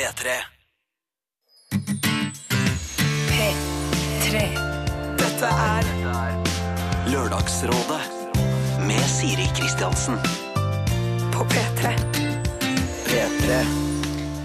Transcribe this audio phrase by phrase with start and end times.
[0.00, 0.28] P3.
[3.30, 4.40] P3.
[5.18, 5.90] Dette er
[7.12, 8.00] Lørdagsrådet
[8.86, 10.16] med Siri Kristiansen.
[11.36, 11.92] På P3.
[13.12, 13.89] P3.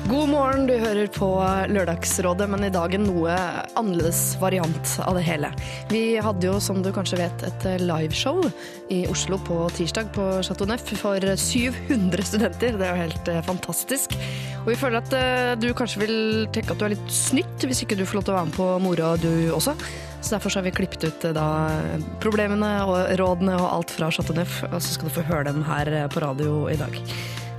[0.05, 1.27] God morgen, du hører på
[1.73, 3.33] Lørdagsrådet, men i dag en noe
[3.73, 5.49] annerledes variant av det hele.
[5.89, 8.43] Vi hadde jo, som du kanskje vet, et liveshow
[8.93, 12.77] i Oslo på tirsdag på Chateau Neuf for 700 studenter.
[12.77, 14.13] Det er jo helt eh, fantastisk.
[14.59, 16.19] Og vi føler at eh, du kanskje vil
[16.53, 18.59] tenke at du er litt snytt hvis ikke du får lov til å være med
[18.59, 19.73] på moroa du også.
[20.19, 21.47] Så derfor så har vi klippet ut eh, da
[22.21, 25.65] problemene og rådene og alt fra Chateau Neuf, og så skal du få høre dem
[25.65, 27.01] her på radio i dag.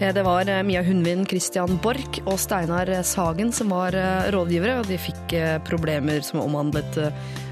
[0.01, 4.81] Eh, Det var eh, Mia Hundvin, Christian Borch og Steinar Sagen som var eh, rådgivere,
[4.81, 5.35] og de fikk
[5.67, 6.99] problemer som omhandlet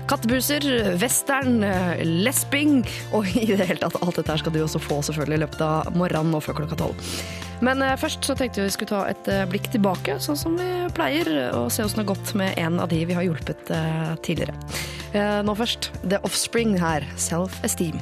[0.08, 0.64] kattebuser,
[1.00, 1.62] western,
[2.04, 2.82] lesbing,
[3.16, 5.64] og i det hele tatt alt dette her skal du også få selvfølgelig i løpet
[5.64, 7.08] av morgenen og før klokka tolv.
[7.64, 11.30] Men først så tenkte vi vi skulle ta et blikk tilbake, sånn som vi pleier,
[11.56, 13.70] og se åssen det har gått med en av de vi har hjulpet
[14.26, 14.52] tidligere.
[15.14, 18.00] Eh, Nå først The Offspring her, Self-Esteem.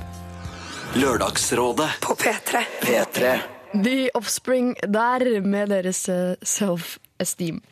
[0.96, 2.64] Lørdagsrådet På P3.
[2.82, 3.36] P3.
[3.72, 7.62] The Offspring der med deres eh, self-esteem.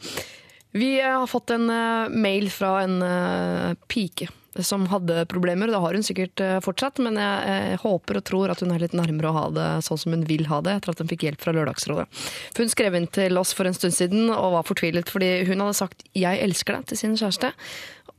[0.73, 4.31] Vi eh, har fått en eh, mail fra en pike
[4.65, 5.69] som hadde problemer.
[5.71, 9.31] Det har hun sikkert fortsatt, men jeg håper og tror at hun er litt nærmere
[9.31, 11.55] å ha det sånn som hun vil ha det, etter at hun fikk hjelp fra
[11.55, 12.09] Lørdagsrådet.
[12.51, 15.63] For hun skrev inn til oss for en stund siden og var fortvilet fordi hun
[15.63, 17.53] hadde sagt 'jeg elsker deg' til sin kjæreste,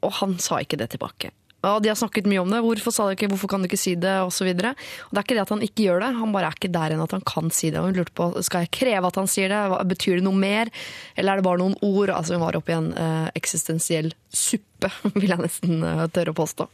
[0.02, 1.36] og han sa ikke det tilbake.
[1.68, 2.60] Og de har snakket mye om det.
[2.66, 4.50] Hvorfor sa du ikke, hvorfor kan du ikke si det, osv.
[4.58, 7.04] Det er ikke det at han ikke gjør det, han bare er ikke der enn
[7.04, 7.78] at han kan si det.
[7.82, 10.72] Og hun lurte på, skal jeg kreve at han sier det, betyr det noe mer,
[11.16, 12.14] eller er det bare noen ord?
[12.16, 14.90] Altså hun var oppe i en eh, eksistensiell suppe,
[15.22, 16.70] vil jeg nesten eh, tørre å påstå.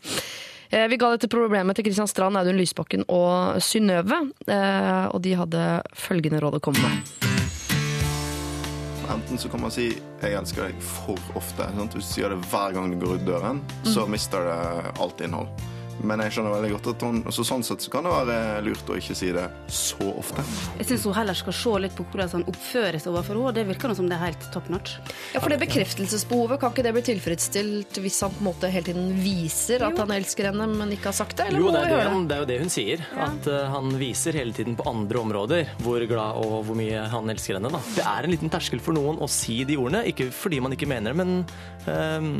[0.71, 5.35] Eh, Vi ga dette problemet til Kristian Strand, Audun Lysbakken og Synnøve, eh, og de
[5.39, 5.65] hadde
[5.95, 7.36] følgende råd å komme med.
[9.07, 9.87] Enten så kan man si
[10.21, 11.63] 'jeg elsker deg' for ofte.
[11.77, 11.93] Sant?
[11.93, 15.47] Hvis du sier det hver gang du går ut døren, så mister det alt innhold.
[16.05, 18.91] Men jeg skjønner veldig godt at hun, så sånn sett så kan det være lurt
[18.91, 20.43] å ikke si det så ofte.
[20.79, 23.53] Jeg syns hun heller skal se litt på hvordan han oppføres overfor henne.
[23.57, 24.97] Det virker noe som det er helt top notch.
[25.33, 28.89] Ja, for det bekreftelsesbehovet, kan ikke det bli tilfredsstilt hvis han på en måte hele
[28.89, 31.49] tiden viser at han elsker henne, men ikke har sagt det?
[31.51, 33.05] Eller Jo, må det er, det, han, det er jo det hun sier.
[33.27, 37.33] At uh, han viser hele tiden på andre områder hvor glad og hvor mye han
[37.33, 37.71] elsker henne.
[37.73, 37.81] Da.
[37.97, 40.89] Det er en liten terskel for noen å si de ordene, ikke fordi man ikke
[40.89, 42.33] mener det, men ehm,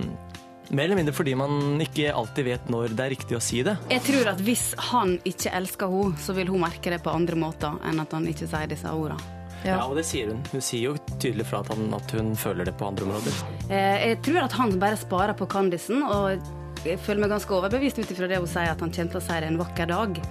[0.69, 3.77] mer eller mindre fordi man ikke alltid vet når det er riktig å si det.
[3.91, 7.39] Jeg tror at hvis han ikke elsker henne, så vil hun merke det på andre
[7.39, 9.33] måter enn at han ikke sier disse ordene.
[9.65, 9.79] Ja.
[9.87, 10.43] og det sier hun.
[10.51, 13.39] Hun sier jo tydelig fra at, han, at hun føler det på andre områder.
[13.73, 17.97] Eh, Jeg tror at han bare sparer på Candisen, og jeg føler meg ganske overbevist
[17.99, 20.21] ut ifra det hun sier, at han kommer til å si det en vakker dag.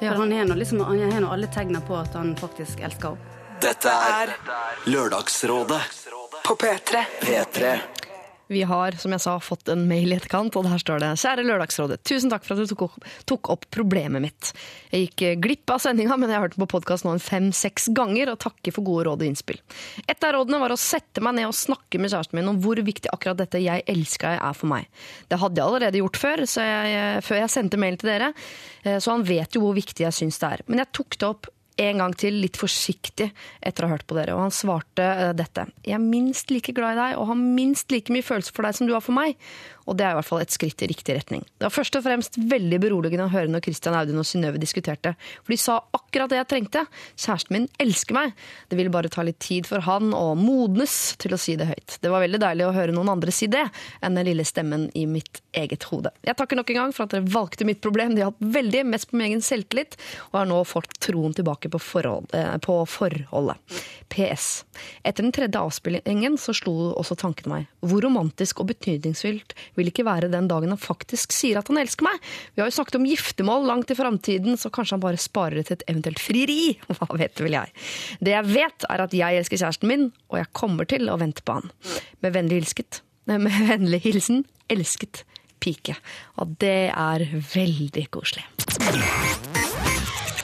[0.00, 0.12] Ja.
[0.12, 3.32] For han har nå liksom, alle tegnene på at han faktisk elsker henne.
[3.60, 4.34] Dette er
[4.86, 5.78] Lørdagsrådet
[6.44, 7.04] På P3.
[7.22, 7.70] P3.
[8.48, 11.44] Vi har, som jeg sa, fått en mail i etterkant, og der står det Kjære
[11.48, 14.52] Lørdagsrådet, tusen takk for at du tok opp, tok opp problemet mitt.
[14.92, 17.22] Jeg gikk eh, glipp av sendinga, men jeg har hørt den på podkast nå en
[17.22, 19.58] fem-seks ganger, og takker for gode råd og innspill.
[20.06, 22.78] Et av rådene var å sette meg ned og snakke med kjæresten min om hvor
[22.78, 24.86] viktig akkurat dette 'jeg deg' er for meg.
[25.28, 28.32] Det hadde jeg allerede gjort før, jeg, før jeg sendte mail til dere,
[28.84, 30.62] eh, så han vet jo hvor viktig jeg syns det er.
[30.68, 33.28] Men jeg tok det opp en gang til, litt forsiktig,
[33.60, 34.36] etter å ha hørt på dere.
[34.36, 35.66] Og han svarte eh, dette.
[35.84, 38.78] Jeg er minst like glad i deg og har minst like mye følelser for deg
[38.78, 39.36] som du har for meg.
[39.86, 41.44] Og det er i hvert fall et skritt i riktig retning.
[41.56, 45.14] Det var først og fremst veldig beroligende å høre når Christian Audun og Synnøve diskuterte.
[45.44, 46.84] For de sa akkurat det jeg trengte.
[47.14, 48.34] Kjæresten min elsker meg.
[48.70, 51.98] Det ville bare ta litt tid for han å modnes til å si det høyt.
[52.02, 53.64] Det var veldig deilig å høre noen andre si det,
[54.04, 56.12] enn den lille stemmen i mitt eget hode.
[56.26, 58.16] Jeg takker nok en gang for at dere valgte mitt problem.
[58.16, 59.96] Det hjalp veldig, mest på min egen selvtillit,
[60.30, 63.78] og har nå fått troen tilbake på, forhold, eh, på forholdet.
[64.12, 64.64] PS.
[65.06, 67.70] Etter den tredje avspillingen så slo også tanken meg.
[67.86, 72.06] Hvor romantisk og betydningsfullt vil ikke være den dagen han faktisk sier at han elsker
[72.06, 72.18] meg?
[72.54, 75.68] Vi har jo snakket om giftermål langt i framtiden, så kanskje han bare sparer det
[75.68, 76.60] til et eventuelt frieri?
[76.96, 77.72] Hva vet vel jeg?
[78.20, 81.44] Det jeg vet, er at jeg elsker kjæresten min, og jeg kommer til å vente
[81.46, 81.72] på han.
[82.24, 83.02] Med vennlig hilsket.
[83.30, 85.24] Med vennlig hilsen elsket
[85.62, 85.96] pike.
[86.42, 88.46] Og det er veldig koselig.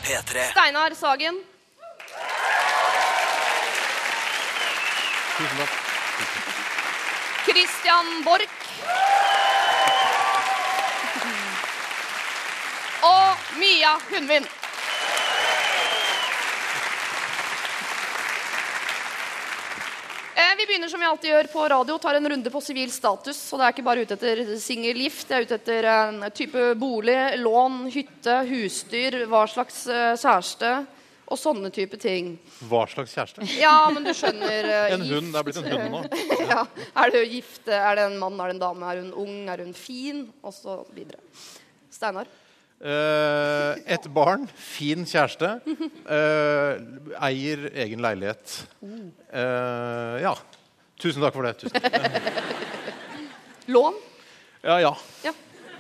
[0.03, 0.51] P3.
[0.51, 1.41] Steinar Sagen.
[7.47, 8.62] Christian Borch.
[13.03, 14.45] Og Mia Hundvin.
[20.35, 23.37] Eh, Vi begynner som vi alltid gjør på radio, tar en runde på sivil status.
[23.37, 27.19] Så det er ikke bare ute etter singelgift, det er ute etter en type bolig,
[27.43, 30.75] lån, hytte, husdyr, hva slags eh, kjæreste
[31.33, 32.35] og sånne type ting.
[32.69, 33.47] Hva slags kjæreste?
[33.57, 35.33] Ja, men du skjønner uh, En hund.
[35.33, 36.03] Det er blitt en hund nå.
[36.53, 36.67] ja.
[37.05, 37.65] Er du gift?
[37.67, 38.39] Er det en mann?
[38.41, 38.93] Er det en dame?
[38.93, 39.37] Er hun ung?
[39.53, 40.27] Er hun fin?
[40.45, 41.23] Og så videre.
[41.93, 42.31] Steinar?
[42.83, 45.53] Uh, et barn, fin kjæreste.
[46.03, 46.81] Uh,
[47.29, 48.57] eier egen leilighet.
[49.33, 50.35] Ja.
[51.03, 51.55] Tusen takk for det.
[51.63, 51.79] Tusen.
[51.79, 52.51] takk.
[53.73, 53.95] Lån?
[54.67, 54.93] Ja, ja.
[55.25, 55.33] Ja.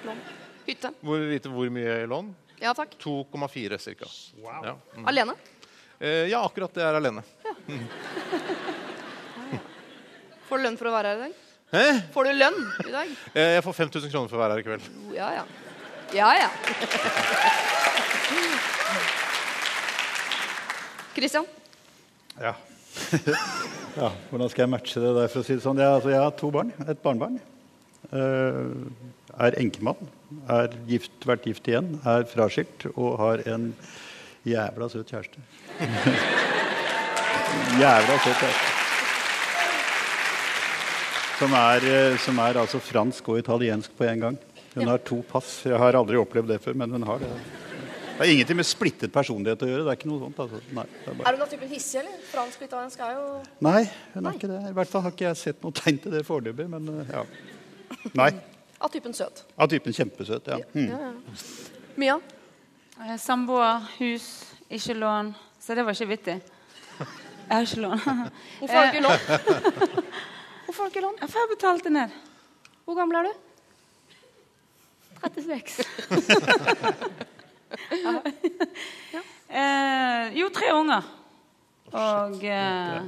[0.06, 0.22] Lån.
[0.66, 0.92] Hytte?
[1.02, 2.30] Hvor, vite hvor mye i lån?
[2.62, 2.94] Ja takk.
[3.02, 4.06] 2,4 ca.
[4.62, 4.76] Ja.
[4.96, 5.06] Mm.
[5.06, 5.32] Alene?
[5.98, 7.22] Eh, ja, akkurat det er alene.
[10.46, 11.32] Får du lønn for å være her i dag?
[11.72, 11.82] Hæ?
[12.14, 13.08] Får du lønn i dag?
[13.34, 14.84] Eh, jeg får 5000 kroner for å være her i kveld.
[15.16, 15.44] Ja, ja.
[16.14, 16.50] Ja, ja.
[21.16, 21.46] Christian?
[22.38, 22.54] Ja.
[23.96, 24.10] ja.
[24.30, 25.82] Hvordan skal jeg matche det der, for å si det sånn?
[25.82, 26.70] Jeg, altså, jeg har to barn.
[26.86, 27.42] Et barnebarn.
[28.12, 28.72] Eh,
[29.40, 30.10] er enkemann.
[30.52, 31.94] Er gift, vært gift igjen.
[32.04, 33.70] Er fraskilt og har en
[34.44, 35.40] jævla søt kjæreste.
[37.82, 38.70] jævla søt kjæreste.
[41.40, 44.38] Som er, eh, som er altså fransk og italiensk på en gang.
[44.74, 45.62] Hun har to pass.
[45.64, 47.32] Jeg har aldri opplevd det før, men hun har det.
[48.12, 49.86] Det har ingenting med splittet personlighet å gjøre.
[49.86, 50.42] Det er ikke noe sånt.
[50.44, 50.60] Altså.
[50.76, 51.30] Nei, det er bare...
[51.30, 52.20] Er hun av typen hissig, eller?
[52.28, 53.24] Fransk og italiensk er jo
[53.64, 53.80] Nei,
[54.12, 54.60] hun er ikke det.
[54.68, 56.68] I hvert fall har ikke jeg sett noe tegn til det foreløpig.
[56.76, 57.24] Men uh, ja.
[58.18, 58.30] Nei.
[58.82, 59.44] Av typen søt.
[59.56, 60.58] Av typen kjempesøt, ja.
[60.74, 60.88] Mm.
[60.90, 61.12] Ja, ja.
[61.94, 62.16] Mia?
[62.98, 64.26] Eh, Samboer, hus,
[64.70, 65.34] ikke lån.
[65.62, 66.36] Så det var ikke vittig.
[66.98, 67.98] Jeg har ikke lån.
[68.58, 69.18] Hvorfor har du ikke lån?
[70.66, 71.16] Hvorfor har du ikke lån?
[71.22, 72.20] For jeg har betalt det ned.
[72.84, 73.34] Hvor gammel er du?
[75.22, 75.86] 36.
[79.48, 81.02] eh, jo, tre unger.
[81.92, 83.02] Og eh,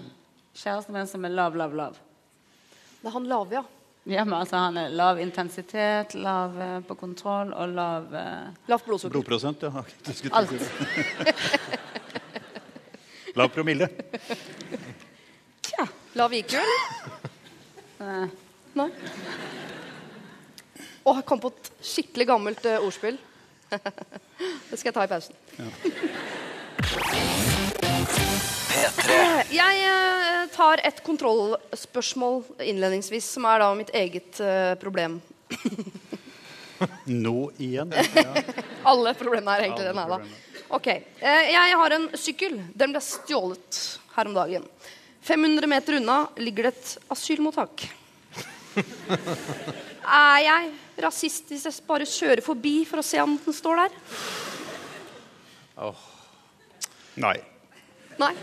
[0.55, 1.99] kjæresten min som er lav, lav, lav.
[3.01, 3.65] Det er han lave, ja.
[4.07, 8.85] Ja, men altså Han er lav intensitet, lav eh, på kontroll og lav eh, Lavt
[8.85, 9.15] blodsukker.
[9.17, 9.71] Blodprosent, ja.
[10.07, 10.51] Du skulle Alt.
[10.51, 10.59] si.
[13.35, 13.89] Lav promille.
[16.15, 16.83] Lav IQ, eller?
[18.05, 18.29] eh,
[18.79, 18.91] Nei.
[21.05, 23.19] Å, jeg kom på et skikkelig gammelt eh, ordspill.
[24.71, 25.35] det skal jeg ta i pausen.
[28.09, 29.19] P3.
[29.55, 35.21] Jeg eh, tar et kontrollspørsmål innledningsvis, som er da mitt eget eh, problem.
[37.09, 37.95] Nå igjen.
[38.91, 39.95] Alle problemene er egentlig det.
[39.97, 40.19] Nei da.
[40.75, 40.91] Ok.
[40.91, 42.59] Eh, jeg har en sykkel.
[42.75, 43.81] Den ble stjålet
[44.17, 44.67] her om dagen.
[45.25, 47.87] 500 meter unna ligger det et asylmottak.
[50.05, 53.95] Er jeg rasist hvis jeg bare kjører forbi for å se om den står der?
[57.17, 57.39] Nei.
[58.21, 58.35] Nei.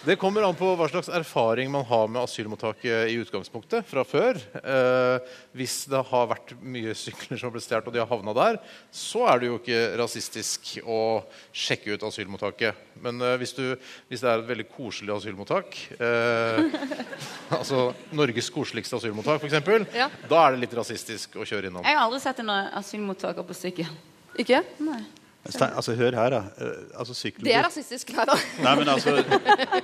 [0.00, 4.38] Det kommer an på hva slags erfaring man har med asylmottaket i utgangspunktet fra før.
[4.56, 8.32] Eh, hvis det har vært mye sykler som har blitt stjålet, og de har havna
[8.38, 8.56] der,
[8.96, 11.20] så er det jo ikke rasistisk å
[11.52, 12.80] sjekke ut asylmottaket.
[13.04, 13.76] Men eh, hvis, du,
[14.08, 16.80] hvis det er et veldig koselig asylmottak, eh,
[17.60, 20.08] altså Norges koseligste asylmottak f.eks., Ja.
[20.32, 21.84] da er det litt rasistisk å kjøre innom.
[21.84, 23.92] Jeg har aldri sett en asylmottaker på sykkel.
[24.40, 24.64] Ikke?
[24.80, 25.02] Nei.
[25.48, 26.40] Stein, altså, hør her, da.
[26.60, 28.10] Eh, Altså, Det er rasistisk.
[28.12, 28.34] Nei da.
[28.60, 29.14] Nei, men altså,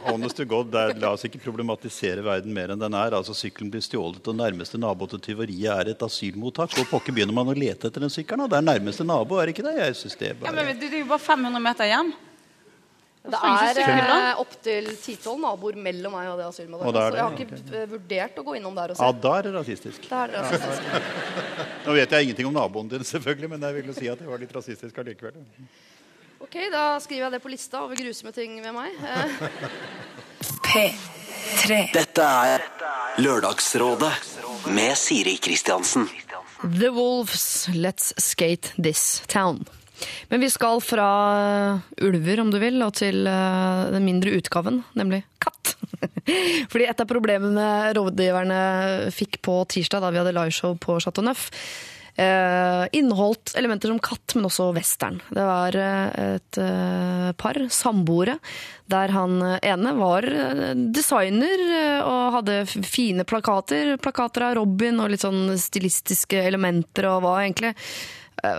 [0.05, 3.17] honest to God, det er, La oss ikke problematisere verden mer enn den er.
[3.17, 6.77] Altså, Sykkelen blir stjålet, og nærmeste nabo til tyveriet er et asylmottak.
[6.77, 8.51] Hvor pokker begynner man å lete etter den sykkelen?
[8.53, 9.79] Det er nærmeste nabo, er ikke det?
[9.81, 12.13] Jeg synes det er Ja, men det er jo bare 500 meter hjem.
[13.27, 16.89] Det er eh, opptil 10-12 naboer mellom meg og det asylmottaket.
[16.89, 17.89] Og da Så jeg har ikke okay.
[17.91, 19.09] vurdert å gå innom der og se.
[19.09, 20.07] Ja, da er det rasistisk.
[20.07, 20.81] Det er rasistisk.
[21.87, 24.31] Nå vet jeg ingenting om naboen din, selvfølgelig, men jeg vil jo si at det
[24.31, 25.43] var litt rasistisk allikevel.
[26.47, 28.95] Ok, Da skriver jeg det på lista over grusomme ting ved meg.
[29.03, 29.31] Eh,
[30.67, 31.81] P3.
[31.95, 32.67] Dette er
[33.23, 34.13] Lørdagsrådet
[34.77, 36.07] med Siri Kristiansen.
[36.63, 39.67] The Wolves, Let's Skate This Town.
[40.29, 44.83] Men vi skal fra eh, ulver, om du vil, og til eh, den mindre utgaven,
[44.99, 45.77] nemlig katt.
[46.73, 48.63] Fordi et av problemene rådgiverne
[49.15, 51.47] fikk på tirsdag, da vi hadde liveshow på Chateau Neuf,
[52.19, 55.21] eh, inneholdt elementer som katt, men også western.
[55.31, 56.61] Det var et
[57.39, 58.39] par, samboere,
[58.91, 60.27] der han ene var
[60.95, 61.65] designer
[62.03, 63.97] og hadde fine plakater.
[64.03, 67.75] Plakater av Robin og litt sånn stilistiske elementer, og var egentlig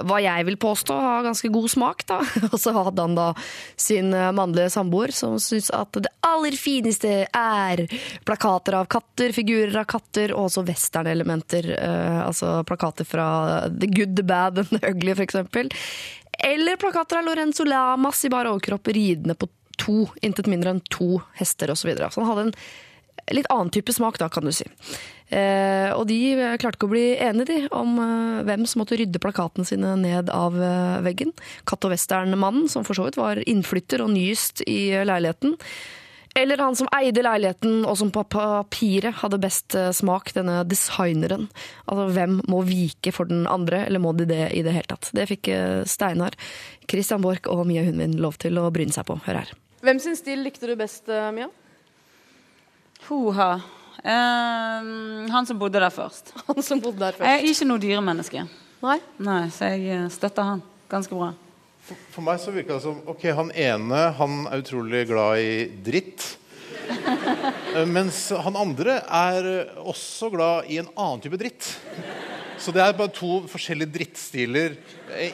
[0.08, 2.06] hva jeg vil påstå har ganske god smak.
[2.10, 2.20] da.
[2.52, 3.28] Og så hadde han da
[3.80, 7.86] sin eh, mannlige samboer som syntes at det aller fineste er
[8.28, 11.72] plakater av katter, figurer av katter, og også westernelementer.
[11.78, 13.28] eh, Altså plakater fra
[13.70, 15.72] The Good, The Bad and The Ugly, eksempel.
[16.40, 21.22] Eller plakater av Lorenzo Lamas i bar overkropp ridende på to, intet mindre enn to
[21.38, 21.82] hester osv.
[21.82, 22.12] Så, videre.
[22.12, 22.60] så han hadde en
[23.34, 24.68] litt annen type smak, da, kan du si.
[25.28, 26.20] Eh, og de
[26.56, 30.32] klarte ikke å bli enige de, om eh, hvem som måtte rydde plakatene sine ned
[30.32, 31.34] av eh, veggen.
[31.68, 35.58] Katt- og western-mannen, som for så vidt var innflytter og nyest i eh, leiligheten.
[36.38, 41.50] Eller han som eide leiligheten, og som på papiret hadde best eh, smak, denne designeren.
[41.90, 45.12] Altså, hvem må vike for den andre, eller må de det i det hele tatt?
[45.18, 46.40] Det fikk eh, Steinar,
[46.88, 49.20] Christian Borch og Mia Hundvin lov til å bryne seg på.
[49.28, 49.56] Hør her.
[49.84, 51.52] Hvem sin stil likte du best, Mia?
[53.08, 53.50] Hoha.
[54.04, 56.34] Uh, han som bodde der først.
[56.48, 57.28] Han som bodde der først.
[57.28, 58.44] Jeg er ikke noe dyremenneske.
[58.84, 58.98] Nei?
[59.26, 60.60] Nei, så jeg eh, støtter han
[60.92, 61.32] ganske bra.
[62.14, 65.54] For meg så virka det som ok, han ene han er utrolig glad i
[65.88, 66.28] dritt.
[67.78, 71.66] Eh, Mens han andre er eh, også glad i en annen type dritt.
[72.58, 74.78] Så det er bare to forskjellige drittstiler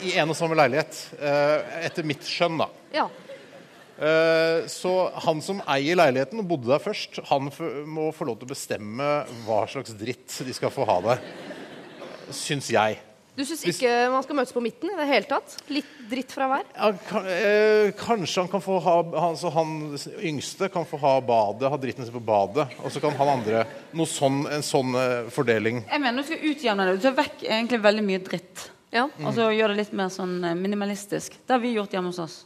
[0.03, 0.97] i en og samme leilighet.
[1.19, 2.67] eh, Etter mitt skjønn, da.
[2.95, 3.05] Ja.
[4.03, 4.91] Eh, Så
[5.25, 7.47] han som eier leiligheten og bodde der først, han
[7.87, 9.09] må få lov til å bestemme
[9.45, 11.25] hva slags dritt de skal få ha der.
[12.33, 12.99] Syns jeg.
[13.33, 15.55] Du syns ikke man skal møtes på midten i det hele tatt?
[15.73, 16.67] Litt dritt fra hver?
[16.75, 19.71] Ja, kan, eh, kanskje han kan få ha han, så han
[20.21, 22.67] yngste kan få ha badet, ha dritten sin på badet.
[22.83, 23.65] Og så kan han andre
[23.97, 25.81] noe sånn, En sånn eh, fordeling.
[25.89, 26.95] Jeg mener du skal utjevne det.
[27.01, 28.69] Du tar vekk egentlig veldig mye dritt.
[28.93, 29.07] Ja.
[29.25, 31.31] Og så gjør det litt mer sånn eh, minimalistisk.
[31.47, 32.43] Det har vi gjort hjemme hos oss.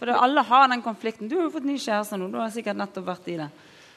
[0.00, 1.28] For alle har den konflikten.
[1.28, 2.30] Du har jo fått ny kjæreste nå.
[2.32, 3.50] Du har sikkert nettopp vært i det.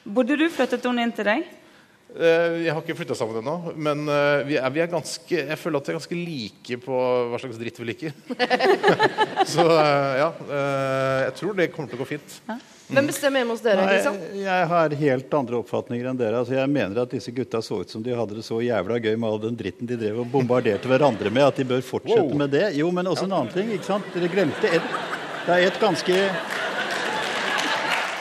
[0.04, 1.46] Bodde du flyttet hun inn til deg?
[2.10, 5.58] Eh, Jeg har ikke flytta sammen ennå, men eh, vi er, vi er ganske, jeg
[5.60, 6.96] føler at vi er ganske like på
[7.30, 8.16] hva slags dritt vi liker.
[9.52, 10.28] så eh, ja.
[10.50, 12.36] eh, Jeg tror det kommer til å gå fint.
[12.90, 13.84] Hvem bestemmer hjemme hos dere?
[13.86, 14.16] Nei, Kristian?
[14.42, 16.40] jeg har helt andre oppfatninger enn dere.
[16.42, 19.14] Altså, jeg mener at disse gutta så ut som de hadde det så jævla gøy
[19.14, 22.34] med all den dritten de drev og bombarderte hverandre med, at de bør fortsette Wow.
[22.42, 22.64] med det.
[22.80, 23.70] Jo, men også en annen ting.
[23.76, 24.10] ikke sant?
[24.16, 24.90] Dere glemte et,
[25.46, 26.16] Det er et ganske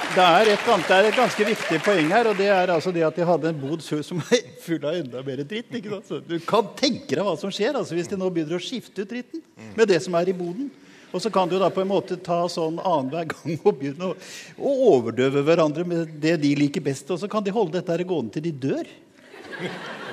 [0.10, 3.04] det er, et, det er et ganske viktig poeng her, og det er altså det
[3.06, 5.70] at de hadde en bod før som var full av enda mer dritt.
[5.78, 6.26] ikke sant?
[6.28, 9.12] Du kan tenke deg hva som skjer altså, hvis de nå begynner å skifte ut
[9.12, 9.44] dritten
[9.78, 10.72] med det som er i boden.
[11.14, 14.18] Og så kan du da på en måte ta sånn annenhver gang og begynne å,
[14.62, 17.10] å overdøve hverandre med det de liker best.
[17.14, 18.90] Og så kan de holde dette her gående til de dør.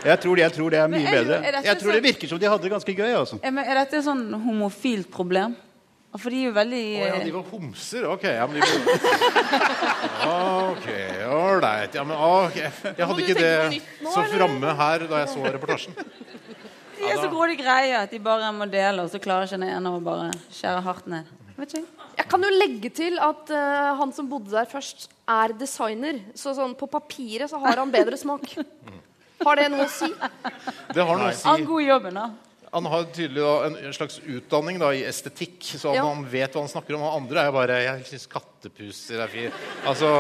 [0.06, 1.40] Jeg tror, jeg tror det er mye bedre.
[1.64, 3.12] Jeg tror det sånn- virker som de hadde det ganske gøy.
[3.16, 3.40] altså.
[3.44, 5.56] Men er dette et sånn homofilt problem?
[6.20, 8.06] For de er jo veldig Å ja, eh, de var homser?
[8.11, 8.26] Ok.
[8.28, 8.66] Ja, men de
[10.26, 10.87] Ok,
[11.30, 11.96] ålreit.
[11.96, 12.58] Ja, men ok.
[12.61, 15.96] Jeg hadde ikke det så framme her da jeg så reportasjen.
[16.96, 19.68] De er så grådige greier at de bare må dele, og så klarer ikke den
[19.68, 21.28] ene å bare skjære hardt ned.
[21.58, 21.82] Vet ikke
[22.16, 22.26] jeg.
[22.30, 26.23] Kan jo legge til at uh, han som bodde der først, er designer.
[26.38, 28.49] Så sånn på papiret så har han bedre smak.
[29.44, 30.08] Har det noe å si?
[30.96, 31.44] Det har noe å si.
[31.44, 32.46] Han god jobben, da.
[32.76, 36.04] Han har tydelig da, en, slags utdanning da, i estetikk, så han, Ja.
[36.11, 37.06] han vet hva han snakker om.
[37.09, 39.62] Og andre er bare Jeg syns kattepuser er fint.
[39.88, 40.11] Altså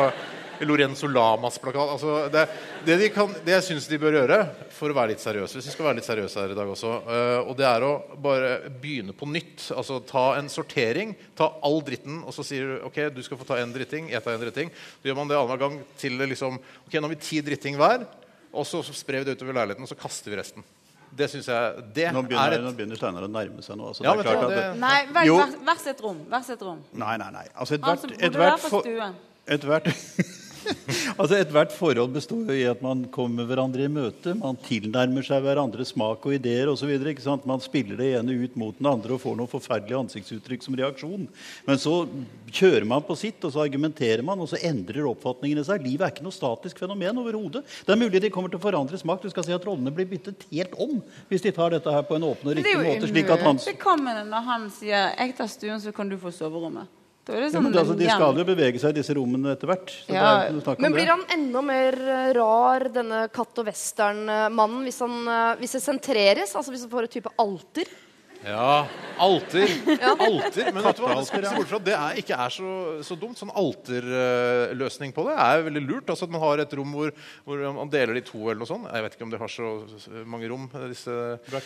[0.64, 1.90] Lorenzo Lamas plakat.
[1.90, 2.46] Altså, det,
[2.86, 4.38] det, de kan, det jeg syns de bør gjøre,
[4.72, 6.92] for å være litt seriøse Hvis vi skal være litt seriøse her i dag også,
[7.04, 7.92] uh, og det er å
[8.24, 9.68] bare begynne på nytt.
[9.76, 11.12] Altså ta en sortering.
[11.36, 14.24] Ta all dritten, og så sier du OK, du skal få ta en dritting, jeg
[14.24, 14.72] tar en dritting.
[15.02, 18.08] Så gjør man det annenhver gang til liksom OK, nå har vi ti dritting hver,
[18.56, 20.64] og så sprer vi det utover leiligheten, og så kaster vi resten.
[21.16, 23.88] Det syns jeg Det Nå er begynner, et nå begynner Steinar å nærme seg nå.
[23.92, 26.18] Altså, Ja, det er klart at det- Nei, vær, vær, hver sitt rom.
[26.30, 26.82] Vær sitt rom.
[26.92, 27.46] Nei, nei, nei.
[27.54, 29.86] Altså, ethvert bodde der ethvert på for- et ethvert
[31.20, 34.34] altså ethvert forhold består jo i at man kommer hverandre i møte.
[34.38, 36.92] Man tilnærmer seg hverandres smak og ideer osv.
[37.46, 41.28] Man spiller det ene ut mot den andre og får noen forferdelige ansiktsuttrykk som reaksjon.
[41.68, 41.94] Men så
[42.50, 45.84] kjører man på sitt, og så argumenterer man, og så endrer oppfatningene seg.
[45.86, 47.64] Livet er ikke noe statisk fenomen overhodet.
[47.86, 49.22] Det er mulig de kommer til å forandre smak.
[49.22, 52.18] Du skal si at rollene blir byttet helt om hvis de tar dette her på
[52.18, 53.10] en åpen og riktig måte.
[53.10, 53.60] slik at han...
[53.60, 56.86] imøtekommende når han sier 'jeg tar stuen, så kan du få soverommet'.
[57.26, 59.90] Sånn men altså, de skal jo bevege seg i disse rommene etter hvert.
[60.06, 60.46] Ja,
[60.78, 65.74] Men blir han enda mer eh, rar, denne katt- og western-mannen, hvis, han, eh, hvis
[65.74, 66.54] det sentreres?
[66.54, 67.90] Altså hvis han får et type alter?
[68.46, 68.86] Ja.
[69.18, 69.70] Alter.
[70.26, 70.68] alter.
[70.72, 71.14] Men vet du hva?
[71.16, 72.72] Det skal ikke se bort fra at det er, ikke er så,
[73.06, 73.38] så dumt.
[73.40, 76.12] Sånn alterløsning på det er veldig lurt.
[76.12, 77.12] Altså at Man har et rom hvor,
[77.46, 78.44] hvor man deler det i to.
[78.44, 78.88] eller noe sånt.
[78.92, 79.70] Jeg vet ikke om de har så
[80.28, 81.16] mange rom, disse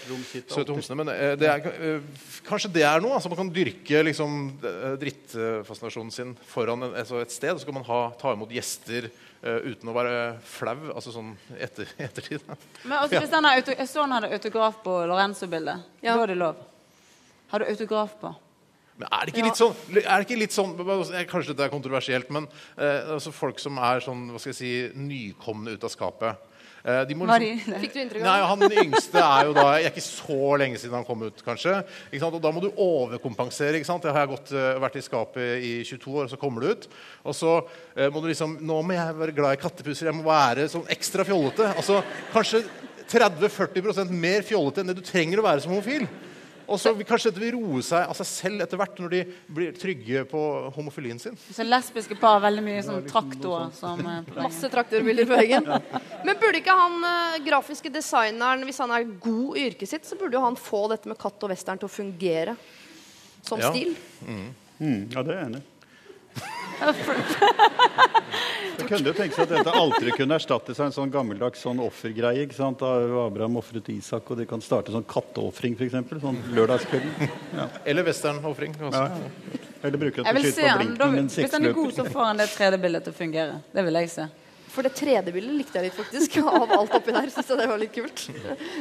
[0.08, 1.00] rom søte homsene.
[1.02, 3.16] Men eh, det er, eh, kanskje det er noe?
[3.18, 4.38] altså Man kan dyrke liksom,
[4.70, 7.52] eh, drittfascinasjonen sin foran en, altså et sted.
[7.56, 9.10] Og så kan man ha, ta imot gjester
[9.40, 10.90] Uh, uten å være flau.
[10.92, 12.44] Altså sånn etter, ettertid.
[12.84, 15.87] Men også, hvis har auto, jeg så han hadde autograf på Lorenzo-bildet.
[16.04, 16.12] Ja.
[16.12, 16.60] Da er det lov.
[17.50, 18.35] Har du autograf på?
[19.00, 20.75] Men er det ikke litt sånn, er det ikke litt sånn
[21.30, 24.73] Kanskje dette er kontroversielt, men eh, altså folk som er sånn, hva skal jeg si,
[25.09, 28.64] nykomne ut av skapet Eh, de må liksom, Fikk du inntrykk Nei, av det?
[28.73, 31.75] Han yngste er jo da er ikke så lenge siden han kom ut, kanskje.
[32.09, 32.37] Ikke sant?
[32.38, 33.76] Og Da må du overkompensere.
[33.76, 34.07] ikke sant?
[34.09, 36.88] Jeg har gått, eh, vært i skapet i 22 år, og så kommer du ut.
[37.25, 37.52] Og så
[37.97, 40.09] eh, må du liksom Nå må jeg være glad i kattepuser.
[40.09, 41.69] Jeg må være sånn ekstra fjollete.
[41.76, 42.00] Altså
[42.33, 42.64] Kanskje
[43.11, 46.07] 30-40% mer fjollete enn det du trenger å være som homofil.
[46.70, 49.20] Og så vil kanskje dette vil roe seg av seg selv etter hvert, når de
[49.56, 50.40] blir trygge på
[50.76, 51.34] homofilien sin.
[51.50, 54.30] Så lesbiske par har veldig mye sånn traktorer som eh.
[54.44, 55.66] Masse traktorbilder på veggen.
[56.26, 60.18] Men burde ikke han eh, grafiske designeren, hvis han er god i yrket sitt, så
[60.20, 62.54] burde jo han få dette med katt og western til å fungere
[63.42, 63.72] som Ja.
[63.74, 63.96] stil?
[64.22, 65.69] Mm, ja, det er jeg enig i.
[68.80, 71.80] Jeg kunne jo tenke seg at dette alteret kunne erstatte seg en sånn gammeldags sånn
[71.84, 72.46] offergreie.
[72.46, 72.80] ikke sant?
[72.80, 72.90] Da
[73.26, 75.94] Abraham ofret Isak, og de kan starte sånn katteofring, f.eks.
[76.25, 77.12] Sånn lørdagskvelden.
[77.58, 77.66] Ja.
[77.84, 78.72] Eller westernofring.
[78.80, 79.06] Ja.
[79.82, 82.04] Eller bruker det til å skyte på blinken med en hvis han er god, så
[82.08, 83.54] får han det 3D-bildet til å fungere.
[83.72, 84.25] Det vil jeg se.
[84.80, 86.37] For det 3D-bildet likte jeg litt, faktisk.
[86.49, 87.28] Av alt oppi der.
[87.28, 88.22] Synes jeg det var litt kult.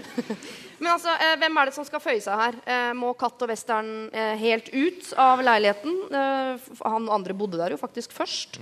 [0.79, 2.55] Men altså, eh, hvem er det som skal føye seg her?
[2.63, 5.97] Eh, Må katt og western eh, helt ut av leiligheten?
[6.07, 8.61] Eh, Han andre bodde der jo faktisk først.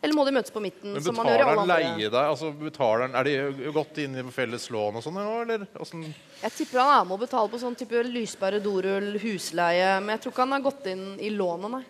[0.00, 0.94] Eller må de møtes på midten?
[0.96, 1.92] Men som man gjør betaler alle han andre?
[2.00, 2.20] leie deg?
[2.32, 5.66] Altså, betaler er de gått inn i felles lån og sånn eller?
[5.84, 6.06] Åssen-
[6.40, 9.90] Jeg tipper han er med å betale på sånn type lyspære, dorull, husleie.
[10.00, 11.84] Men jeg tror ikke han har gått inn i lånet, nei.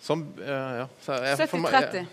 [0.00, 0.86] Som, ja, ja.
[1.04, 2.08] Så jeg- for meg- 70-30.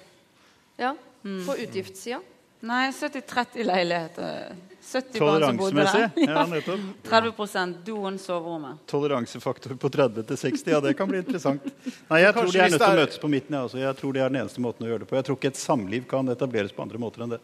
[0.83, 2.21] Ja, På utgiftssida.
[2.59, 4.17] Nei, 70-30 leilighet.
[4.19, 4.55] eh,
[4.89, 6.27] 70 barn som bodde Toleransemessig.
[6.29, 6.79] Ja, nettopp.
[7.03, 8.81] 30 doen, soverommet.
[8.87, 10.71] Toleransefaktor på 30 til 60.
[10.71, 11.63] Ja, det kan bli interessant.
[12.09, 13.55] Nei, Jeg tror de er nødt til å møtes på midten.
[13.55, 13.79] Jeg, også.
[13.83, 15.17] jeg tror det er den eneste måten å gjøre det på.
[15.19, 17.41] Jeg tror ikke et samliv kan etableres på andre måter enn det.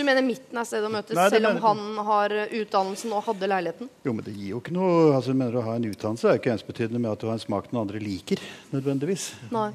[0.00, 3.12] Du mener midten er stedet å møtes, Nei, selv om mener- han har eh, utdannelsen
[3.12, 3.90] og hadde leiligheten?
[4.06, 6.40] Jo, men det gir jo ikke noe altså, mener Å ha en utdannelse er jo
[6.40, 8.40] ikke ensbetydende med at du har en smak den andre liker.
[8.72, 9.26] nødvendigvis.
[9.52, 9.66] Nei.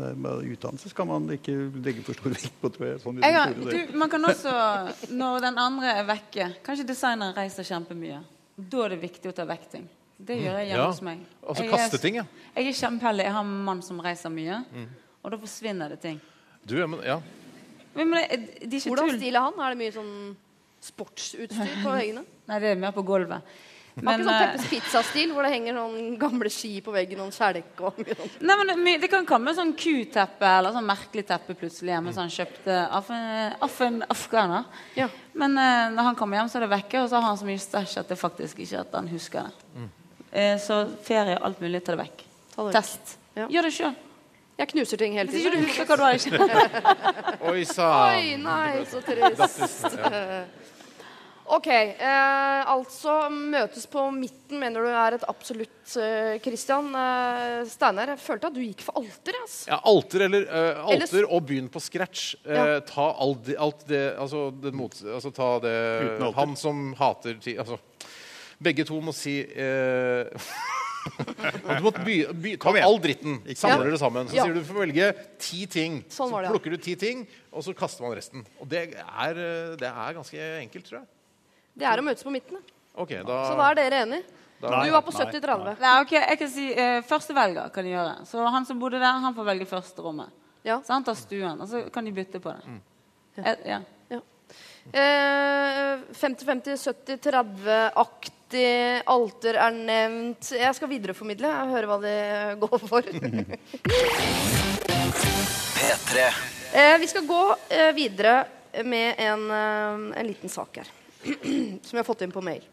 [0.56, 1.54] Utdannelse skal man ikke
[1.86, 3.00] legge for stor vekt på, tror jeg.
[3.06, 4.56] Sånn Jeg har, du, man kan også,
[5.14, 8.24] når den andre er vekke Kanskje designeren reiser kjempemye.
[8.58, 9.86] Da er det viktig å ta vekk ting.
[10.18, 10.88] Det gjør jeg hjemme Ja.
[10.90, 11.20] hos meg.
[11.46, 12.26] Altså Jeg kaste er- ting, ja.
[12.56, 13.24] Jeg er kjempeheldig.
[13.30, 14.64] Jeg har en mann som reiser mye.
[15.24, 16.22] Og da forsvinner det ting.
[16.66, 17.20] Du, ja, men, ja.
[17.96, 19.20] Men, men ikke Hvordan tull.
[19.22, 19.62] stil er han?
[19.64, 20.18] Er det mye sånn
[20.86, 22.26] sportsutstyr på veggene?
[22.50, 23.56] Nei, det er mer på gulvet.
[23.96, 27.30] Har Men, ikke sånn Peppes Pizza-stil, hvor det henger sånn gamle ski på veggen og
[27.30, 28.18] en skjelk og mye.
[28.44, 32.26] Nei, men det, det kan komme sånn kuteppe eller sånn merkelig teppe plutselig hjemme som
[32.26, 34.68] han kjøpte av en, afghaner.
[35.00, 35.08] Ja.
[35.32, 37.48] Men eh, når han kommer hjem, så er det vekke, og så har han så
[37.48, 39.88] mye stæsj at det faktisk ikke at han husker det.
[40.36, 42.26] Eh, så ferie og alt mulig, ta det vekk.
[42.52, 42.76] Ta det vekk.
[42.76, 43.16] Test.
[43.40, 43.48] Ja.
[43.56, 43.96] Gjør det sjøl.
[44.58, 45.64] Jeg knuser ting hele Hvis ikke tiden.
[45.64, 48.16] du husker hva du har Oi sann.
[48.16, 49.98] Oi, nei, så trist.
[51.46, 51.68] OK.
[51.70, 56.88] Eh, altså møtes på midten mener du er et absolutt eh, Christian.
[56.98, 59.38] Eh, Steinar, jeg følte at du gikk for alter.
[59.44, 59.68] Altså.
[59.70, 62.32] Ja, alter eller eh, Eller- alter og begynn på scratch.
[62.48, 62.80] Eh, Ja.
[62.88, 67.78] Ta alt, alt det Altså, det mot, altså ta det Han som hater ti, altså,
[68.64, 70.26] Begge to må si eh,
[71.06, 73.92] Du må by, by, ta all dritten, samler Ja.
[73.92, 74.28] det sammen.
[74.28, 74.44] Så Ja.
[74.44, 76.04] sier du du får velge ti ting.
[76.10, 78.46] Sånn det, så plukker du ti ting, og så kaster man resten.
[78.60, 81.08] Og det er, eh, det er ganske enkelt, tror jeg.
[81.78, 82.58] Det er å møtes på midten.
[82.96, 84.24] Okay, da, Så da er dere enige?
[84.62, 85.80] Nei, Du var på 70-30.
[85.80, 88.26] Nei, ok, Jeg kan si uh, førstevelger kan de gjøre.
[88.26, 90.30] Så han som bodde der, han får velge første rommet.
[90.64, 90.80] Ja.
[90.82, 92.82] Så han tar stuen, og så kan de bytte på det.
[93.38, 93.82] Eh, ja.
[94.94, 96.78] Eh, 50-50,
[98.46, 100.52] 70-30-aktig, alter er nevnt.
[100.52, 101.48] Jeg skal videreformidle.
[101.48, 103.02] Jeg hører hva det går for.
[105.76, 106.28] P3.
[106.74, 108.46] Eh, vi skal gå eh, videre
[108.84, 110.88] med en, eh, en liten sak her.
[111.82, 112.64] som jeg har fått inn på mail.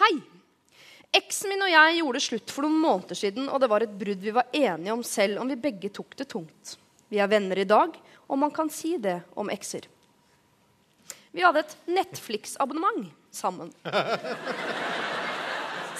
[0.00, 0.20] Hei!
[1.12, 4.20] Eksen min og jeg gjorde slutt for noen måneder siden, og det var et brudd
[4.22, 6.76] vi var enige om selv om vi begge tok det tungt.
[7.10, 7.96] Vi er venner i dag,
[8.30, 9.88] og man kan si det om ekser.
[11.34, 13.72] Vi hadde et Netflix-abonnement sammen.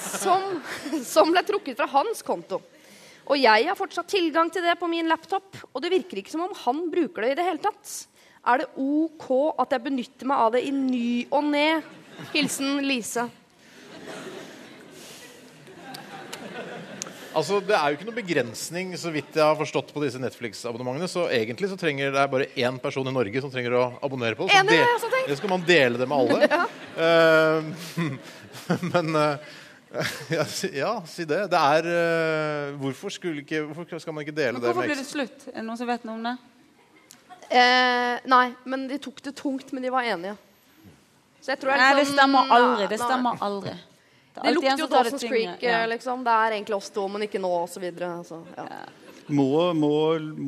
[0.01, 0.61] Som,
[1.07, 2.61] som ble trukket fra hans konto.
[3.31, 6.49] Og jeg har fortsatt tilgang til det på min laptop, og det virker ikke som
[6.49, 7.93] om han bruker det i det hele tatt.
[8.51, 9.29] Er det OK
[9.61, 11.69] at jeg benytter meg av det i ny og ne?
[12.33, 13.29] Hilsen Lise.
[17.37, 21.09] Altså, Det er jo ikke noen begrensning så vidt jeg har forstått på disse Netflix-abonnementene.
[21.11, 24.39] Så egentlig så trenger det er bare én person i Norge som trenger å abonnere
[24.39, 24.57] på det.
[24.57, 25.31] Så Enig, det tenkt.
[25.31, 26.61] det skal man dele det med alle.
[27.01, 27.63] Eh,
[28.93, 29.39] men uh,
[30.37, 31.39] ja, si, ja, si det.
[31.49, 34.99] Det er uh, hvorfor, ikke, hvorfor skal man ikke dele Men det hvorfor blir ble
[34.99, 35.47] det slutt?
[35.49, 36.35] Er det noen som vet noe om det?
[37.51, 40.37] Eh, nei, men de tok det tungt, men de var enige.
[41.41, 42.89] Så jeg tror jeg Nei, det liksom- stemmer aldri.
[42.91, 43.75] Det stemmer aldri.
[44.31, 45.81] Det er Det lukter jo som tar det Dawson's Creek, ja.
[45.83, 46.25] eh, liksom.
[46.25, 47.87] Det er egentlig oss to, men ikke nå, osv.
[48.11, 48.67] Altså, ja.
[49.31, 49.95] Må, må,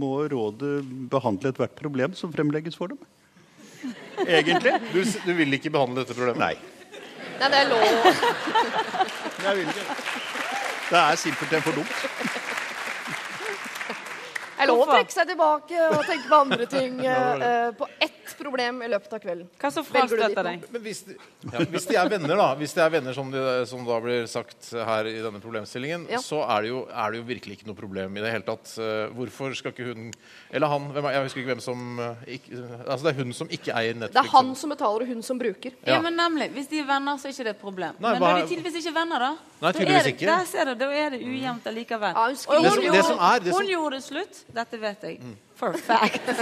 [0.02, 0.76] må rådet
[1.10, 3.02] behandle ethvert problem som fremlegges for dem?
[4.26, 4.72] egentlig.
[4.92, 6.38] Du, du vil ikke behandle dette problemet?
[6.38, 6.54] Nei.
[7.40, 7.82] Nei, det er lov.
[9.42, 9.98] Jeg vil ikke.
[10.92, 11.94] Det er simpelthen for dumt.
[14.52, 17.00] Det er lov å trekke seg tilbake og tenke på andre ting.
[17.02, 19.48] eh, på ett problem i løpet av kvelden.
[19.62, 20.66] Hva som frastøter deg?
[20.74, 21.16] Men hvis de,
[21.52, 24.26] ja, hvis de er venner, da, hvis de er venner som, de, som da blir
[24.30, 26.18] sagt her i denne problemstillingen, Ja.
[26.22, 28.74] så er det, jo, er det jo virkelig ikke noe problem i det hele tatt.
[28.78, 30.10] Eh, Hvorfor skal ikke hun
[30.52, 33.48] Eller han, hvem jeg husker ikke hvem som eh, ikke, Altså det er hun som
[33.48, 34.14] ikke eier Netflix.
[34.18, 35.72] Det er han som betaler, og hun som bruker.
[35.86, 35.94] Ja.
[35.96, 36.00] Ja.
[36.02, 37.94] men nemlig, Hvis de er venner, så er ikke det et problem.
[37.98, 39.32] Nei, men hva- når de tydeligvis ikke er venner, da?
[39.62, 40.26] Nei, tydeligvis det, ikke.
[40.26, 40.36] Da
[41.02, 42.12] er det ujevnt allikevel.
[42.16, 44.44] Ja, hun Og hun, Det som- det som er- det hun gjorde det slutt.
[44.54, 45.20] Dette vet jeg.
[45.54, 46.26] For a fact.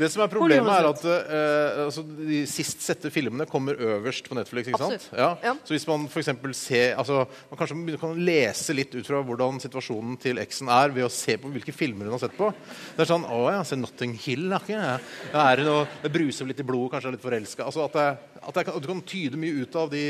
[0.00, 4.36] Det som er problemet, er at uh, altså, de sist sette filmene kommer øverst på
[4.38, 4.70] Netflix.
[4.70, 5.08] ikke sant?
[5.12, 5.30] Ja.
[5.44, 5.52] Ja.
[5.66, 10.16] Så hvis man eksempel ser altså, Man kanskje kan lese litt ut fra hvordan situasjonen
[10.22, 12.48] til eksen er, ved å se på hvilke filmer hun har sett på.
[12.96, 14.60] Det er sånn Å ja, se Notting Hill, da.
[14.64, 14.80] ikke?
[14.80, 15.44] Ja.
[15.44, 17.66] Er det, noe, det bruser litt i blodet, kanskje er litt forelska.
[17.68, 20.04] Altså, at, det- at, det kan- du kan tyde mye ut av de,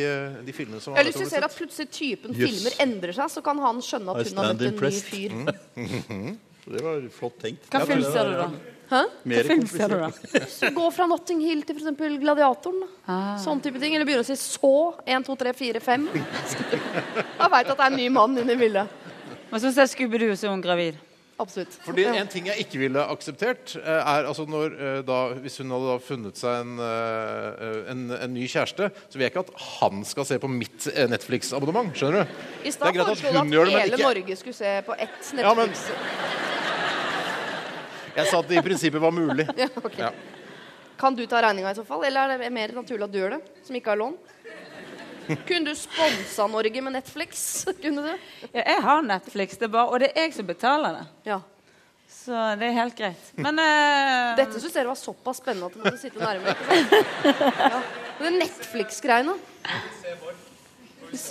[0.46, 2.46] de filmene som Eller hvis du ser at plutselig typen Yes.
[2.50, 5.34] filmer endrer seg, så kan han skjønne at hun har møtt en ny fyr.
[5.74, 6.36] fyr.
[6.70, 7.66] Det var flott tenkt.
[7.72, 8.76] Hva film ser du, da?
[8.90, 9.02] Hæ?
[9.24, 10.08] Mer da?
[10.74, 11.92] Gå fra Notting Hill til f.eks.
[12.22, 12.82] Gladiatoren.
[13.06, 13.36] Ah.
[13.38, 13.94] Sånn type ting.
[13.94, 14.72] Eller begynne å si så.
[15.06, 16.08] 1, 2, 3, 4, 5.
[16.16, 18.98] Jeg veit at det er en ny mann inne i bildet.
[19.50, 20.98] Hva syns ser Scooby-Doo, så er gravid.
[21.40, 21.72] Absolutt.
[21.86, 25.70] Fordi En ting jeg ikke ville akseptert, eh, er altså når, eh, da, hvis hun
[25.72, 29.54] hadde da funnet seg en, eh, en, en ny kjæreste, så vil jeg ikke at
[29.80, 31.94] han skal se på mitt Netflix-abonnement.
[31.96, 32.36] Skjønner du?
[32.60, 35.68] I Det stad foreslo du at det, hele Norge skulle se på ett Ja, men-
[35.70, 36.49] Netflix.
[38.20, 39.48] Jeg sa at det i prinsippet var mulig.
[39.60, 40.08] Ja, okay.
[40.08, 40.12] Ja.
[41.00, 43.38] Kan du ta regninga i så fall, eller er det mer naturlig at du gjør
[43.38, 43.40] det?
[43.64, 44.18] Som ikke har lån?
[45.48, 47.64] Kunne du sponsa Norge med Netflix?
[47.82, 48.12] Kunne du?
[48.50, 51.06] Ja, jeg har Netflix, det er bare, og det er jeg som betaler det.
[51.30, 51.40] Ja.
[52.10, 53.30] Så det er helt greit.
[53.38, 54.36] Men uh...
[54.36, 56.54] Dette syns dere var såpass spennende at du måtte sitte nærmere.
[57.24, 57.80] Ja.
[58.20, 59.34] Men det Netflix-greiene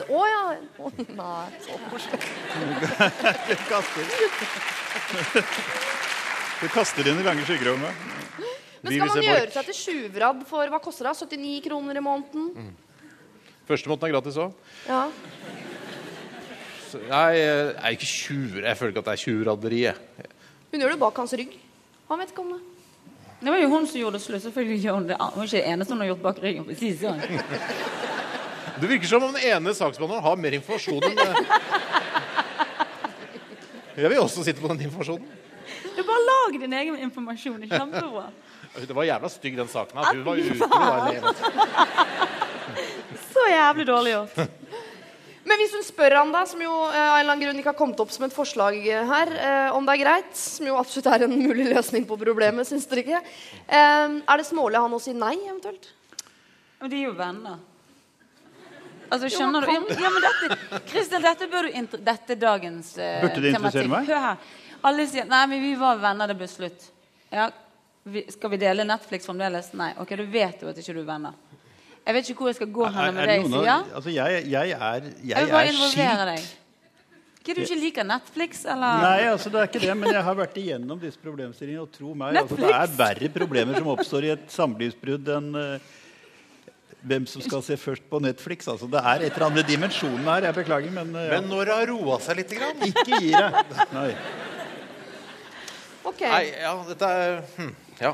[0.09, 0.41] Å ja.
[0.81, 2.19] Å, nei, så koselig.
[6.59, 7.95] Du kaster, i lange skyggerommet.
[8.83, 11.13] Men skal man gjøre seg til tjuvradd for hva koster det?
[11.15, 12.73] 79 kroner i måneden?
[13.69, 14.51] Første måneden er gratis òg.
[14.87, 15.05] Ja.
[16.89, 18.65] Jeg eh, er ikke tjuver.
[18.65, 19.81] Jeg føler ikke at det er tjuvradderi.
[19.85, 19.95] jeg.
[20.71, 21.55] Hun gjør det bak hans rygg.
[22.09, 22.61] Han vet ikke om det.
[23.39, 24.43] det var jo hun som gjorde det slutt.
[24.49, 25.19] Selvfølgelig gjør hun det.
[25.19, 26.63] Hun er ikke det eneste hun har gjort bak ryggen.
[26.67, 27.07] på siste si
[28.79, 28.87] det.
[28.89, 31.19] Virker som om den ene saksbehandleren har mer informasjon enn
[33.99, 35.38] Jeg vil også sitte på den informasjonen.
[35.99, 37.57] Du bare lag din egen informasjon.
[37.59, 38.29] Det er kjempebra.
[38.79, 39.97] Det var jævla stygg, den saken.
[39.99, 41.33] At hun var utro.
[43.33, 44.37] Så jævlig dårlig gjort.
[45.49, 47.71] Men hvis hun spør han da, som jo eh, av en eller annen grunn ikke
[47.71, 50.77] har kommet opp som et forslag eh, her, eh, om det er greit, som jo
[50.79, 53.21] absolutt er en mulig løsning på problemet, syns dere ikke?
[53.65, 55.89] Eh, er det smålig av han å si nei, eventuelt?
[56.79, 57.57] Men de er jo venner.
[59.09, 59.93] Altså, skjønner jo, du?
[59.97, 63.87] Ja, men dette, Kristel, dette bør du inter Dette er dagens eh, Burde det interessere
[63.87, 63.95] tematikk.
[63.95, 64.11] meg?
[64.11, 64.57] Hør her.
[64.85, 66.87] Alle sier Nei, men vi var venner, det ble slutt.
[67.33, 67.49] Ja,
[68.09, 69.73] vi, skal vi dele Netflix fremdeles?
[69.77, 69.91] Nei.
[70.01, 71.35] Ok, du vet jo at ikke du er venner.
[72.05, 73.91] Jeg vet ikke hvor jeg skal gå hen med jeg noen.
[73.93, 76.47] Altså, jeg, jeg er, Jeg jeg vil bare er involvere deg.
[77.39, 79.03] Ikke du ikke liker Netflix, eller?
[79.03, 81.85] Nei, altså det er ikke det, men jeg har vært igjennom disse problemstillingene.
[81.85, 85.95] Og tro meg, altså, det er verre problemer som oppstår i et samlivsbrudd enn uh,
[86.99, 88.67] hvem som skal se først på Netflix.
[88.67, 90.49] Altså, det er et eller annet dimensjonen her.
[90.49, 91.37] Jeg beklager, men, uh, ja.
[91.37, 92.85] Men når det har roa seg litt grann.
[92.89, 93.75] Ikke gi deg.
[93.95, 94.09] Nei.
[96.09, 96.21] Ok.
[96.25, 98.13] Nei, ja, dette er hm, Ja.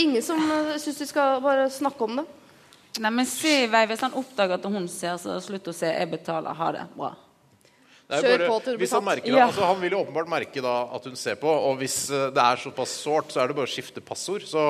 [0.00, 2.24] Ingen som uh, syns vi skal bare snakke om det?
[3.00, 3.82] Nei, men se i vei.
[3.90, 5.88] Hvis han oppdager at hun ser, så slutt å se.
[5.92, 6.52] Jeg betaler.
[6.56, 6.86] Ha det.
[6.96, 7.10] Bra.
[8.08, 9.08] Det er Kjør bare- på til du blir hvis han tatt.
[9.14, 9.46] merker, Ja.
[9.48, 12.42] altså, han vil jo åpenbart merke da at hun ser på, og hvis eh, det
[12.42, 14.42] er såpass sårt, så er det bare å skifte passord.
[14.44, 14.64] Så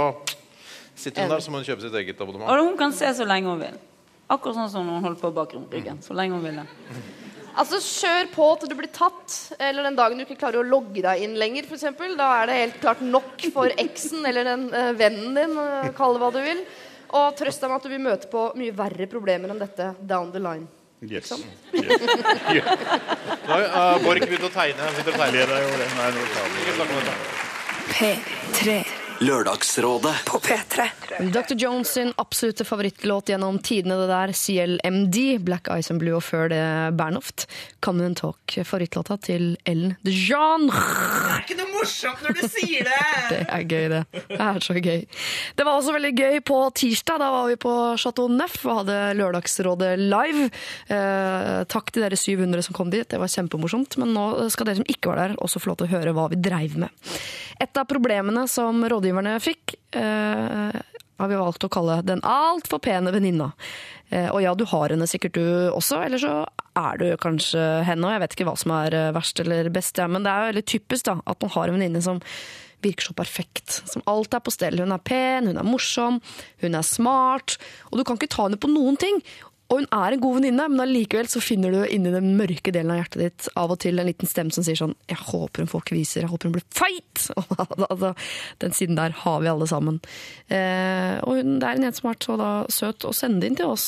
[0.95, 2.51] sitter hun der, så må hun kjøpe sitt eget abonnement.
[2.53, 3.79] Og hun kan se så lenge hun vil.
[4.31, 5.99] Akkurat sånn som hun holder på bak ryggen.
[6.07, 6.67] Så lenge hun vil det.
[7.53, 11.03] Altså, Kjør på til du blir tatt, eller den dagen du ikke klarer å logge
[11.05, 11.67] deg inn lenger.
[11.69, 12.17] For eksempel.
[12.17, 16.17] da er det helt klart nok for eksen eller den eh, vennen din, uh, kall
[16.17, 16.63] det hva du vil.
[17.13, 20.33] Og trøst deg med at du vil møte på mye verre problemer enn dette down
[20.33, 20.69] the line.
[21.03, 21.33] Yes.
[21.33, 21.45] sant?
[21.75, 24.81] Nå har uh, Borch begynt å tegne.
[24.81, 25.43] Han sitter og tegner.
[25.43, 25.93] Gled deg over det.
[25.99, 27.17] Nei, nå tar vi Ikke snakk om dette.
[27.93, 30.89] P3 Lørdagsrådet på P3.
[31.31, 31.55] Dr.
[31.55, 36.51] Jones sin absolutte favorittlåt gjennom tidene, det der, CLMD, Black Eyes and Blue, og før
[36.51, 36.63] det
[36.99, 37.47] Bernhoft,
[37.83, 40.69] Come and Talk, favorittlåta til Ellen DeJean.
[40.71, 42.99] Det er ikke noe morsomt når du sier det!
[43.33, 44.01] Det er gøy, det.
[44.29, 45.01] Det er så gøy.
[45.59, 47.19] Det var også veldig gøy på tirsdag.
[47.23, 50.47] Da var vi på Chateau Neuf og hadde Lørdagsrådet live.
[50.95, 53.09] Eh, takk til dere 700 som kom dit.
[53.11, 53.99] Det var kjempemorsomt.
[53.99, 56.29] Men nå skal dere som ikke var der, også få lov til å høre hva
[56.31, 57.11] vi dreiv med.
[57.63, 60.83] Et av problemene som rådgiverne fikk, eh,
[61.23, 63.53] har vi valgt å kalle den altfor pene venninna.
[64.13, 66.35] Eh, og ja, du har henne sikkert du også, eller så
[66.79, 68.05] er du kanskje henne.
[68.07, 70.43] Og jeg vet ikke hva som er eh, verst eller best, ja, men det er
[70.43, 72.21] jo veldig typisk da, at man har en venninne som
[72.83, 73.79] virker så perfekt.
[73.89, 74.81] Som alt er på stell.
[74.83, 76.19] Hun er pen, hun er morsom,
[76.65, 77.57] hun er smart.
[77.91, 79.23] Og du kan ikke ta henne på noen ting.
[79.73, 82.99] Og hun er en god venninne, men allikevel finner du inni den mørke delen av
[83.01, 85.87] hjertet ditt av og til en liten stemme som sier sånn Jeg håper hun får
[85.89, 87.29] kviser, jeg håper hun blir feit!
[87.93, 88.13] Altså,
[88.63, 89.99] den siden der har vi alle sammen.
[90.53, 93.49] Eh, og hun, det er en jente som har vært så da, søt å sende
[93.49, 93.87] inn til oss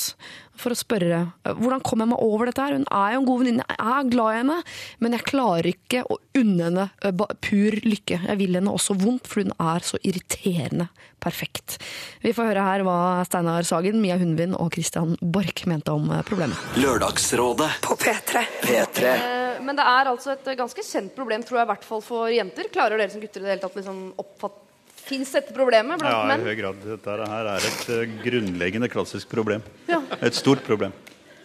[0.60, 2.76] for å spørre hvordan kommer jeg meg over dette her.
[2.78, 4.58] Hun er jo en god venninne, jeg er glad i henne,
[5.04, 8.20] men jeg klarer ikke å unne henne eh, pur lykke.
[8.28, 10.88] Jeg vil henne også vondt, for hun er så irriterende
[11.24, 11.78] perfekt.
[12.24, 16.24] Vi får høre her hva Steinar Sagen, Mia Hundvin og Christian Borch mente om eh,
[16.26, 16.60] problemet.
[16.80, 18.44] Lørdagsrådet På P3.
[18.64, 19.14] P3.
[19.14, 22.28] Eh, Men det er altså et ganske kjent problem, tror jeg, i hvert fall for
[22.32, 22.68] jenter.
[22.74, 24.60] Klarer dere som gutter i det hele tatt liksom oppfatt...
[25.04, 26.78] Fins dette problemet blant Ja, i høy grad.
[26.84, 29.64] Dette her er et eh, grunnleggende klassisk problem.
[29.90, 30.00] Ja.
[30.24, 30.94] Et stort problem.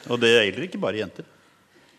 [0.08, 1.28] Og det gjelder ikke bare jenter.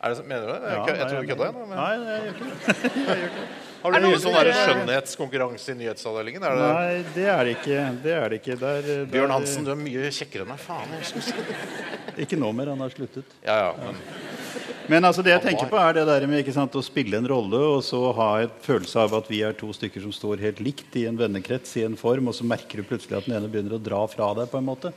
[0.00, 0.60] Er det, så- mener du det?
[0.62, 1.68] Jeg, Ja, jeg, jeg tror du kødda igjen.
[1.76, 3.48] Nei, jeg gjør ikke det.
[3.80, 6.42] Har du mye noen sånn som skjønnhetskonkurranse i nyhetsavdelingen?
[6.44, 7.84] Er det Nei, det er det ikke.
[8.04, 8.56] Det er det ikke.
[8.60, 10.60] Det er, det er, Bjørn Hansen, du er mye kjekkere enn meg.
[10.64, 10.92] Faen.
[10.96, 13.36] jeg Ikke nå mer, han har sluttet.
[13.44, 14.00] Ja, ja, men
[14.90, 17.28] Men altså, det jeg tenker på er det der med ikke sant, å spille en
[17.30, 20.62] rolle og så ha et følelse av at vi er to stykker som står helt
[20.64, 23.50] likt i en vennekrets i en form, og så merker du plutselig at den ene
[23.52, 24.90] begynner å dra fra deg på en måte.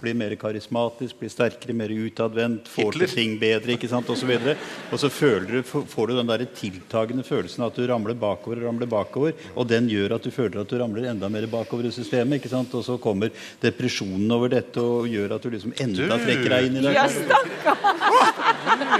[0.00, 3.10] Blir mer karismatisk, blir sterkere, mer utadvendt, får Hitler.
[3.10, 4.54] til ting bedre, ikke sant, og så videre.
[4.94, 8.68] Og så føler du, får du den der tiltagende følelsen at du ramler bakover og
[8.70, 11.92] ramler bakover, og den gjør at du føler at du ramler enda mer bakover i
[11.94, 16.22] systemet, ikke sant, og så kommer depresjonen over dette og gjør at du liksom enda
[16.22, 16.96] trekker deg inn i det.
[16.96, 17.88] Ja, stakkar!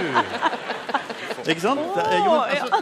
[1.51, 1.81] Ikke sant?
[1.95, 2.79] Det er, jo, men, altså,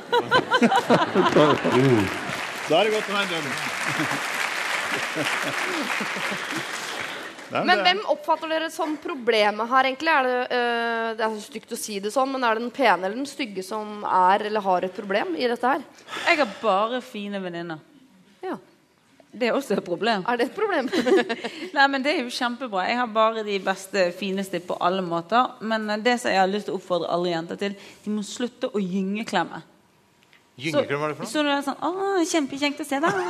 [2.70, 3.30] Da er det godt å ha en.
[7.50, 10.12] Nei, Men det er- hvem oppfatter dere som problemet her, egentlig?
[10.14, 12.72] Er det, eh, det er så stygt å si det sånn, men er det den
[12.72, 15.82] pene eller den stygge som er eller har et problem i dette her?
[16.28, 17.80] Jeg har bare fine venninner.
[19.32, 20.24] Det er også et problem.
[20.28, 20.88] Er det et problem?
[21.76, 22.88] Nei, men Det er jo kjempebra.
[22.90, 25.54] Jeg har bare de beste, fineste på alle måter.
[25.62, 28.72] Men det som jeg har lyst til å oppfordre alle jenter til, de må slutte
[28.74, 29.62] å gyngeklemme.
[30.60, 31.32] Gyngeklem, hva er det for noe?
[31.32, 33.22] Så du er sånn Å, kjempekjekt å se deg.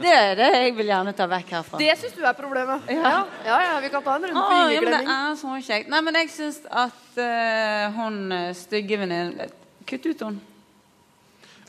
[0.00, 1.78] Det er det jeg vil gjerne ta vekk herfra.
[1.80, 2.88] Det syns du er problemet?
[2.88, 3.12] Ja.
[3.44, 5.90] ja, ja, vi kan ta en runde på ja, men det er så kjekt.
[5.92, 9.52] Nei, men jeg syns at uh, hun eh, stygge venninnen
[9.90, 10.49] Kutt ut henne.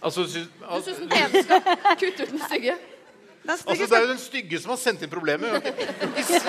[0.04, 1.62] Altså, sy- Du syns den pene skal
[2.00, 2.76] kutte ut den stygge?
[3.44, 5.50] Den altså, det er jo den stygge som har sendt inn problemet.
[5.54, 6.46] Du kan ikke, du kan ikke, s-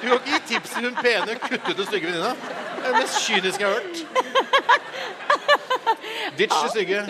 [0.00, 2.32] du kan ikke gi tips til hun pene kutte ut den stygge venninna.
[2.36, 3.96] Det er det mest kyniske jeg har hørt.
[6.38, 7.00] Ditch det stygge.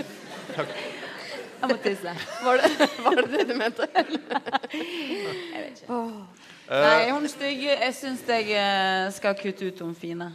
[1.60, 2.10] Jeg må tisse.
[2.44, 3.86] Var det var det, det du mente?
[6.68, 10.32] Nei, hun stygge Jeg syns jeg eh, skal kutte ut hun fine.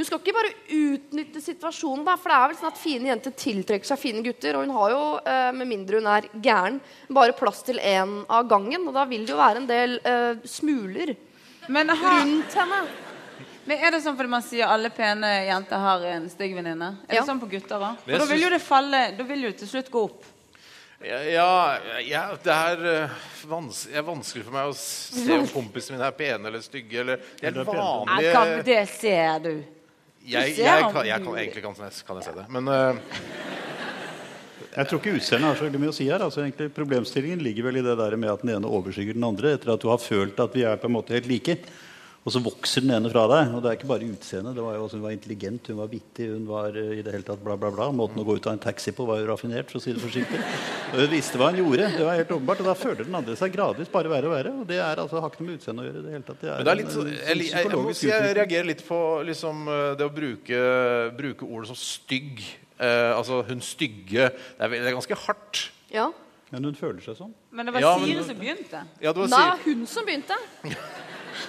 [0.00, 3.34] Hun skal ikke bare utnytte situasjonen, da, for det er vel sånn at fine jenter
[3.36, 4.56] tiltrekker seg fine gutter.
[4.56, 6.78] Og hun har jo, eh, med mindre hun er gæren,
[7.12, 8.86] bare plass til én av gangen.
[8.88, 11.12] Og da vil det jo være en del eh, smuler
[11.68, 12.78] Men, rundt henne.
[13.68, 16.88] men er det sånn fordi man sier alle pene jenter har en stygg venninne?
[17.06, 17.20] Er Ja.
[17.20, 17.98] det sånn på gutter òg?
[18.08, 20.24] Da vil jo det falle Da vil jo til slutt gå opp.
[21.04, 23.10] Ja, ja, det er eh,
[23.44, 27.04] vans er vanskelig for meg å se om kompisene mine er pene eller stygge.
[27.04, 29.54] Eller, de er vanlige det ser du.
[30.26, 32.46] Jeg, jeg, kan, jeg kan, Egentlig kan, kan jeg se det.
[32.52, 32.98] Men eh,
[34.70, 36.22] Jeg tror ikke utseendet har så veldig mye å si her.
[36.22, 39.56] Altså, egentlig, problemstillingen ligger vel i det der med at den ene overskygger den andre.
[39.56, 41.56] Etter at du har følt at vi er på en måte helt like.
[42.20, 43.54] Og så vokser den ene fra deg.
[43.56, 44.52] Og det er ikke bare utseendet.
[44.58, 47.14] Det var jo også, hun var intelligent, hun var vittig, hun var uh, i det
[47.14, 47.88] hele tatt bla, bla, bla.
[47.96, 50.02] Måten å gå ut av en taxi på var jo raffinert, for å si det
[50.04, 50.40] forsiktig.
[50.90, 51.88] Og hun visste hva hun gjorde.
[51.96, 52.60] Det var helt åpenbart.
[52.60, 54.54] Og da føler den andre seg gradvis bare verre og verre.
[54.60, 56.40] Og det er altså, har ikke noe med utseendet å gjøre det hele tatt.
[56.42, 58.86] Det er, Men det er litt, en, en, en jeg, jeg, jeg, jeg reagerer litt
[58.90, 60.64] på liksom, eh, det å bruke,
[61.16, 62.44] bruke ordet som stygg.
[62.80, 64.28] Uh, altså hun stygge.
[64.32, 65.70] Det er, det er ganske hardt.
[65.92, 66.10] Ja.
[66.50, 67.32] Men hun føler seg sånn.
[67.54, 68.82] Men det var Ja, men- som begynte.
[69.00, 70.36] Ja, det var Nei, hun som begynte.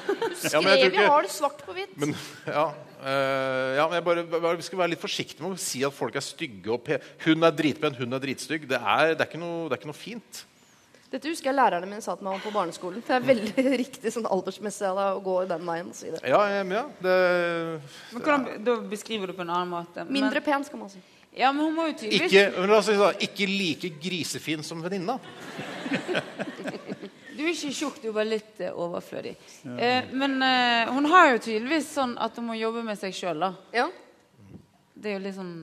[0.07, 1.97] Du men skrev ja, ikke- har det svart på hvitt.
[1.97, 2.13] men,
[2.47, 2.67] ja,
[3.01, 5.91] uh, ja, men jeg bare, bare vi skal være litt forsiktig med å si at
[5.93, 6.69] folk er stygge.
[6.71, 8.67] Og pe hun er dritpen, hun er dritstygg.
[8.69, 10.43] Det er, det er, ikke, noe, det er ikke noe fint.
[11.11, 13.03] Dette husker jeg lærerne mine sa til meg om på barneskolen.
[13.03, 16.21] Det er veldig riktig sånn aldersmessig å gå den veien og si det.
[16.23, 17.17] Ja, ja, men det,
[18.13, 20.05] Men hvordan, Da beskriver du på en annen måte.
[20.05, 21.01] Men, Mindre pen, skal man si.
[21.33, 24.65] Ja, men hun må jo tydeligvis ikke, men la oss si da, ikke like grisefin
[24.67, 25.19] som venninna.
[27.41, 29.31] Du er ikke tjukk, du er bare litt eh, overflødig.
[29.65, 33.41] Eh, men eh, hun har jo tydeligvis sånn at hun må jobbe med seg sjøl,
[33.41, 33.49] da.
[33.73, 33.87] Ja.
[34.93, 35.55] Det er jo litt sånn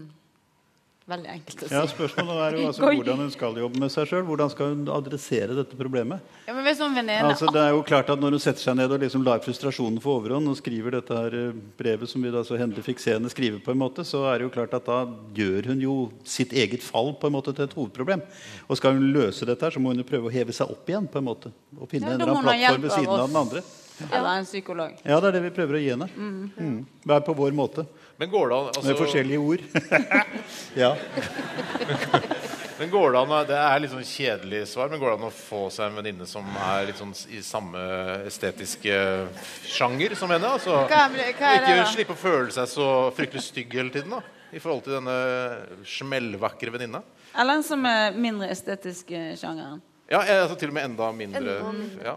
[1.08, 1.72] Veldig enkelt å si.
[1.72, 4.24] Ja, Spørsmålet er jo altså hvordan hun skal jobbe med seg sjøl.
[4.28, 6.34] Hvordan skal hun adressere dette problemet?
[6.44, 8.92] Ja, men hvis hun Altså, det er jo klart at Når hun setter seg ned
[8.92, 12.42] og liksom lar frustrasjonen få overhånd og skriver dette her eh, brevet som vi da
[12.44, 14.88] så hendelig fikk se henne skrive, på en måte, så er det jo klart at
[14.88, 15.00] da
[15.38, 15.96] gjør hun jo
[16.28, 18.24] sitt eget fall på en måte til et hovedproblem.
[18.68, 20.88] Og skal hun løse dette, her, så må hun jo prøve å heve seg opp
[20.92, 21.08] igjen.
[21.08, 23.62] på en måte Og finne Ja, en plattform ved siden av av den andre.
[24.12, 25.00] eller en psykolog.
[25.04, 26.08] Ja, det er det vi prøver å gi henne.
[26.14, 26.86] Mm.
[27.08, 27.86] Hver på vår måte.
[28.18, 29.60] Men går det an Med altså, forskjellige ord.
[30.82, 30.96] ja.
[32.78, 35.34] Men går det an Det er litt sånn kjedelig svar, men går det an å
[35.34, 37.82] få seg en venninne som er litt sånn i samme
[38.26, 38.98] estetiske
[39.66, 40.50] sjanger som henne?
[40.58, 44.22] Altså, ikke slippe å føle seg så fryktelig stygg hele tiden, da.
[44.50, 45.16] I forhold til denne
[45.86, 47.02] smellvakre venninna.
[47.38, 49.82] Eller en som er mindre estetisk eh, sjangeren.
[50.08, 52.04] Ja, altså til og med enda mindre, Enda mindre.
[52.06, 52.14] Ja,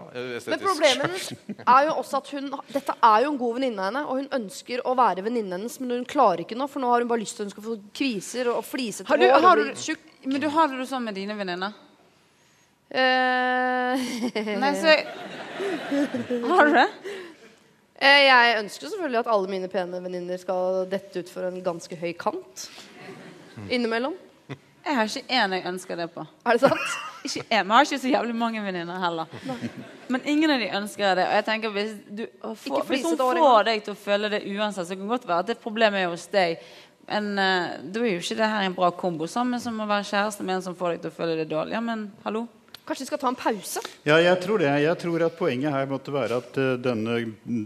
[0.48, 1.26] Men problemet hennes
[1.60, 4.30] er jo også at hun Dette er jo en god venninne av henne, og hun
[4.38, 7.24] ønsker å være venninnen hennes, men hun klarer ikke nå, for nå har hun bare
[7.26, 9.44] lyst til at hun skal få kviser og flisete Har du, hår.
[9.44, 10.08] har du, tjukk.
[10.24, 11.76] men du har det sånn med dine venninner?
[12.92, 14.00] Uh,
[14.64, 14.96] Nei, så
[16.48, 16.88] Har du det?
[18.02, 22.00] Uh, Jeg ønsker selvfølgelig at alle mine pene venninner skal dette ut for en ganske
[22.02, 22.70] høy kant.
[23.68, 24.16] Innimellom.
[24.86, 26.26] Jeg har ikke én jeg ønsker det på.
[26.46, 26.94] Er det sant?
[27.28, 27.66] Ikke én.
[27.68, 29.26] Vi har ikke så jævlig mange venninner heller.
[30.10, 31.26] Men ingen av de ønsker det.
[31.28, 32.24] Og jeg tenker hvis, du,
[32.58, 35.44] få, hvis hun får deg til å føle det uansett, så kan det godt være
[35.46, 36.64] at det problemet er hos deg.
[37.12, 39.30] Men uh, da er jo ikke det her en bra kombo.
[39.30, 41.78] Sammen som å være kjæreste med en som får deg til å føle det dårlig.
[41.78, 42.48] Ja, men hallo?
[42.92, 43.80] Kanskje vi skal ta en pause?
[44.04, 44.68] Ja, jeg tror det.
[44.84, 47.14] Jeg tror at Poenget her måtte være at uh, denne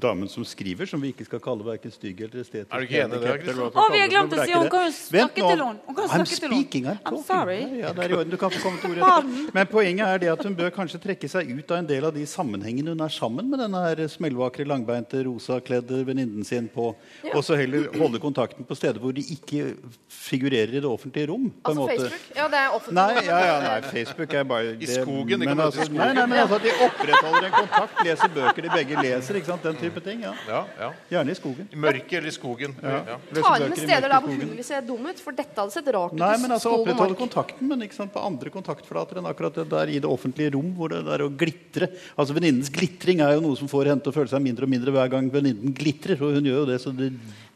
[0.03, 2.99] damen som skriver, som vi ikke skal kalle verken stygg eller estetisk Er du ikke
[3.01, 5.79] enig i det, Å, vi har glemt å si hun kan jo snakke til henne.
[5.87, 6.59] Hun kan I'm til henne.
[6.59, 7.57] speaking, I'm I'm sorry.
[7.63, 8.35] Ja, ja, det er i orden.
[8.35, 9.47] Du kan få komme til ordet.
[9.57, 12.13] Men poenget er det at hun bør kanskje trekke seg ut av en del av
[12.19, 16.91] de sammenhengene hun er sammen med denne her smellvakre, langbeinte, rosakledde venninnen sin på,
[17.33, 19.73] og så heller holde kontakten på steder hvor de ikke
[20.11, 21.49] figurerer i det offentlige rom.
[21.49, 21.97] på en Altså måte.
[21.97, 22.37] Facebook?
[22.37, 23.01] Ja, det er offentlig.
[23.01, 26.01] Nei, ja, ja, nei, Facebook er bare I skogen, de kan i altså, skogen.
[26.01, 29.39] Nei, nei, men altså, at de opprettholder en kontakt, leser bøker de begge leser.
[29.39, 29.65] ikke sant?
[29.65, 30.25] Den type ting.
[30.27, 30.33] ja.
[30.49, 30.89] Ja, ja.
[31.15, 31.69] Gjerne i skogen.
[31.71, 32.75] I mørket eller i skogen.
[32.83, 33.01] Ja.
[33.13, 33.17] Ja.
[33.39, 35.91] Ta inn med steder der hvor hun vil se dum ut, for dette hadde sett
[35.95, 36.19] rart ut.
[36.21, 39.93] Nei, men altså opprettholde kontakten, men ikke sant, på andre kontaktflater enn akkurat det der
[39.95, 43.57] i det offentlige rom, hvor det der å glitre Altså Venninnens glitring er jo noe
[43.59, 46.19] som får henne til å føle seg mindre og mindre hver gang venninnen glitrer.
[46.21, 47.11] Og hun gjør jo det, så det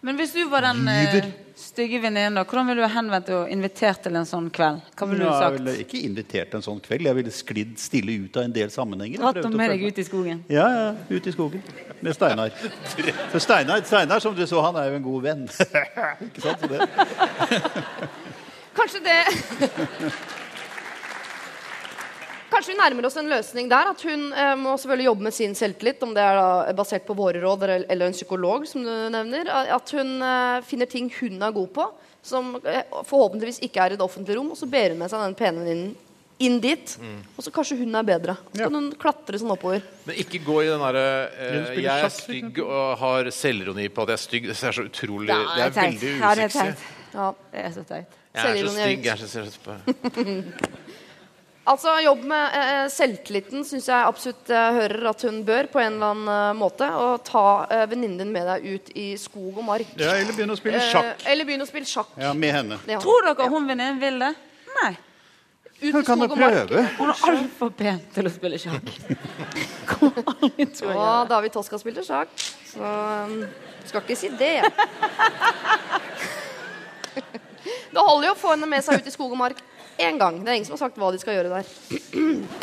[0.06, 1.20] Men hvis du var den eh,
[1.80, 4.82] stygge venninner, hvordan ville du henvendt deg og invitert til en sånn kveld?
[5.00, 5.44] Hva ville du sagt?
[5.46, 7.08] jeg ville ikke invitert en sånn kveld.
[7.08, 9.22] Jeg ville sklidd stille ut av en del sammenhenger.
[9.22, 10.42] Dratt dem med deg ut i skogen?
[10.52, 11.64] Ja, ja, ut i skogen.
[12.04, 12.52] Med Steinar.
[13.32, 15.48] For Steinar, Steinar, som du så, han er jo en god venn.
[16.28, 16.60] ikke sant?
[16.60, 16.84] Så det.
[18.76, 19.22] Kanskje det
[22.50, 23.92] Kanskje vi nærmer oss en løsning der.
[23.94, 27.16] At hun eh, må selvfølgelig jobbe med sin selvtillit, om det er da basert på
[27.18, 29.50] våre råd eller, eller en psykolog, som du nevner.
[29.76, 31.88] At hun eh, finner ting hun er god på,
[32.26, 34.52] som eh, forhåpentligvis ikke er i det offentlige rom.
[34.56, 35.98] Og så ber hun med seg den pene venninnen
[36.40, 36.94] inn dit.
[37.36, 38.38] Og så kanskje hun er bedre.
[38.54, 39.82] Så kan hun klatre sånn oppover.
[40.08, 44.14] Men ikke gå i den derre eh, Jeg er stygg og har selvironi på at
[44.14, 44.48] jeg er stygg.
[44.48, 46.72] Det er så utrolig Ja, Det er veldig Ja, det er usexy.
[46.72, 46.88] teit.
[47.14, 47.28] Ja.
[47.52, 48.16] Det er så teit.
[48.30, 49.00] Jeg er så Selvironi er stygg.
[49.00, 49.06] ut.
[49.06, 50.78] Jeg er så, så,
[51.70, 55.98] Altså, Jobb med eh, selvtilliten syns jeg absolutt eh, hører at hun bør på en
[56.00, 56.88] eller annen eh, måte.
[56.98, 59.92] Og ta eh, venninnen din med deg ut i skog og mark.
[60.00, 61.28] Ja, eller begynne å spille Eh, sjakk.
[61.30, 62.10] eller begynne å spille sjakk.
[62.18, 62.80] Ja, med henne.
[62.90, 62.98] Ja.
[63.04, 64.32] Tror dere hun venninnen vil det?
[64.80, 64.92] Nei.
[65.80, 66.58] Ut i Hun kan skog jo og mark.
[66.68, 66.82] prøve.
[66.98, 68.90] Hun er altfor pen til å spille sjakk.
[69.94, 71.30] Kommer aldri til å Og gjøre det.
[71.36, 72.34] David Toska spilte sjakk,
[72.74, 72.82] så
[73.30, 73.38] um,
[73.88, 74.56] skal ikke si det.
[77.90, 79.58] Det holder jo å få henne med seg ut i skog og mark
[80.00, 80.40] én gang.
[80.44, 81.76] Det er ingen som har sagt hva de skal gjøre der.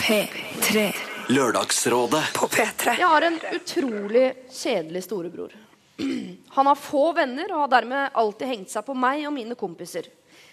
[0.00, 0.86] P3
[1.26, 2.92] Lørdagsrådet på P3.
[3.00, 5.54] Jeg har en utrolig kjedelig storebror.
[6.54, 10.06] Han har få venner og har dermed alltid hengt seg på meg og mine kompiser.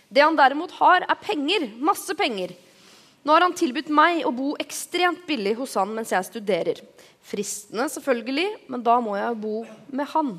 [0.10, 1.67] Det han derimot har, er penger.
[1.78, 2.56] Masse penger.
[3.24, 6.82] Nå har han tilbudt meg å bo ekstremt billig hos han mens jeg studerer.
[7.24, 9.62] Fristende, selvfølgelig, men da må jeg bo
[9.93, 10.34] med han.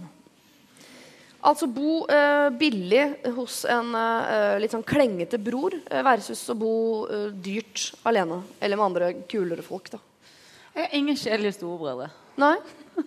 [1.45, 3.03] Altså bo eh, billig
[3.37, 6.71] hos en eh, litt sånn klengete bror eh, versus å bo
[7.05, 8.39] eh, dyrt alene.
[8.65, 10.01] Eller med andre kulere folk, da.
[10.75, 12.09] Jeg har ingen kjedelige storebrødre.
[12.41, 12.55] Nei?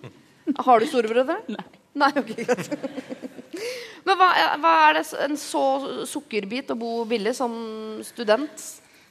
[0.64, 1.40] Har du storebrødre?
[1.52, 1.66] Nei.
[1.98, 2.70] Nei, ok, greit.
[4.06, 5.64] Men hva, er- hva er det en så
[6.08, 7.52] sukkerbit å bo billig som
[8.06, 8.62] student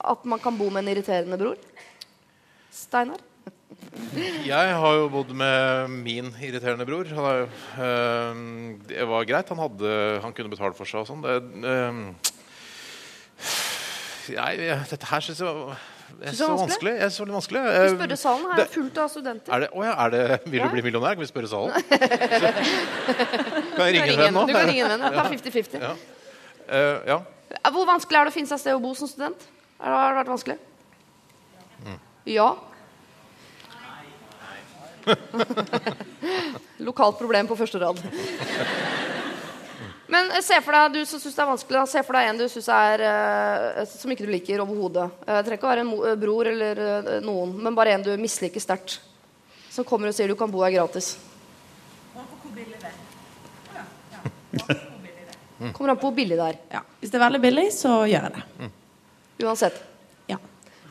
[0.08, 1.60] at man kan bo med en irriterende bror?
[2.74, 3.20] Steinar?
[4.48, 7.06] Jeg har jo bodd med min irriterende bror.
[7.14, 7.46] Han jo,
[7.84, 8.34] eh,
[8.90, 9.50] det var greit.
[9.54, 9.90] Han, hadde,
[10.24, 11.22] han kunne betale for seg og sånn.
[14.28, 14.60] Jeg-
[14.90, 16.94] dette her syns jeg var så det er vanskelig.
[16.98, 17.62] Jeg synes det er vanskelig.
[17.62, 19.52] Vi Eh, spørre salen her er fullt av studenter.
[19.54, 21.14] Er det, å ja, er det, vil du bli millionær?
[21.18, 21.72] Kan vi spørre salen?
[23.76, 24.46] Kan jeg ringe en venn nå?
[24.48, 25.02] Du kan ringe en venn.
[25.04, 25.82] Ja, Ta 50-50.
[25.84, 25.92] Ja.
[26.68, 27.18] Uh, ja.
[27.72, 29.40] Hvor vanskelig er det å finne seg sted å bo som student?
[29.84, 30.58] Har det vært vanskelig?
[32.28, 32.50] Ja.
[36.88, 38.02] Lokalt problem på første rad.
[40.08, 42.40] Men eh, se for deg, du som syns det er vanskelig, se for deg en
[42.40, 45.10] du synes er eh, som ikke du liker overhodet.
[45.28, 48.12] Det trenger ikke å være en eh, bror eller eh, noen, men bare en du
[48.20, 49.00] misliker sterkt.
[49.74, 51.18] Som kommer og sier du kan bo her gratis.
[55.74, 56.58] Kommer an på hvor billig det er.
[56.78, 56.82] Ja.
[57.02, 58.72] Hvis det er veldig billig, så gjør jeg det.
[59.44, 59.78] Uansett.
[60.30, 60.40] Ja.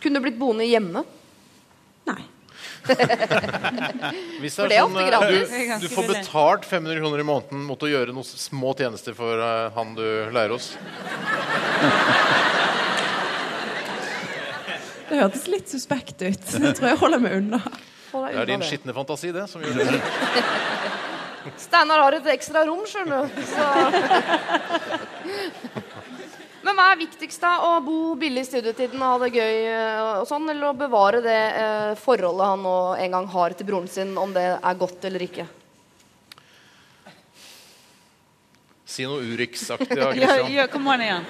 [0.02, 1.02] Kunne du blitt boende hjemme?
[4.56, 5.50] For det er sånn, ofte eh, gratis.
[5.50, 9.42] Du, du får betalt 500 kroner i måneden mot å gjøre noen små tjenester for
[9.42, 10.66] uh, han du leier hos.
[15.06, 16.46] Det hørtes litt suspekt ut.
[16.62, 17.60] Det tror jeg holder meg unna.
[18.16, 20.00] Det er din skitne fantasi, det, som gjør det.
[21.60, 23.30] Steinar har et ekstra rom, skjønner du.
[23.46, 23.64] Så.
[26.66, 27.52] Men hva er viktigst, da?
[27.62, 31.20] Å bo billig i studietiden og ha det gøy, eh, og sånn, eller å bevare
[31.22, 35.06] det eh, forholdet han nå en gang har til broren sin, om det er godt
[35.06, 35.46] eller ikke?
[38.96, 39.98] Si noe Urix-aktig.
[40.00, 40.72] Ja, Christian.
[40.72, 41.28] kom an igjen.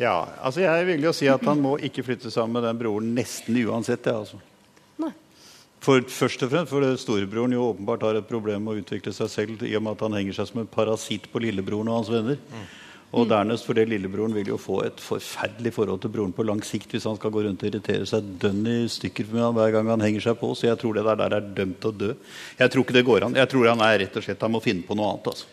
[0.00, 3.12] Ja, altså Jeg er jo si at han må ikke flytte sammen med den broren
[3.16, 4.08] nesten uansett.
[4.08, 4.40] Ja, altså.
[5.00, 5.12] Nei.
[5.84, 9.32] For først og fremst for storebroren jo åpenbart har et problem med å utvikle seg
[9.32, 12.12] selv i og med at han henger seg som en parasitt på lillebroren og hans
[12.16, 12.40] venner.
[13.14, 16.90] Og dernest fordi lillebroren vil jo få et forferdelig forhold til broren på lang sikt
[16.92, 19.92] hvis han skal gå rundt og irritere seg dønn i stykker med han hver gang
[19.94, 20.50] han henger seg på.
[20.58, 22.12] Så jeg tror det der, der er dømt til å dø.
[22.58, 23.38] Jeg tror ikke det går an.
[23.38, 25.30] Jeg tror han er rett og slett Han må finne på noe annet.
[25.32, 25.46] altså.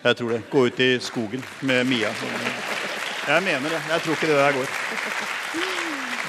[0.00, 0.40] Jeg tror det.
[0.50, 2.14] Gå ut i skogen med Mia.
[3.28, 3.82] Jeg mener det.
[3.92, 5.29] Jeg tror ikke det der går.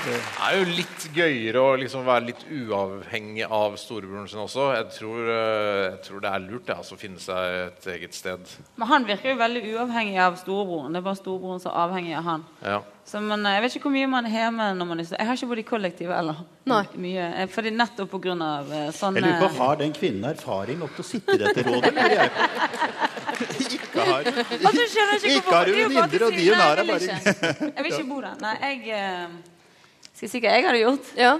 [0.01, 4.71] Det er jo litt gøyere å liksom være litt uavhengig av storebroren sin også.
[4.73, 8.17] Jeg tror, eh, jeg tror det er lurt det, altså, å finne seg et eget
[8.17, 8.55] sted.
[8.81, 10.89] Men han virker jo veldig uavhengig av storebroren.
[10.95, 12.47] Det er bare storebroren som er avhengig av han.
[12.65, 12.79] Ja.
[13.05, 15.13] Så, men eh, jeg vet ikke hvor mye man er hjemme når man er.
[15.19, 16.41] Jeg har ikke bodd i kollektiv eller
[16.71, 16.81] Nei.
[17.05, 20.81] Mye, eh, fordi nettopp på grunn av sånne Jeg lurer på, Har den kvinnen erfaring
[20.81, 21.93] nok til å sitte i dette rådet?
[21.93, 22.25] Eller?
[23.41, 24.83] Ikke har, Altså,
[25.17, 27.15] ikke ikke har hun venninner, og de hun har, er bare.
[27.71, 28.37] Jeg vil ikke bo der.
[28.41, 29.50] Nei, jeg
[30.21, 31.07] Skal jeg si hva jeg hadde gjort?
[31.17, 31.31] Ja.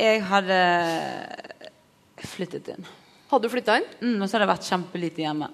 [0.00, 0.56] Jeg hadde
[2.30, 2.86] flyttet inn.
[3.28, 3.88] Hadde du flytta inn?
[4.00, 5.50] Mm, og så hadde jeg vært kjempelite hjemme.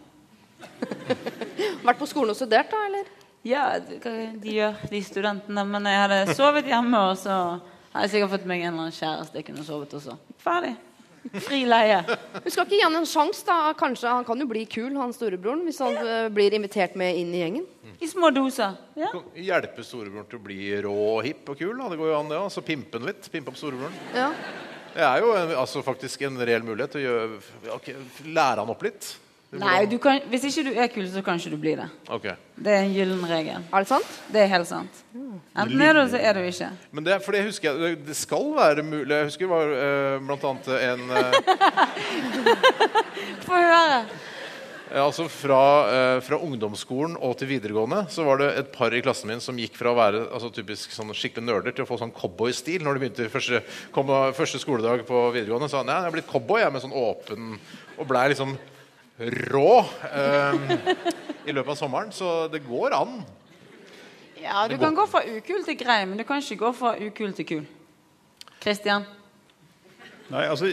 [1.86, 2.84] Vært på skolen og studert, da?
[2.86, 3.10] eller?
[3.46, 4.12] Ja, det- hva
[4.42, 5.64] de gjør, de studentene.
[5.74, 7.34] Men jeg hadde sovet hjemme, og så
[7.90, 10.14] hadde jeg sikkert fått meg en eller annen kjæreste jeg kunne sovet også.
[10.46, 10.72] Ferdig.
[11.46, 12.02] Fri leie.
[12.44, 13.72] Du skal ikke gi han en sjanse, da?
[13.78, 16.18] Kanskje Han kan jo bli kul, han storebroren, hvis han ja.
[16.32, 17.66] blir invitert med inn i gjengen.
[18.00, 18.76] I små doser.
[18.98, 19.10] Ja.
[19.34, 21.74] Hjelpe storebroren til å bli rå og hipp og kul.
[21.78, 21.90] Da.
[21.92, 22.40] Det går jo an, det.
[22.48, 23.28] Altså, pimpe han litt.
[23.32, 24.00] Pimpe opp storebroren.
[24.16, 24.30] Ja.
[24.96, 27.40] Det er jo en, altså, faktisk en reell mulighet til å gjøre,
[27.76, 27.96] okay,
[28.26, 29.08] lære han opp litt.
[29.56, 31.86] Nei, du kan, hvis ikke du er kul, så kan ikke du bli det.
[32.12, 32.24] Ok.
[32.58, 33.62] Det er en gyllen regel.
[33.70, 34.08] Er det sant?
[34.34, 34.98] Det er helt sant.
[35.14, 36.68] Enten er du, så er du ikke.
[36.92, 39.54] Men det, er- for det husker jeg, det- det skal være mulig Jeg husker det
[39.54, 41.16] var uh, blant annet en uh...
[43.46, 44.00] Få høre.
[44.96, 49.26] Altså fra, eh, fra ungdomsskolen og til videregående så var det et par i klassen
[49.32, 52.12] min som gikk fra å være altså, typisk sånn skikkelig nerder til å få sånn
[52.14, 54.06] cowboystil når de begynte første, kom,
[54.38, 55.66] første skoledag på videregående.
[55.72, 57.56] sa han, ja, jeg er blitt cowboy jeg, med sånn åpen
[57.98, 58.54] og blei liksom
[59.18, 59.72] rå
[60.12, 60.54] eh,
[61.46, 62.12] i løpet av sommeren.
[62.12, 63.20] Så det går an.
[64.42, 67.32] Ja, du kan gå fra ukul til grei, men du kan ikke gå fra ukul
[67.36, 67.66] til kul.
[68.62, 69.06] Kristian?
[70.30, 70.72] Nei, altså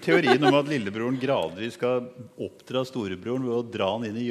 [0.00, 2.06] Teorien om at lillebroren gradvis skal
[2.40, 4.28] oppdra storebroren ved å dra han inn i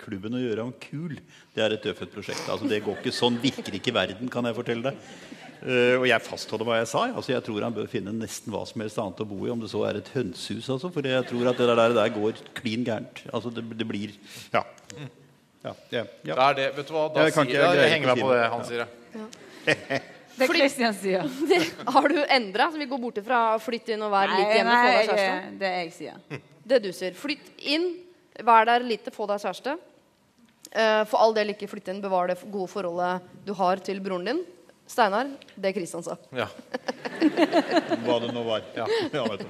[0.00, 1.16] klubben og gjøre ham kul,
[1.54, 2.46] det er et dødfødt prosjekt.
[2.48, 5.10] Altså, det går ikke Sånn virker ikke verden, kan jeg fortelle deg.
[5.60, 7.02] Eh, og jeg fastholder hva jeg sa.
[7.10, 9.60] Altså, jeg tror han bør finne nesten hva som helst annet å bo i, om
[9.60, 10.68] det så er et hønsehus.
[10.72, 13.24] Altså, for jeg tror at det der, der går klin gærent.
[13.28, 14.14] Altså, det, det blir
[14.54, 14.62] Ja.
[15.64, 16.32] ja, ja, ja.
[16.32, 16.68] Det er det.
[16.78, 17.04] Vet du hva?
[17.12, 18.88] Da Jeg sier, jeg jeg, henger meg på det han sier.
[19.18, 19.28] Ja.
[20.40, 21.26] Det Kristian sier.
[21.50, 21.58] Det,
[21.94, 22.70] har du endra?
[22.72, 25.10] Så vi går bort ifra flytte inn og være litt Nei, hjemme, få nei, deg
[25.10, 25.50] kjæreste?
[25.60, 26.40] det jeg sier.
[26.70, 27.16] Det du sier.
[27.18, 27.86] Flytt inn,
[28.46, 29.74] vær der lite, få deg kjæreste.
[30.70, 34.28] Eh, for all del ikke flytte inn, bevar det gode forholdet du har til broren
[34.30, 34.42] din.
[34.90, 36.16] Steinar, det Kristian sa.
[36.34, 36.48] Ja.
[38.04, 38.64] Hva det nå var.
[38.74, 38.86] Ja.
[39.12, 39.46] Ja, vet du.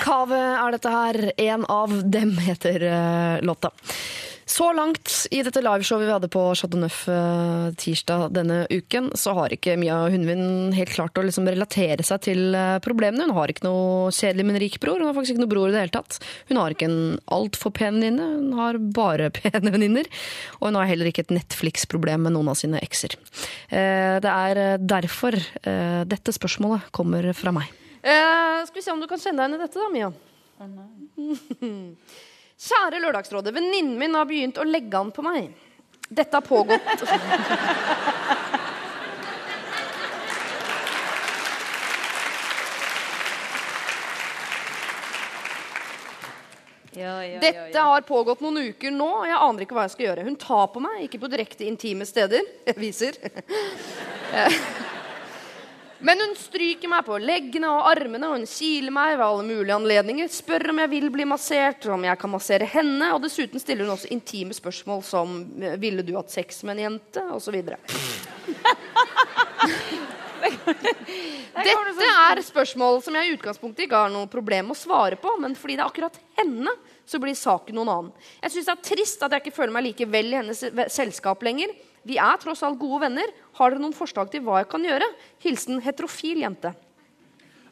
[0.00, 1.18] Kave er dette her.
[1.36, 3.70] En av dem heter uh, låta.
[4.48, 9.34] Så langt i dette liveshowet vi hadde på Chateau Neuf eh, tirsdag denne uken, så
[9.36, 13.26] har ikke Mia Hundvin helt klart å liksom relatere seg til eh, problemene.
[13.28, 14.96] Hun har ikke noe kjedelig, men rik bror.
[15.02, 16.16] Hun har faktisk ikke noe bror i det hele tatt.
[16.48, 16.96] Hun har ikke en
[17.36, 20.08] altfor pen venninne, hun har bare pene venninner.
[20.62, 23.18] Og hun har heller ikke et Netflix-problem med noen av sine ekser.
[23.68, 27.68] Eh, Det er derfor eh, dette spørsmålet kommer fra meg.
[28.00, 30.08] Eh, skal vi se om du kan kjenne deg igjen i dette, da, Mia.
[32.58, 33.54] Kjære Lørdagsrådet.
[33.54, 35.52] Venninnen min har begynt å legge an på meg.
[36.08, 36.82] Dette har pågått
[46.98, 50.24] Dette har pågått noen uker nå, og jeg aner ikke hva jeg skal gjøre.
[50.26, 52.42] Hun tar på meg, ikke på direkte intime steder.
[52.66, 53.20] Jeg viser.
[55.98, 59.74] Men hun stryker meg på leggene og armene, og hun kiler meg ved alle mulige
[59.74, 60.28] anledninger.
[60.30, 63.08] Spør om jeg vil bli massert, om jeg kan massere henne.
[63.16, 66.84] Og dessuten stiller hun også intime spørsmål som eh, Ville du hatt sex med en
[66.84, 67.24] jente?
[67.34, 67.80] Og så videre.
[71.58, 75.34] Dette er spørsmål som jeg i utgangspunktet ikke har noe problem med å svare på,
[75.42, 76.72] men fordi det er akkurat henne,
[77.08, 78.26] så blir saken noen annen.
[78.44, 80.62] Jeg syns det er trist at jeg ikke føler meg like vel i hennes
[80.94, 81.72] selskap lenger.
[82.08, 83.28] Vi er tross alt gode venner.
[83.58, 85.04] Har dere noen forslag til hva jeg kan gjøre?
[85.44, 86.72] Hilsen heterofil jente.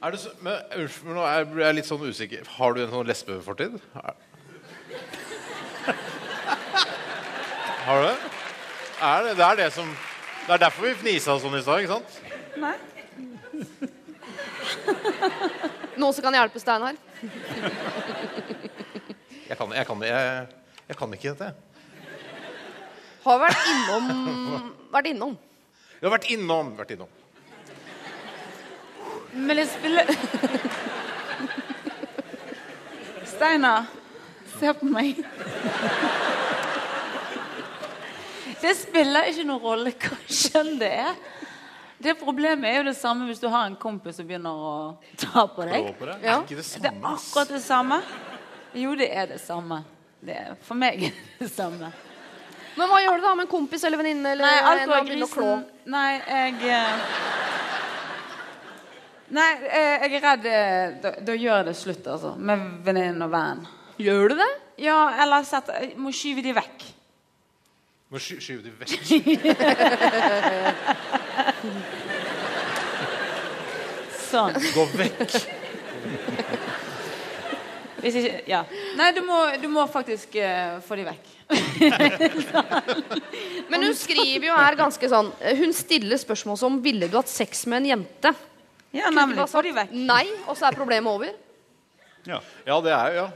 [0.04, 2.42] Er du så, men, men nå er jeg- jeg er litt sånn usikker.
[2.58, 3.80] Har du en sånn lesbefortid?
[7.86, 8.16] Har du det?
[9.02, 9.88] Er det, det er det som
[10.46, 12.10] Det er derfor vi fnisa sånn i stad, ikke sant?
[12.62, 12.76] Nei.
[16.00, 16.94] Noen som kan hjelpe Steinar?
[19.48, 20.46] Jeg kan, jeg kan, jeg,
[20.90, 21.48] jeg kan ikke dette.
[23.26, 24.10] Har vært innom
[24.96, 25.36] Vært innom.
[25.96, 26.68] Jeg har vært innom.
[26.78, 27.08] Vært innom.
[29.36, 30.08] Men det spiller
[33.26, 33.90] Steinar,
[34.56, 35.18] se på meg.
[38.62, 41.18] Det spiller ikke noen rolle hva kjønn det er.
[42.00, 44.72] Det Problemet er jo det samme hvis du har en kompis som begynner å
[45.20, 45.92] ta på deg.
[45.98, 46.16] På det.
[46.24, 46.38] Ja.
[46.38, 48.00] Er ikke det Det er akkurat det samme.
[48.76, 49.82] Jo, det er det samme.
[50.24, 51.92] Det er, for meg er det det samme.
[52.76, 54.30] Men hva gjør du da med en kompis eller venninne?
[54.36, 54.96] Eller Nei, alt klå?
[55.08, 55.62] grisen
[55.92, 56.92] Nei, jeg eh,
[59.36, 62.30] Nei, eh, jeg er redd eh, da, da gjør jeg det slutt, altså.
[62.38, 63.66] Med venninnen og vennen.
[63.98, 64.50] Gjør du det?
[64.84, 65.66] Ja, eller sett,
[65.98, 66.84] må skyve de vekk.
[68.12, 68.92] Må sky, skyve de vekk.
[74.30, 74.54] Sånn.
[74.76, 75.30] Gå vekk.
[78.02, 78.60] Hvis ikke Ja.
[78.98, 81.24] Nei, du må, du må faktisk uh, få de vekk.
[83.70, 85.28] Men hun skriver jo her ganske sånn
[85.60, 88.32] Hun stiller spørsmål som Ville du hatt sex med en jente?
[88.96, 89.44] Ja, nemlig.
[89.50, 89.92] Få de vekk.
[89.94, 91.30] Nei, og så er problemet over?
[92.26, 92.40] Ja.
[92.66, 93.28] Ja, det er jo ja.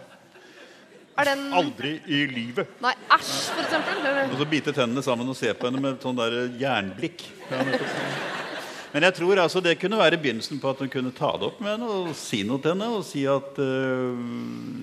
[1.20, 2.68] Er den Aldri i livet.
[2.80, 3.98] Nei, æsj, for eksempel.
[4.00, 6.32] Eller- Og så bite tennene sammen og se på henne med sånn der
[6.62, 7.26] jernblikk.
[7.50, 7.58] Ja.
[8.92, 11.60] Men jeg tror altså det kunne være begynnelsen på at hun kunne ta det opp
[11.62, 12.88] med henne og si noe til henne.
[12.96, 14.18] Og si at øh,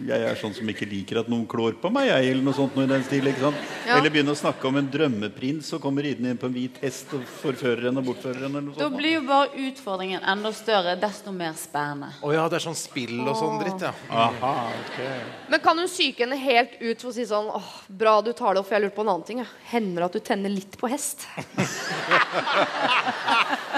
[0.08, 2.76] jeg er sånn som ikke liker at noen klår på meg, jeg, eller noe sånt.
[2.78, 3.60] Noe i den stil, ikke sant?
[3.88, 3.98] Ja.
[3.98, 7.08] Eller begynne å snakke om en drømmeprins som kommer ridende inn på en hvit hest
[7.18, 8.62] og forfører henne og bortfører henne.
[8.62, 12.14] Eller noe Da blir jo bare utfordringen enda større, desto mer spennende.
[12.24, 13.94] Å ja, det er sånn spill og sånn dritt, ja.
[14.08, 14.54] Aha,
[14.86, 15.20] okay.
[15.52, 18.54] Men kan hun psyke henne helt ut for å si sånn åh, Bra du tar
[18.56, 19.40] det opp, for jeg lurte på en annen ting.
[19.44, 19.50] Ja.
[19.72, 21.18] Hender det at du tenner litt på hest?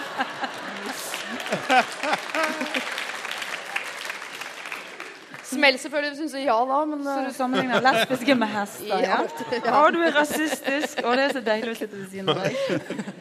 [5.49, 8.99] Smell selvfølgelig, syns jeg ja da, men Så eh, du sammenligner lesbiske med hester?
[9.01, 9.21] Ja.
[9.65, 9.79] Ja.
[9.79, 11.01] Å, du er rasistisk.
[11.01, 12.53] Å, det er så deilig å sitte ved siden av deg.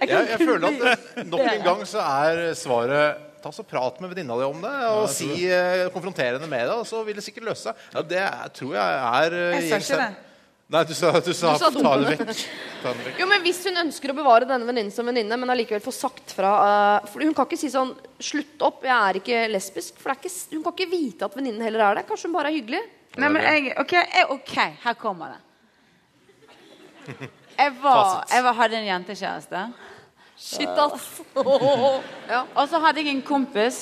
[0.05, 4.11] Jeg, jeg føler at det, nok en gang så er svaret Ta så Prat med
[4.11, 6.75] venninna di om det, og ja, si, eh, konfronter henne med det.
[6.75, 7.85] Og så vil det sikkert løse seg.
[7.95, 8.25] Ja, det
[8.59, 10.28] tror jeg er eh, Jeg sa ikke det.
[10.69, 12.41] Nei, du sa, du sa, Du sa ta det vekk.
[12.83, 13.21] Ta den vekk.
[13.23, 16.35] Jo, men Hvis hun ønsker å bevare denne venninnen som venninne, men allikevel få sagt
[16.37, 19.97] fra uh, For Hun kan ikke si sånn 'Slutt opp, jeg er ikke lesbisk'.
[19.97, 22.05] For det er ikke, hun kan ikke vite at venninnen heller er det.
[22.11, 22.83] Kanskje hun bare er hyggelig.
[23.17, 24.55] Nei, men jeg, ok, jeg, ok,
[24.85, 25.41] her kommer det.
[27.57, 29.63] Jeg, var, jeg var, hadde en jentekjæreste.
[30.39, 31.07] Shit, ass.
[32.35, 32.45] ja.
[32.55, 33.79] Og så hadde jeg en kompis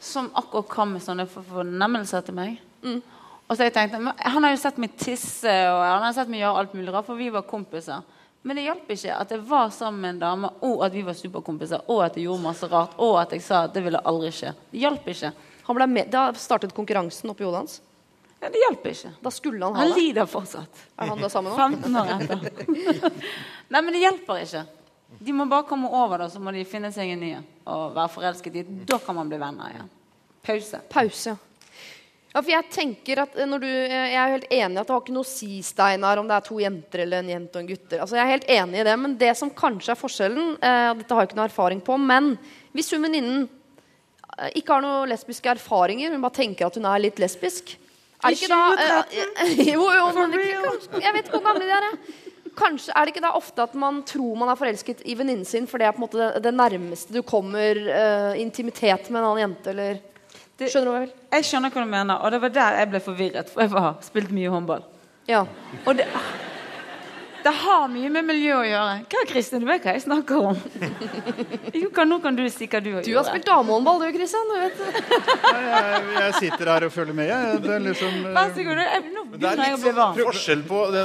[0.00, 2.60] som akkurat kom med sånne for- fornemmelser til meg.
[2.86, 3.02] Mm.
[3.50, 3.98] Og så jeg tenkte,
[4.30, 7.08] Han har jo sett meg tisse og han har sett meg gjøre alt mulig rart,
[7.08, 8.04] for vi var kompiser.
[8.46, 11.18] Men det hjalp ikke at jeg var sammen med en dame, og at vi var
[11.18, 14.30] superkompiser, og at jeg gjorde masse rart, og at jeg sa at det ville aldri
[14.32, 14.54] skje.
[14.70, 15.32] Det hjalp ikke.
[15.66, 17.80] Han med, Da startet konkurransen oppi hodet hans.
[18.40, 19.10] Ja, det hjalp ikke.
[19.20, 19.98] Da skulle han ha Han det.
[20.00, 20.86] lider fortsatt.
[20.96, 21.58] Er han da sammen nå?
[21.58, 23.10] 15 år etter.
[23.74, 24.64] Nei, men det hjelper ikke.
[25.20, 27.34] De må bare komme over det, så må de finne seg en ny
[27.66, 28.64] og være forelsket i.
[28.88, 29.90] Da kan man bli venner igjen.
[30.46, 30.80] Pause.
[30.88, 31.36] Pause.
[31.36, 31.49] Ja,
[32.36, 35.02] for jeg tenker at eh, når du, Jeg er helt enig i at det har
[35.02, 37.70] ikke noe å si, Steinar, om det er to jenter eller en jente og en
[37.72, 38.02] gutter.
[38.02, 41.16] Altså, jeg er helt enig i det, Men det som kanskje er forskjellen eh, Dette
[41.16, 42.34] har jeg ikke noe erfaring på, men
[42.76, 43.46] hvis hun venninnen
[44.38, 47.76] eh, ikke har noen lesbiske erfaringer, hun bare tenker at hun er litt lesbisk
[48.20, 50.34] er det ikke da eh, Jo, jo, men
[51.00, 51.88] Jeg vet ikke hvor gamle de er.
[52.58, 55.68] Kanskje Er det ikke da ofte at man tror man er forelsket i venninnen sin,
[55.70, 59.28] for det er på en måte det, det nærmeste du kommer eh, intimitet med en
[59.30, 60.00] annen jente, eller
[60.68, 61.16] Skjønner du hva jeg vil?
[61.32, 63.52] Jeg skjønner hva du mener, og det var der jeg ble forvirret.
[63.52, 64.84] For jeg har spilt mye håndball.
[65.30, 65.44] Ja.
[65.86, 66.06] Og det,
[67.44, 68.96] det har mye med miljø å gjøre.
[69.12, 70.58] Hva, Kristin, du vet hva jeg snakker om?
[71.80, 74.48] Jo, kan, nå kan du si hva du har Du har spilt damehåndball, du, Kristian.
[74.50, 74.80] Du vet.
[75.50, 77.30] Jeg, jeg sitter her og følger med.
[77.30, 77.60] Jeg.
[77.64, 78.80] Det er liksom eh, Vær så god.
[78.80, 80.18] Nå er begynner jeg å bli varm.
[80.18, 81.04] sånn forskjell på det,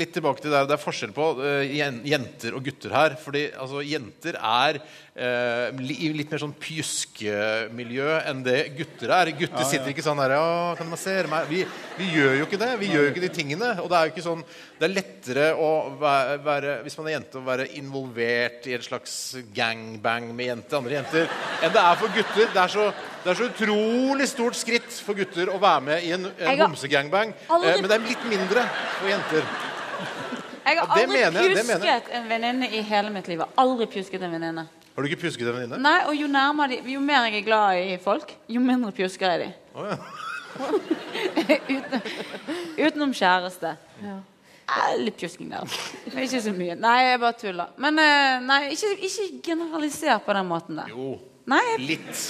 [0.00, 1.76] Litt tilbake til det, der, det er forskjell på eh,
[2.10, 3.16] jenter og gutter her.
[3.20, 9.32] Fordi altså, jenter er eh, i litt mer sånn pjuskemiljø enn det gutter er.
[9.38, 11.48] Gutter sitter ikke sånn der ja, kan du massere meg?
[11.50, 11.64] Vi,
[12.00, 12.72] vi gjør jo ikke det.
[12.82, 13.72] Vi gjør jo ikke de tingene.
[13.84, 14.44] Og det er jo ikke sånn
[14.80, 15.66] Det er lettere å
[16.00, 19.12] være, hvis man er jente, å være involvert i en slags
[19.52, 21.26] gangbang med jenter, andre jenter
[21.60, 22.46] enn det er for gutter.
[22.54, 22.86] Det er så,
[23.20, 27.34] det er så utrolig stort skritt for gutter å være med i en, en homsegangbang.
[27.52, 28.64] aldri- Eh, men det er litt mindre
[28.96, 29.44] for jenter.
[30.64, 33.44] Jeg har aldri mener pjusket en venninne i hele mitt liv.
[33.60, 34.66] Aldri pjusket en venninne.
[34.96, 35.82] Har du ikke pjusket en venninne?
[35.84, 36.26] Nei, og jo
[36.72, 39.52] de, jo mer jeg er glad i folk, jo mindre pjusker jeg de.
[39.76, 40.00] Oh, ja.
[41.68, 42.00] Uten,
[42.80, 43.76] utenom kjæreste.
[44.70, 45.66] Eh, Litt pjusking der.
[46.12, 46.76] Men ikke så mye.
[46.78, 47.72] Nei, jeg bare tuller.
[47.82, 50.92] Men eh, nei, ikke, ikke generaliser på den måten der.
[50.94, 51.16] Jo,
[51.50, 52.24] Nei, litt.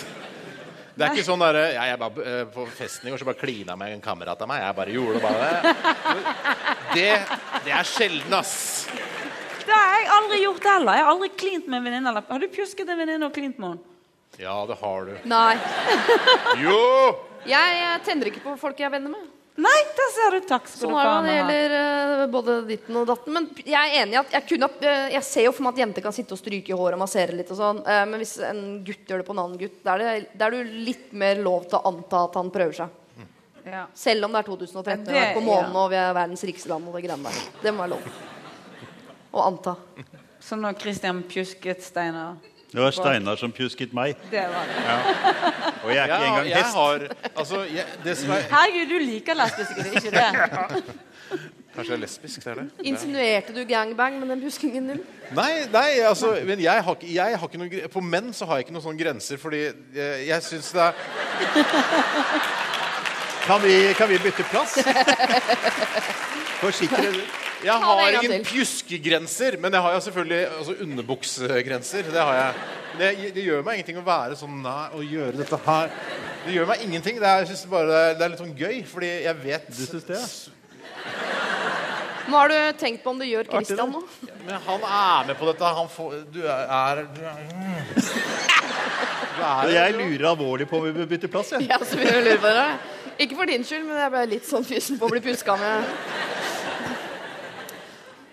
[0.97, 3.39] Det er ikke sånn derre ja, jeg bare, eh, På festen i går så bare
[3.41, 4.63] klina meg en kamerat av meg.
[4.65, 5.75] Jeg bare gjorde det bare.
[6.91, 7.07] Det,
[7.63, 8.89] det er sjelden, ass.
[9.63, 10.97] det har jeg aldri gjort heller.
[10.99, 12.23] Jeg har aldri klint med en venninne.
[12.27, 13.87] Har du pjusket en venninne og klint med henne?
[14.41, 15.13] Ja, det har du.
[15.31, 15.55] Nei.
[16.65, 16.81] Jo!
[17.47, 19.29] Jeg jeg tenner ikke på folk jeg er venner med.
[19.61, 20.47] Nei, da ser du.
[20.49, 21.15] Takk skal Sånn du er ha.
[21.21, 23.35] når det gjelder eh, både ditten og datten.
[23.37, 25.83] Men jeg er enig i at jeg kunne eh, Jeg ser jo for meg at
[25.83, 27.83] jenter kan sitte og stryke i håret og massere litt og sånn.
[27.85, 30.73] eh, Men hvis en gutt gjør det på en annen gutt, da er er du
[30.89, 32.97] litt mer lov til å anta at han prøver seg.
[33.67, 33.83] Ja.
[33.95, 35.79] Selv om det er 2013 og Det- er på månen ja.
[35.85, 37.43] og vi er verdens rikeste land og det greiene der.
[37.63, 38.07] Det må være lov.
[39.35, 39.77] Å anta.
[40.41, 42.39] Så når Christian pjusket Steinar
[42.73, 44.15] Det var Steinar som pjusket meg.
[44.31, 44.83] Det var det.
[45.83, 46.75] Og jeg er ikke ja, engang hest.
[46.75, 47.07] har
[47.37, 48.15] Altså, jeg, er
[48.51, 50.29] Herregud, du liker lesbiske, ikke det?
[51.75, 52.71] Kanskje jeg er lesbisk, det er det?
[52.91, 55.03] Insinuerte du gangbang med den pjuskingen din?
[55.35, 58.67] Nei, nei altså, men jeg har, jeg har ikke noen På menn så har jeg
[58.67, 59.63] ikke noen sånne grenser, fordi
[59.95, 60.93] jeg, jeg syns det er
[63.47, 64.79] Kan vi, kan vi bytte plass?
[66.61, 67.09] Forsikre
[67.65, 72.13] Jeg har ingen pjuskegrenser, men jeg har jo selvfølgelig altså, underbuksegrenser.
[72.13, 72.55] Det har jeg.
[73.01, 75.93] Det, det gjør meg ingenting å være sånn Nei, å gjøre dette her
[76.43, 77.21] Det gjør meg ingenting.
[77.23, 79.69] Det er, jeg synes bare det er, det er litt sånn gøy, fordi jeg vet
[79.71, 80.57] Du syns det, ja?
[82.31, 84.03] Nå har du tenkt på om du gjør Christian nå?
[84.47, 85.71] Men han er med på dette.
[85.79, 87.39] Han får Du er, du er,
[89.39, 91.55] du er jeg lurer alvorlig på om vi bør bytte plass.
[91.55, 92.67] Ja, jeg å lure på det.
[93.25, 95.95] Ikke for din skyld, men jeg ble litt sånn fysen på å bli puska med.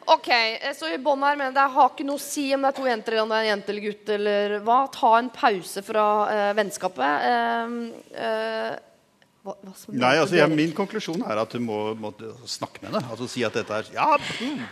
[0.07, 0.27] Ok,
[0.75, 2.85] så i bånn her mener jeg har ikke noe å si om det er to
[2.87, 4.77] jenter eller om det er en jente eller gutt eller hva.
[4.93, 7.25] Ta en pause fra eh, vennskapet.
[7.27, 7.73] Eh,
[8.23, 8.77] eh,
[9.47, 12.11] hva, hva som Nei, altså, ja, Min konklusjon er at du må, må
[12.49, 13.03] snakke med henne.
[13.13, 14.63] Altså Si at dette er Ja, mm.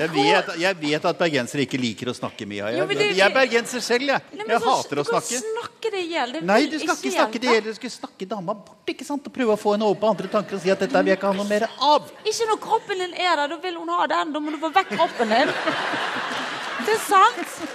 [0.00, 2.70] jeg, vet, jeg vet at bergensere ikke liker å snakke mye.
[2.72, 4.40] Jeg, Jo, jeg er bergenser selv, jeg.
[4.40, 5.42] Jeg hater å snakke.
[6.40, 7.68] Nei, du skal ikke snakke det gjelder.
[7.68, 9.28] Du skal snakke dama bort ikke sant?
[9.28, 11.20] og prøve å få henne over på andre tanker og si at dette vil jeg
[11.20, 12.10] ikke ha noe mer av.
[12.24, 13.54] Ikke når kroppen din er der.
[13.54, 14.34] Da vil hun ha den.
[14.34, 15.54] Da må du få vekk kroppen din.
[16.84, 17.73] Det er sant.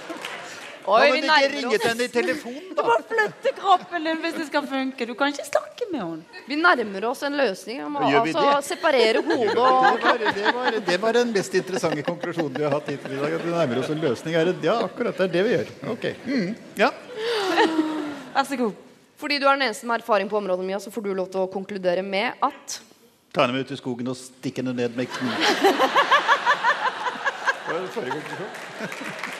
[0.80, 4.20] Da Oi, må vi nærmer ringe til henne i telefonen, Du må flytte kroppen din
[4.22, 5.06] hvis det skal funke.
[5.06, 6.42] Du kan ikke snakke med henne.
[6.48, 7.82] Vi nærmer oss en løsning.
[7.84, 8.64] Vi må altså det?
[8.70, 12.88] separere hodet Det var, det, var, det var den mest interessante konklusjonen vi har hatt
[12.88, 13.38] hittil i dag.
[13.38, 14.38] At vi nærmer oss en løsning.
[14.40, 15.74] Er det, ja, akkurat det er det vi gjør.
[15.94, 16.06] Ok.
[16.26, 16.54] Mm.
[16.80, 16.92] Ja.
[18.34, 18.86] Vær så god.
[19.20, 21.44] Fordi du er den eneste med erfaring på området, Mia, så får du lov til
[21.44, 22.80] å konkludere med at
[23.30, 25.30] Ta henne med ut i skogen og stikke henne ned med kniv.
[27.70, 29.36] Det var forrige konklusjon.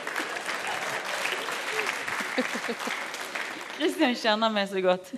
[3.77, 5.09] Kristian kjenner meg så godt.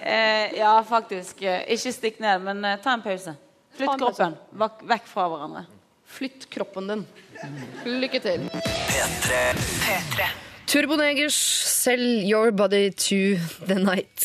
[0.00, 1.42] Eh, ja, faktisk.
[1.42, 3.34] eh, Ikke stikk ned, men eh, ta en pause.
[3.76, 5.66] Flytt kroppen vak- vekk fra hverandre.
[6.16, 7.06] flytt kroppen din.
[7.84, 8.46] Lykke til.
[8.56, 10.30] P3.
[10.66, 14.18] Turbonegers Sell your body to the night.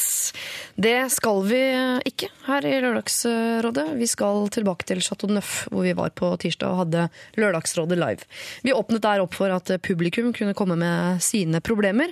[0.81, 1.59] Det skal vi
[2.07, 3.83] ikke her i Lørdagsrådet.
[3.99, 7.03] Vi skal tilbake til Chateau Neuf, hvor vi var på tirsdag og hadde
[7.37, 8.25] Lørdagsrådet live.
[8.65, 12.09] Vi åpnet der opp for at publikum kunne komme med sine problemer.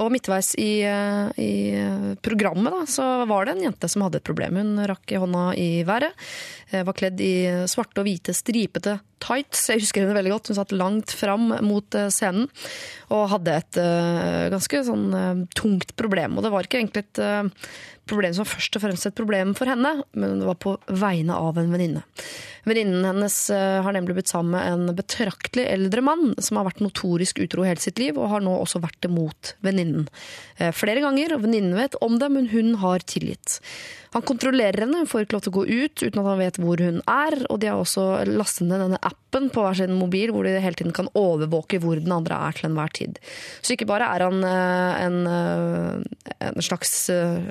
[0.00, 0.80] Og midtveis i,
[1.36, 1.52] i
[2.24, 4.56] programmet da, så var det en jente som hadde et problem.
[4.62, 6.16] Hun rakk hånda i været.
[6.70, 7.34] eh, Var kledd i
[7.68, 9.66] svarte og hvite stripete tights.
[9.72, 10.50] Jeg husker henne veldig godt.
[10.50, 12.48] Hun satt langt fram mot eh, scenen
[13.12, 16.38] og hadde et eh, ganske sånn eh, tungt problem.
[16.38, 17.68] Og det var ikke egentlig et eh,
[18.06, 21.34] problem som var først og fremst et problem for henne, men det var på vegne
[21.34, 22.04] av en venninne.
[22.66, 26.82] Venninnen hennes eh, har nemlig blitt sammen med en betraktelig eldre mann som har vært
[26.82, 30.08] notorisk utro hele sitt liv, og har nå også vært det mot venninnen.
[30.58, 33.60] Eh, Flere ganger, og venninnen vet om det, men hun har tilgitt.
[34.16, 36.58] Han kontrollerer henne, hun får ikke lov til å gå ut uten at han vet
[36.62, 40.32] hvor hun er, og de har også lastet ned denne appen på hver sin mobil
[40.32, 43.20] hvor de hele tiden kan overvåke hvor den andre er til enhver tid.
[43.60, 45.18] Så ikke bare er han eh, en,
[46.48, 46.94] en slags,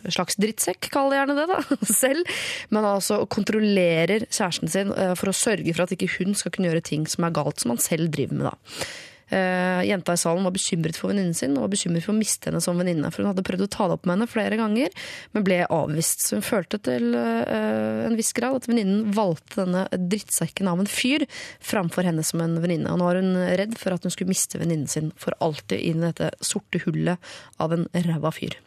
[0.10, 2.36] slags drittsekk, kall det gjerne det, da, selv,
[2.72, 6.72] men han altså kontrollerer kjæresten sin for å sørge for at ikke hun skal kunne
[6.72, 8.50] gjøre ting som er galt, som han selv driver med.
[8.52, 8.80] da.
[9.26, 12.52] Uh, jenta i salen var bekymret for venninnen sin og var bekymret for å miste
[12.52, 13.10] henne som venninne.
[13.10, 14.94] For hun hadde prøvd å ta det opp med henne flere ganger,
[15.34, 16.22] men ble avvist.
[16.28, 20.92] Så hun følte til uh, en viss grad at venninnen valgte denne drittsekken av en
[20.92, 21.26] fyr
[21.58, 22.92] framfor henne som en venninne.
[22.94, 26.04] Og nå er hun redd for at hun skulle miste venninnen sin for alltid inn
[26.04, 28.60] i dette sorte hullet av en ræva fyr.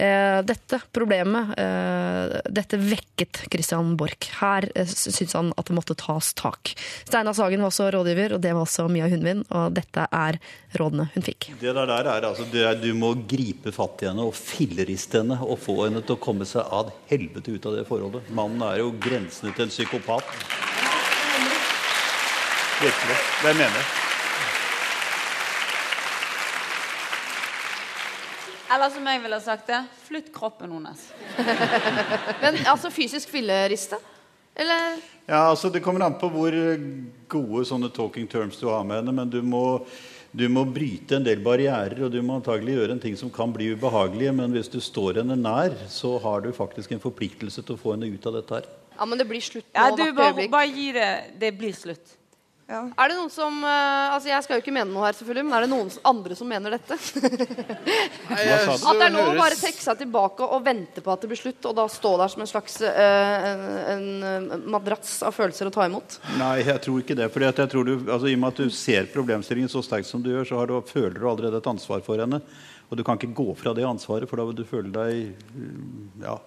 [0.00, 4.30] Eh, dette problemet, eh, dette vekket Christian Borch.
[4.40, 6.72] Her eh, syntes han at det måtte tas tak.
[7.04, 9.44] Steinar Sagen var også rådgiver, og det var også Mia Hundvin.
[9.50, 10.40] Og dette er
[10.80, 11.50] rådene hun fikk.
[11.60, 15.36] Det der, der er altså, er, Du må gripe fatt i henne og filleriste henne
[15.44, 18.32] og få henne til å komme seg ad helvete ut av det forholdet.
[18.32, 20.36] Mannen er jo grensene til en psykopat.
[22.80, 23.18] Virkelig.
[23.44, 24.09] Det mener jeg.
[28.70, 31.08] Eller som jeg ville sagt det, flytt kroppen hennes.
[32.42, 33.98] Men altså fysisk filleriste?
[34.54, 36.54] Eller Ja, altså Det kommer an på hvor
[37.30, 39.14] gode sånne talking terms du har med henne.
[39.14, 39.80] Men du må,
[40.30, 43.50] du må bryte en del barrierer, og du må antagelig gjøre en ting som kan
[43.54, 44.36] bli ubehagelige.
[44.38, 47.96] Men hvis du står henne nær, så har du faktisk en forpliktelse til å få
[47.96, 48.70] henne ut av dette her.
[49.00, 49.74] Ja, men det blir slutt nå.
[49.80, 51.10] Ja, du, bare, bare gi det.
[51.42, 52.19] Det blir slutt.
[52.70, 55.56] Er det noen som eh, Altså, jeg skal jo ikke mene noe her, selvfølgelig, men
[55.56, 56.98] er det noen andre som mener dette?
[58.30, 61.30] Nei, At det er lov å bare trekke seg tilbake og vente på at det
[61.32, 63.48] blir slutt, og da stå der som en slags eh,
[63.94, 66.20] en, en madrass av følelser å ta imot?
[66.38, 67.30] Nei, jeg tror ikke det.
[67.34, 70.22] Fordi jeg tror du, altså, I og med at du ser problemstillingen så sterkt som
[70.22, 72.42] du gjør, så har du, føler du allerede et ansvar for henne.
[72.90, 75.34] Og du kan ikke gå fra det ansvaret, for da vil du føle deg
[76.22, 76.38] Ja.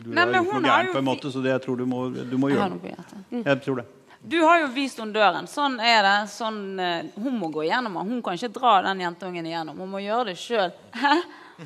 [0.00, 2.04] Du Nei, har gjort noe gærent på en måte, så det jeg tror du må,
[2.08, 3.24] du må Jeg gjøre har noe på.
[3.34, 3.42] Mm.
[3.42, 3.86] Jeg tror det.
[4.22, 5.46] Du har jo vist henne døren.
[5.48, 6.16] Sånn er det.
[6.28, 8.10] Sånn, uh, hun må gå igjennom den.
[8.16, 9.78] Hun kan ikke dra den jentungen igjennom.
[9.80, 10.72] Hun må gjøre det sjøl.
[10.92, 11.14] Hæ?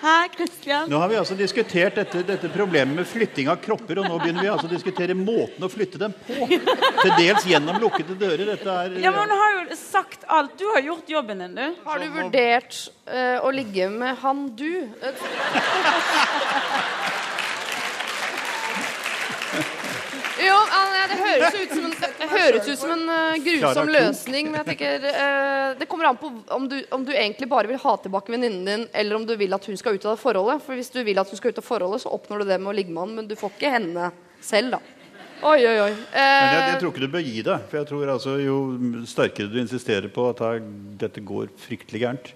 [0.00, 0.88] Hæ, Kristian?
[0.90, 4.46] Nå har vi altså diskutert dette, dette problemet med flytting av kropper, og nå begynner
[4.46, 6.48] vi altså å diskutere måten å flytte dem på.
[6.48, 8.46] Til dels gjennom lukkede dører.
[8.54, 10.56] Dette er Ja, men Hun har jo sagt alt.
[10.58, 11.74] Du har gjort jobben din, du.
[11.84, 14.88] Har du vurdert uh, å ligge med han du?
[20.40, 20.58] Jo,
[21.10, 21.94] det høres ut som en,
[22.30, 24.50] høres ut som en eh, grusom løsning.
[24.50, 27.80] Men jeg tenker eh, Det kommer an på om du, om du egentlig bare vil
[27.82, 30.64] ha tilbake venninnen din, eller om du vil at hun skal ut av det forholdet.
[30.66, 32.72] For hvis du vil at hun skal ut av forholdet, så oppnår du det med
[32.72, 34.10] å ligge med han, men du får ikke henne
[34.40, 34.82] selv, da.
[35.40, 35.92] Oi, oi, oi.
[36.12, 37.62] Men jeg, Eh, jeg tror ikke du bør gi deg.
[37.70, 38.56] For jeg tror altså Jo
[39.08, 40.42] sterkere du insisterer på at
[41.00, 42.32] dette går fryktelig gærent,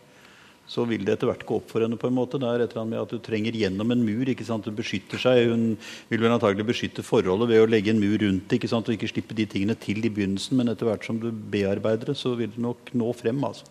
[0.67, 1.99] så vil det etter hvert gå opp for henne.
[2.01, 2.41] på en måte.
[2.41, 4.25] Det er et eller annet med at Du trenger gjennom en mur.
[4.29, 4.65] ikke sant?
[4.65, 5.51] Hun beskytter seg.
[5.51, 5.77] Hun
[6.09, 8.89] vil vel antagelig beskytte forholdet ved å legge en mur rundt ikke sant?
[8.89, 10.57] og ikke slippe de tingene til i begynnelsen.
[10.57, 13.45] Men etter hvert som du bearbeider det, så vil det nok nå frem.
[13.45, 13.69] altså.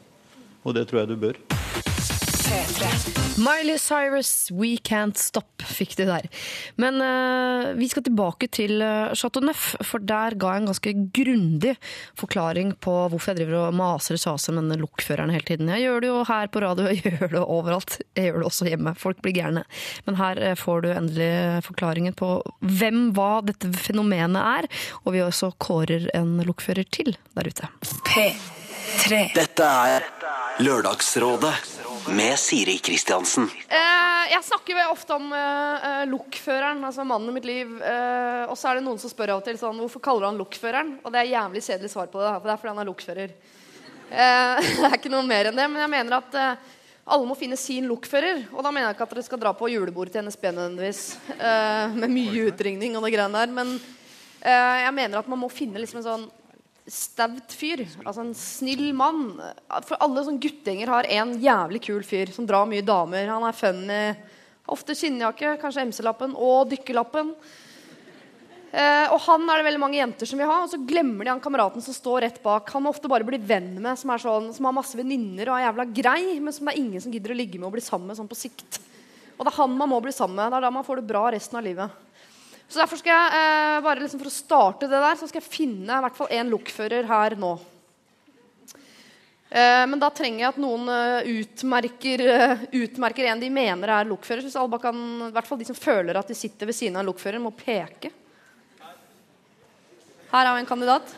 [0.64, 1.83] Og det tror jeg du bør.
[3.44, 6.28] Miley Cyrus, We Can't Stop, fikk du der.
[6.80, 10.94] Men uh, vi skal tilbake til uh, Chateau Neuf, for der ga jeg en ganske
[11.18, 11.74] grundig
[12.20, 15.72] forklaring på hvorfor jeg driver og maser og saser med denne lokføreren hele tiden.
[15.74, 18.00] Jeg gjør det jo her på radio, jeg gjør det overalt.
[18.14, 18.96] Jeg gjør det også hjemme.
[19.02, 19.66] Folk blir gærne.
[20.06, 21.32] Men her eh, får du endelig
[21.66, 24.70] forklaringen på hvem, hva dette fenomenet er,
[25.04, 27.74] og vi også kårer en lokfører til der ute.
[28.14, 29.24] P3.
[29.34, 30.12] Dette er
[30.62, 31.73] Lørdagsrådet
[32.08, 33.48] med Siri Kristiansen.
[33.68, 37.74] Eh, jeg snakker ofte om eh, eh, lokføreren, altså mannen i mitt liv.
[37.82, 40.40] Eh, og så er det noen som spør av og til sånn, hvorfor kaller han
[40.40, 40.96] lokføreren?
[41.04, 43.36] Og det er jævlig kjedelig svar på det, for det er fordi han er lokfører.
[44.10, 46.70] Eh, det er ikke noe mer enn det, men jeg mener at eh,
[47.04, 48.46] alle må finne sin lokfører.
[48.52, 51.02] Og da mener jeg ikke at dere skal dra på julebordet til NSB nødvendigvis,
[52.00, 53.52] med mye utringning og det greiene der.
[53.52, 53.74] Men
[54.40, 56.24] jeg mener at man må finne liksom en sånn
[56.90, 57.86] staut fyr.
[58.04, 59.36] Altså en snill mann.
[59.88, 63.30] For alle sånn guttegjenger har en jævlig kul fyr som drar mye damer.
[63.32, 64.00] Han er funny.
[64.74, 67.34] Ofte skinnjakke, kanskje MC-lappen og dykkerlappen.
[68.74, 71.30] Eh, og han er det veldig mange jenter som vil ha, og så glemmer de
[71.30, 72.72] han kameraten som står rett bak.
[72.74, 75.68] Han må ofte bare bli venn med, som, sånn, som har masse venninner og er
[75.68, 78.10] jævla grei, men som det er ingen som gidder å ligge med og bli sammen
[78.10, 78.80] med sånn på sikt.
[79.36, 80.50] Og det er han man må bli sammen med.
[80.50, 82.02] Det er da man får det bra resten av livet.
[82.74, 85.52] Så derfor skal jeg eh, bare liksom for å starte det der, så skal jeg
[85.54, 87.52] finne i hvert fall én lokfører her nå.
[89.54, 94.10] Eh, men da trenger jeg at noen eh, utmerker, eh, utmerker en de mener er
[94.10, 94.50] lokfører.
[94.50, 94.98] Så alle kan,
[95.28, 97.54] i hvert fall de som føler at de sitter ved siden av en lokfører, må
[97.54, 98.10] peke.
[100.34, 101.14] Her har vi en kandidat.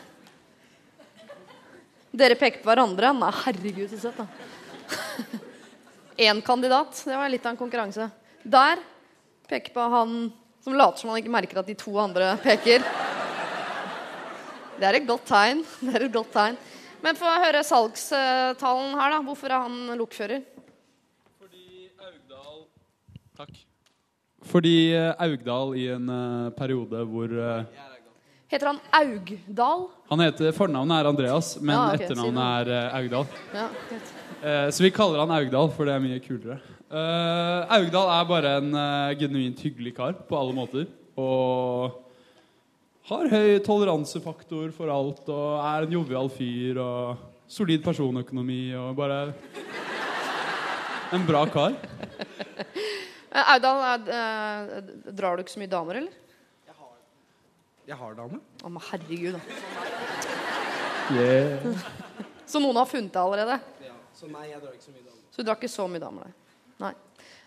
[2.12, 3.16] Dere peker på hverandre.
[3.16, 4.28] Nei, herregud, så søtt, da.
[6.28, 7.00] Én kandidat.
[7.08, 8.12] Det var litt av en konkurranse.
[8.44, 8.84] Der
[9.48, 10.26] peker på han
[10.66, 12.82] som later som han ikke merker at de to andre peker.
[14.76, 15.62] Det er et godt tegn.
[15.78, 16.58] Det er et godt tegn.
[17.04, 19.20] Men få høre salgstallen her, da.
[19.22, 20.42] Hvorfor er han lokfører?
[23.36, 23.52] Takk.
[24.48, 27.82] Fordi eh, Augdal i en eh, periode hvor eh,
[28.48, 29.88] Heter han Augdal?
[30.08, 33.28] Han heter Fornavnet er Andreas, men Ja, okay, etternavnet er Augdal.
[33.52, 34.14] Ja, greit.
[34.46, 36.58] Eh, så vi kaller han Augdal, for det er mye kulere.
[36.86, 40.84] Eh, Augdal er bare en eh, genuint hyggelig kar på alle måter.
[41.18, 41.96] Og
[43.10, 49.18] har høy toleransefaktor for alt og er en jovial fyr og solid personøkonomi og bare
[51.14, 51.74] en bra kar.
[53.36, 56.22] Audal, er- eh, drar du ikke så mye damer, eller?
[57.86, 58.40] Jeg har dame.
[58.66, 59.40] Å, men herregud, da.
[61.14, 61.76] Yeah.
[62.50, 63.60] Så noen har funnet deg allerede?
[64.16, 65.22] Så nei, jeg drar ikke så mye damer.
[65.28, 66.32] Så du drar ikke så mye damer, nei?
[66.80, 66.92] Nei.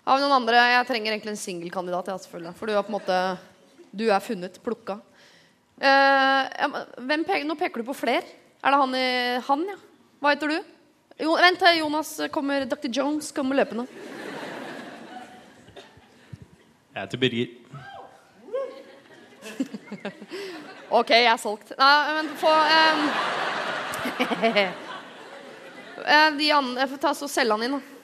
[0.05, 0.57] Har vi noen andre?
[0.69, 2.51] Jeg trenger egentlig en singelkandidat, ja, selvfølgelig.
[2.59, 3.17] For du er på en måte
[3.89, 4.99] Du er funnet, plukka.
[5.81, 6.67] Eh,
[7.09, 8.21] hvem peker, nå peker du på fler.
[8.61, 9.07] Er det han i
[9.47, 9.77] Han, ja?
[10.21, 10.57] Hva heter du?
[11.17, 12.89] Jo, vent, eh, Jonas kommer Dr.
[12.93, 13.87] Jones kommer løpende.
[16.93, 17.47] Jeg heter Birger.
[20.99, 21.73] OK, jeg er solgt.
[21.79, 23.09] Nei, men få ehm,
[24.53, 24.85] eh,
[26.39, 27.97] De andre Få ta så selge han inn, da.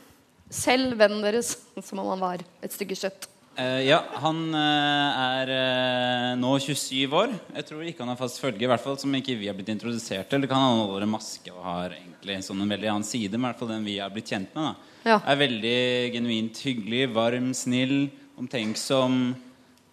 [0.53, 1.55] Selg vennen deres
[1.87, 3.29] som om han var et stykke kjøtt.
[3.55, 7.31] Uh, ja, han uh, er uh, nå 27 år.
[7.55, 8.65] Jeg tror ikke han har fast følge.
[8.65, 10.43] I hvert fall som ikke vi har blitt introdusert til.
[10.43, 13.49] Det kan han holde maske og har egentlig sånn en veldig annen side, men i
[13.53, 14.67] hvert fall den vi har blitt kjent med.
[14.67, 15.21] da Ja.
[15.23, 15.79] Er veldig
[16.17, 19.35] genuint hyggelig, varm, snill, omtenksom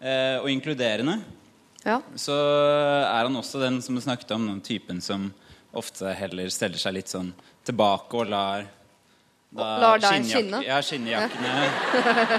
[0.00, 1.18] eh, og inkluderende.
[1.84, 2.00] Ja.
[2.18, 5.30] Så er han også den som du snakket om, den typen som
[5.72, 7.32] ofte heller steller seg litt sånn
[7.66, 8.66] tilbake og lar
[9.52, 10.62] da Lar deg skinne?
[10.64, 11.66] Ja, skinnjakkene.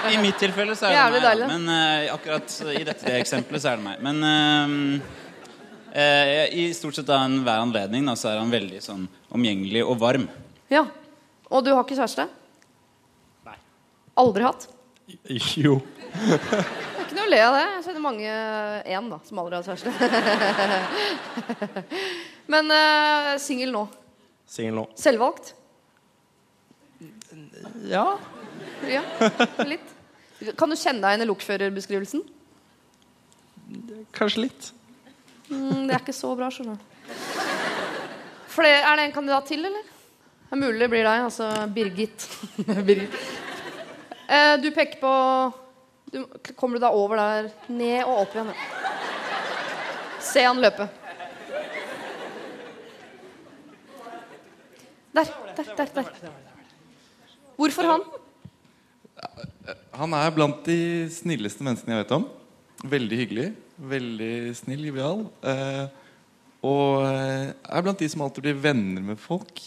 [0.09, 1.21] I mitt tilfelle så er det meg.
[1.27, 1.49] deilig.
[1.51, 4.01] Men uh, akkurat i dette eksempelet så er det meg.
[4.01, 4.97] Men uh,
[5.93, 9.99] uh, i stort sett av enhver anledning da, så er han veldig sånn omgjengelig og
[10.01, 10.25] varm.
[10.73, 10.87] Ja.
[11.53, 12.25] Og du har ikke kjæreste?
[13.45, 13.57] Nei.
[14.25, 14.65] Aldri hatt?
[15.53, 15.77] Jo.
[17.03, 17.63] Det er ikke noe å le av det.
[17.69, 18.29] Jeg kjenner mange
[18.89, 19.91] én da, som aldri har kjæreste.
[22.51, 23.85] Men uh, singel nå.
[24.49, 24.85] Singel nå.
[24.99, 25.53] Selvvalgt?
[27.89, 28.05] Ja.
[28.87, 29.01] Ja,
[29.65, 29.91] litt.
[30.59, 32.23] Kan du kjenne deg igjen i lokførerbeskrivelsen?
[34.13, 34.69] Kanskje litt.
[35.49, 36.89] Mm, det er ikke så bra, skjønner du.
[38.63, 39.87] Er det en kandidat til, eller?
[40.43, 41.23] Det er mulig det blir deg.
[41.25, 42.27] Altså Birgit.
[42.87, 43.15] Birgit.
[44.27, 45.13] Eh, du peker på
[46.13, 46.19] du,
[46.55, 47.49] Kommer du da over der?
[47.73, 48.51] Ned og opp igjen.
[48.53, 48.81] ja.
[50.23, 50.87] Se han løpe.
[55.13, 55.89] Der, der, der.
[55.93, 56.31] der.
[57.59, 58.01] Hvorfor han?
[59.93, 60.77] Han er blant de
[61.13, 62.25] snilleste menneskene jeg vet om.
[62.89, 63.45] Veldig hyggelig.
[63.93, 65.21] Veldig snill, jovial.
[65.45, 65.85] Eh,
[66.65, 69.61] og eh, er blant de som alltid blir venner med folk.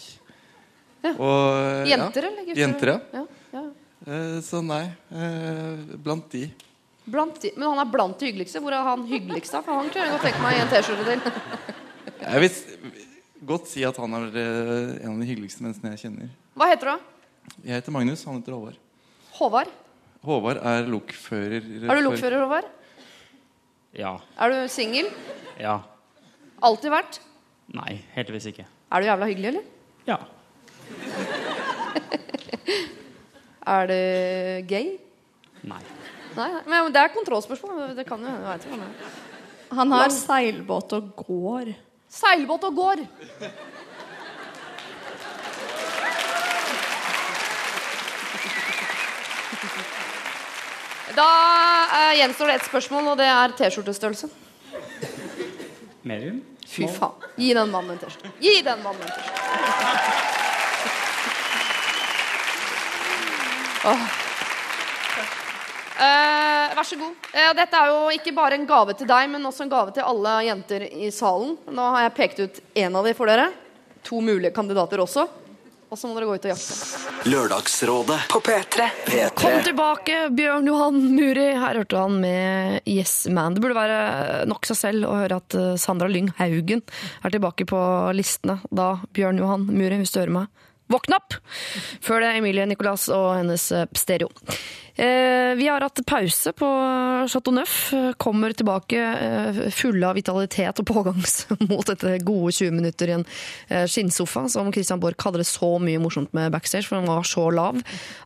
[1.05, 1.13] Ja.
[1.15, 2.61] Og, jenter, Jenter, eller gutter?
[2.61, 2.99] Jenter, ja.
[3.21, 3.25] ja,
[3.55, 3.65] ja.
[4.07, 4.83] Eh, så nei.
[6.03, 6.43] Blant de.
[7.07, 8.59] Blant de, men han er blant de hyggeligste.
[8.63, 9.63] Hvor er han hyggeligst, da?
[9.63, 11.21] For han kunne jeg godt tenke meg i en T-skjorte til.
[12.27, 13.05] Jeg vil s-
[13.45, 16.31] godt si at han er eh, en av de hyggeligste menneskene jeg kjenner.
[16.57, 17.05] Hva heter du?
[17.63, 18.79] Jeg heter Magnus, han heter Håvard.
[19.37, 19.71] Håvard?
[20.27, 21.61] Håvard er lokfører.
[21.87, 22.67] Er du lokfører, Håvard?
[23.97, 24.17] Ja.
[24.39, 25.09] Er du singel?
[25.61, 25.79] Ja.
[26.65, 27.21] Alltid vært?
[27.77, 28.65] Nei, heldigvis ikke.
[28.91, 29.65] Er du jævla hyggelig, eller?
[30.07, 30.19] Ja.
[33.67, 34.93] Er du gay?
[35.67, 35.81] Nei.
[36.37, 36.51] Nei.
[36.69, 37.89] Men det er kontrollspørsmål.
[37.97, 38.87] Det kan jo hende.
[39.75, 41.73] Han har seilbåt og går.
[42.09, 42.95] Seilbåt og går.
[51.17, 51.29] Da
[51.97, 54.27] eh, gjenstår det ett spørsmål, og det er T-skjortestørrelse.
[56.07, 56.41] Medium?
[56.67, 57.11] Fy faen.
[57.39, 58.29] Gi den mannen en T-skjorte.
[58.43, 59.41] Gi den mannen en T-skjorte.
[63.93, 64.26] Åh.
[65.97, 67.15] Eh, vær så god.
[67.33, 70.05] Eh, dette er jo ikke bare en gave til deg, men også en gave til
[70.05, 71.55] alle jenter i salen.
[71.73, 73.49] Nå har jeg pekt ut én av de for dere.
[74.07, 75.25] To mulige kandidater også.
[75.87, 76.75] Og så må dere gå ut og jakte.
[77.31, 78.87] Lørdagsrådet på P3.
[79.39, 81.45] Kom tilbake, Bjørn Johan Muri.
[81.55, 83.55] Her hørte han med Yes Man.
[83.55, 86.83] Det burde være nok seg selv å høre at eh, Sandra Lyng Haugen
[87.23, 87.79] er tilbake på
[88.19, 88.59] listene.
[88.67, 91.37] Da, Bjørn Johan Muri, hvis du hører meg, våkn opp!
[92.03, 94.31] Før det Emilie Nicolas og hennes eh, stereo.
[94.97, 96.67] Eh, vi har hatt pause på
[97.29, 97.75] Chateau Neuf.
[98.17, 103.27] Kommer tilbake eh, fulle av vitalitet og pågangsmot etter gode 20 minutter i en
[103.91, 107.45] skinnsofa, som Christian Borch hadde det så mye morsomt med backstage, for han var så
[107.53, 107.77] lav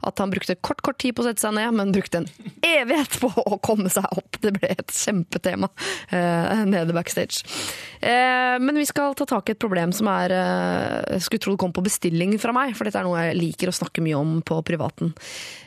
[0.07, 2.29] at han brukte kort, kort tid på å sette seg ned, men brukte en
[2.63, 4.39] evighet på å komme seg opp.
[4.41, 5.67] Det ble et kjempetema
[6.11, 7.43] nede backstage.
[8.01, 10.33] Men vi skal ta tak i et problem som er
[11.21, 13.75] skulle tro det kom på bestilling fra meg, for dette er noe jeg liker å
[13.75, 15.13] snakke mye om på privaten.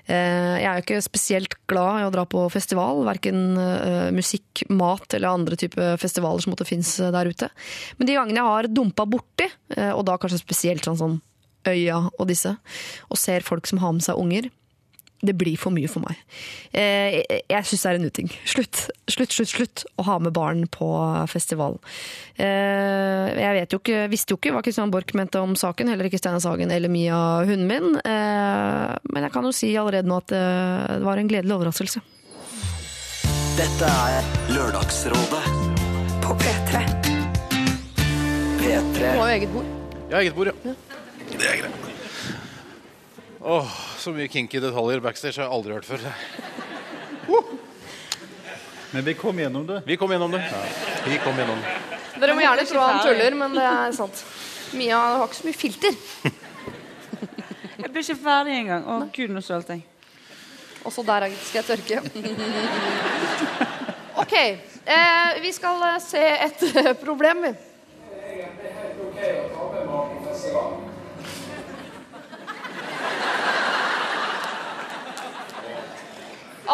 [0.07, 4.65] Eh, Jeg er jo ikke spesielt glad i å dra på festival, verken eh, musikk,
[4.71, 7.49] mat eller andre typer festivaler som måtte finnes der ute.
[7.99, 11.21] Men de gangene jeg har dumpa borti, eh, og da kanskje spesielt sånn sånn
[11.65, 12.51] Øya og disse,
[13.09, 14.51] og ser folk som har med seg unger,
[15.25, 16.19] det blir for mye for meg.
[16.77, 18.29] Eh, Jeg, syns det er en uting.
[18.45, 20.89] Slutt, slutt, slutt, slutt å ha med barn på
[21.33, 21.79] festival.
[22.37, 26.09] Eh, Jeg vet jo ikke, visste jo ikke hva Kristian Borch mente om saken, heller
[26.11, 27.17] ikke Steinar Sagen eller Mia,
[27.49, 27.97] hunden min.
[28.05, 32.03] Eh, Men jeg kan jo si allerede nå at det var en gledelig overraskelse.
[33.55, 35.45] Dette er Lørdagsrådet
[36.25, 36.83] på P3.
[38.59, 38.99] P3.
[38.99, 39.73] Du har jo eget bord.
[40.11, 40.75] Ja, eget bord, ja.
[41.35, 41.84] Det er greit.
[43.45, 46.01] Åh, så mye kinky detaljer backstage har jeg aldri hørt før.
[48.95, 49.83] Men vi kom gjennom det.
[49.85, 50.41] Vi kom gjennom det.
[51.05, 51.75] Vi kom gjennom det.
[52.23, 54.23] Dere må gjerne tro han tuller, men det er sant.
[54.73, 55.99] Mia har ikke så mye filter.
[57.83, 58.87] Jeg blir ikke ferdig engang.
[58.87, 59.85] Å, gud, nå sølte jeg.
[60.89, 61.97] Også der skal jeg tørke.
[64.25, 64.35] OK.
[64.41, 66.65] Eh, vi skal eh, se et
[67.05, 67.53] problem, vi.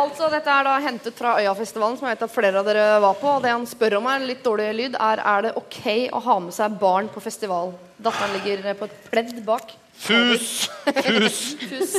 [0.01, 3.17] Altså, Dette er da hentet fra Øyafestivalen, som jeg vet at flere av dere var
[3.21, 3.29] på.
[3.37, 5.81] og Det han spør om, er litt dårlig lyd, er er det ok
[6.17, 7.75] å ha med seg barn på festival.
[8.01, 9.75] Datteren ligger på et pledd bak.
[10.01, 10.69] Fus!
[11.05, 11.41] Fus!
[11.69, 11.97] Fus.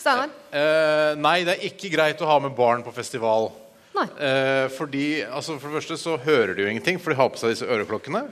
[0.00, 0.32] Steinar?
[0.56, 3.50] Eh, nei, det er ikke greit å ha med barn på festival.
[3.96, 4.06] Nei.
[4.16, 7.40] Eh, fordi, altså For det første så hører de jo ingenting, for de har på
[7.40, 8.24] seg disse øreklokkene.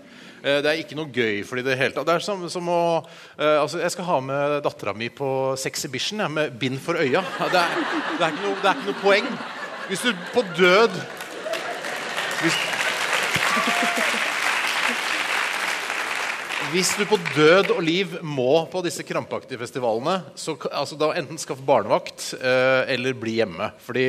[0.42, 2.06] Eh, det er ikke noe gøy for det hele tatt.
[2.06, 2.80] Det er som, som å
[3.38, 7.24] eh, altså Jeg skal ha med dattera mi på Sexhibition ja, med bind for øya.
[7.50, 7.78] Det er,
[8.18, 9.32] det, er noe, det er ikke noe poeng.
[9.88, 10.98] Hvis du på død
[12.38, 12.58] hvis,
[16.70, 21.40] hvis du på død og liv må på disse krampaktige festivalene, så altså, da enten
[21.40, 23.72] skaff barnevakt eh, eller bli hjemme.
[23.82, 24.06] Fordi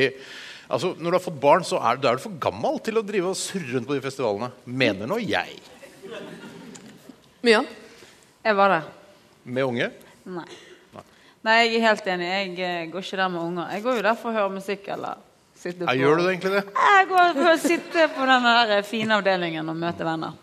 [0.68, 3.06] altså, når du har fått barn, så er, da er du for gammel til å
[3.06, 4.52] drive og surre rundt på de festivalene.
[4.68, 5.58] Mener nå jeg.
[7.42, 7.62] Mia?
[8.44, 8.90] Jeg var der.
[9.44, 9.90] Med unge.
[10.28, 10.46] Nei.
[11.40, 12.28] Nei, jeg er helt enig.
[12.28, 13.70] Jeg eh, går ikke der med unger.
[13.72, 15.22] Jeg går jo der for å høre musikk eller
[15.56, 16.62] sitte Ja, gjør du det egentlig det?
[16.68, 20.36] Jeg går for å sitte på den eh, fine avdelingen og møte venner.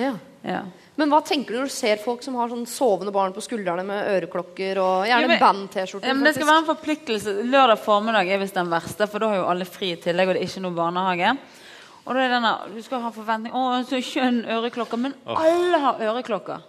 [0.00, 0.12] Ja.
[0.44, 0.62] Ja.
[1.00, 3.82] Men hva tenker du når du ser folk som har sånn sovende barn på skuldrene
[3.88, 6.06] med øreklokker og gjerne men- band-T-skjorte?
[6.12, 7.34] Ja, det skal være en forpliktelse.
[7.48, 10.36] Lørdag formiddag er visst den verste, for da har jo alle fri i tillegg, og
[10.36, 11.32] det er ikke noe barnehage.
[12.04, 15.00] Og da er denne, Du skal ha forventning Å, så skjønn øreklokker.
[15.00, 15.40] Men oh.
[15.40, 16.66] alle har øreklokker.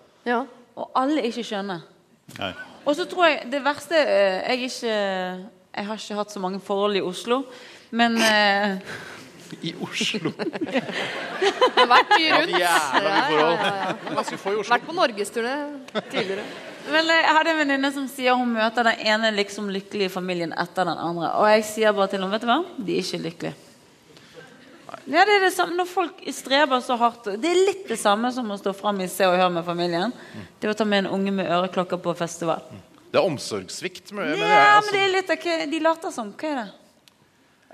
[0.76, 1.84] Og alle ikke skjønner.
[2.40, 2.54] Nei.
[2.86, 4.96] Og så tror jeg det verste eh, Jeg, ikke,
[5.76, 7.44] jeg har ikke hatt så mange forhold i Oslo,
[7.96, 8.78] men eh,
[9.70, 10.32] I Oslo?
[10.38, 10.84] det
[11.78, 12.56] har vært mye Ja, rundt.
[12.60, 13.58] jævla mye forhold.
[13.58, 14.16] Ja, ja, ja.
[14.20, 14.74] Ganske få i Oslo.
[14.74, 15.56] Vært på norgesturné
[16.12, 16.48] tidligere.
[16.90, 20.54] Men eh, jeg hadde en venninne som sier hun møter den ene liksom lykkelige familien
[20.54, 21.32] etter den andre.
[21.42, 22.60] Og jeg sier bare til henne vet du hva?
[22.78, 23.65] De er ikke lykkelige.
[25.10, 28.30] Ja, det er det samme Når folk streber så hardt Det er litt det samme
[28.34, 30.14] som å stå fram i Se og Hør med familien.
[30.62, 32.64] Det å ta med en unge med øreklokker på festival.
[33.10, 34.12] Det er omsorgssvikt.
[34.14, 36.34] Men, men, Ja, jeg, men altså, det er litt av hva De later som.
[36.38, 36.68] Hva er det?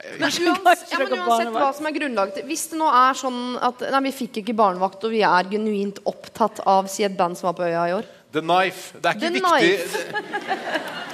[0.02, 3.84] Men uansett, ja, men uansett hva som er grunnlaget Hvis det nå er sånn at
[3.94, 7.52] nei, vi fikk ikke barnevakt, og vi er genuint opptatt av si et band som
[7.52, 8.98] var på øya i år The Knife.
[8.98, 10.00] Det er ikke The viktig Knife.
[10.08, 11.11] det er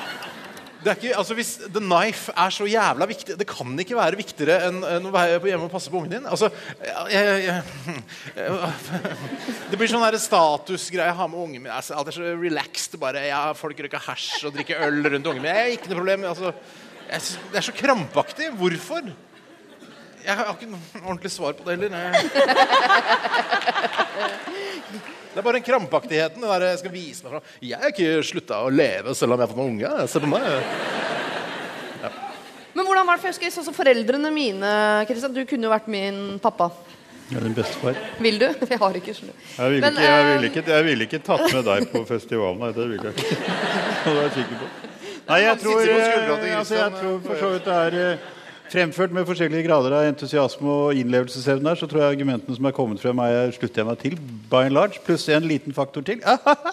[0.85, 4.83] ikke, altså Hvis The Knife er så jævla viktig Det kan ikke være viktigere enn
[4.85, 6.25] enn å være hjemme og passe på ungen din.
[6.29, 6.49] Altså,
[7.11, 7.63] jeg, jeg,
[8.37, 8.51] jeg,
[9.71, 11.09] Det blir sånn statusgreie.
[11.09, 11.73] Jeg har med ungen min.
[11.73, 12.97] Altså, alt er så relaxed.
[13.01, 13.23] Bare,
[13.57, 15.53] folk røyker hasj og drikker øl rundt ungen min.
[15.53, 16.27] Jeg, ikke noe problem.
[16.29, 16.53] Altså,
[17.07, 18.51] det er så krampaktig.
[18.59, 19.01] Hvorfor?
[20.27, 21.93] Jeg har ikke noe ordentlig svar på det heller.
[25.37, 26.41] Det er bare den krampaktigheten.
[26.41, 27.49] Det der jeg skal vise meg fram.
[27.61, 30.05] Jeg har ikke slutta å leve selv om jeg har fått meg unge.
[30.09, 30.45] Se på meg.
[32.73, 34.71] Men hvordan var det for jeg husker sånn som foreldrene mine
[35.05, 36.71] Kristian, Du kunne jo vært min pappa.
[37.29, 37.99] Ja, din bestefar.
[38.17, 38.47] Vil du?
[38.71, 39.37] Jeg har ikke skjønner.
[39.59, 42.61] Jeg ville ikke, jeg vil ikke, jeg vil ikke tatt med deg på festivalen.
[42.63, 43.37] Nei, det ville jeg ikke.
[44.07, 44.71] Det er jeg sikker på.
[45.27, 48.27] Nei, jeg tror, eh, altså, jeg tror for så vidt det er eh,
[48.67, 52.99] Fremført med forskjellige grader av entusiasme og innlevelsesevne, så tror jeg argumentene som er kommet
[52.99, 54.17] frem, er slutter jeg meg til.
[54.51, 56.19] by and large, Pluss en liten faktor til.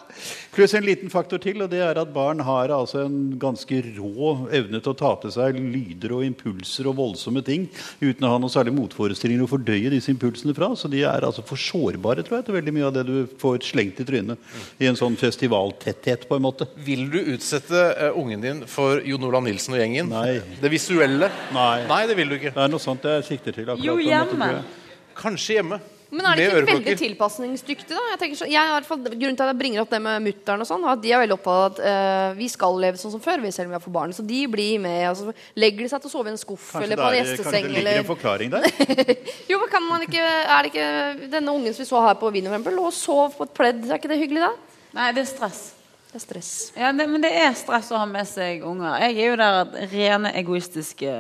[0.55, 4.29] Pluss en liten faktor til, og det er at barn har altså en ganske rå
[4.55, 7.65] evne til å ta til seg lyder og impulser og voldsomme ting
[7.99, 10.69] uten å ha noe særlig motforestillinger å fordøye disse impulsene fra.
[10.79, 13.67] Så de er altså for sårbare tror jeg, til veldig mye av det du får
[13.67, 16.69] slengt i trynet i en sånn festivaltetthet, på en måte.
[16.87, 20.15] Vil du utsette eh, ungen din for Jon Olav Nilsen og gjengen?
[20.15, 20.39] Nei.
[20.63, 21.33] Det visuelle?
[21.57, 21.81] Nei.
[21.91, 22.55] Nei, det vil du ikke.
[22.55, 23.67] Det er noe sånt jeg sikter til.
[23.75, 24.53] akkurat, Jo, hjemme.
[25.19, 25.83] Kanskje hjemme.
[26.15, 28.03] Men er det ikke veldig tilpasningsdyktig, da?
[28.15, 30.23] Jeg så, jeg har, i hvert fall- grunnen til at jeg bringer opp det med
[30.23, 33.15] mutter'n og sånn, at de er veldig opptatt av at uh, vi skal leve sånn
[33.17, 34.15] som før, vi selv om vi har fått barn.
[34.15, 35.01] Så de blir med.
[35.11, 37.45] Altså, legger de seg til å sove i en skuff Kanskje eller på en gjesteseng
[37.45, 38.69] kanskje det ligger eller en forklaring der?
[39.51, 42.31] Jo, men kan man ikke Er det ikke denne ungen som vi så her på
[42.35, 43.81] Wien, for eksempel, lå og sov på et pledd?
[43.89, 44.53] Er ikke det hyggelig, da?
[44.95, 45.63] Nei, det er stress.
[46.13, 46.53] Det er stress.
[46.79, 49.01] Ja, det, men det er stress å ha med seg unger.
[49.03, 51.11] Jeg er jo der rene egoistiske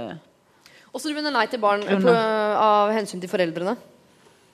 [0.93, 3.75] Og så du mener nei til barn på, av hensyn til foreldrene?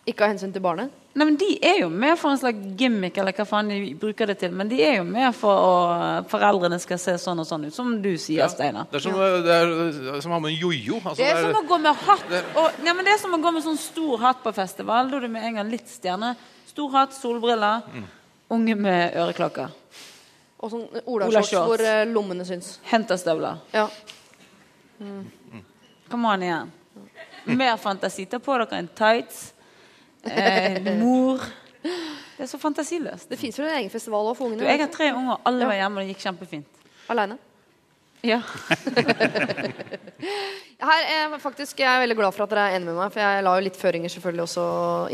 [0.09, 0.90] Ikke av hensyn til barnet?
[1.14, 4.30] Nei, men De er jo med for en slags gimmick, eller hva faen de bruker
[4.30, 4.53] det til.
[4.55, 5.72] Men de er jo med for å
[6.30, 8.86] foreldrene skal se sånn og sånn ut, som du sier, Steinar.
[8.92, 11.01] Det er som, det er, som å ha med en jojo.
[11.03, 13.34] Altså, Det er det som å gå med hatt og, ja, men det er som
[13.34, 15.11] å gå med sånn stor hatt på festival.
[15.11, 16.32] Da er du med en gang litt stjerne.
[16.70, 18.05] Stor hatt, solbriller, Mm.
[18.51, 19.70] unge med øreklokker.
[20.62, 22.78] Og sånn Ola olashorts Ola hvor eh, lommene syns.
[22.84, 23.59] Henterstøvler.
[23.74, 23.88] Ja.
[26.11, 26.72] Come on igjen.
[27.46, 28.26] Mer fantasi.
[28.28, 29.53] Ta på dere en tights.
[30.24, 31.44] Eh, mor.
[31.80, 33.28] Det er så fantasiløst.
[33.30, 34.64] Det fins vel en egen festival òg for ungene?
[34.64, 36.84] Du, jeg har tre unger, alle var hjemme, og det gikk kjempefint.
[37.12, 37.36] Aleine?
[38.24, 38.42] Ja.
[40.80, 43.20] Her er faktisk, Jeg er veldig glad for at dere er enige med meg, for
[43.20, 44.64] jeg la jo litt føringer selvfølgelig også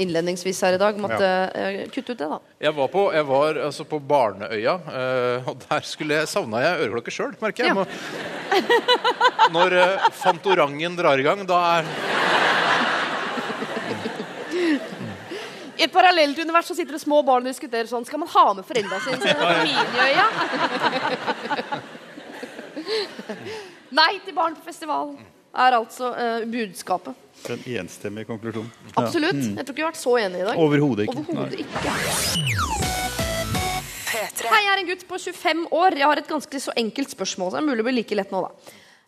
[0.02, 0.98] innledningsvis her i dag.
[1.02, 1.86] Måtte ja.
[1.90, 2.38] kutte ut det, da.
[2.68, 6.86] Jeg var på, jeg var, altså, på Barneøya, eh, og der skulle jeg, savna jeg
[6.86, 7.74] øreklokke sjøl, merker jeg.
[7.74, 7.86] Må,
[9.56, 11.90] når eh, Fantorangen drar i gang, da er
[15.76, 18.44] I et parallelt univers så sitter det små barn og diskuterer sånn Skal man ha
[18.56, 19.34] med foreldra sine til
[19.68, 20.26] Miniøya?
[23.96, 25.16] Nei til barn på festival
[25.56, 27.16] er altså uh, budskapet.
[27.48, 28.66] En enstemmig konklusjon.
[28.92, 29.40] Absolutt.
[29.40, 30.58] Jeg tror ikke vi har vært så enige i dag.
[30.60, 31.22] Overhodet ikke.
[31.22, 31.78] Overhodet ikke.
[34.16, 35.96] Hei, jeg er en gutt på 25 år.
[35.96, 37.50] Jeg har et ganske så enkelt spørsmål.
[37.50, 38.50] Så det er mulig å bli like lett nå, da.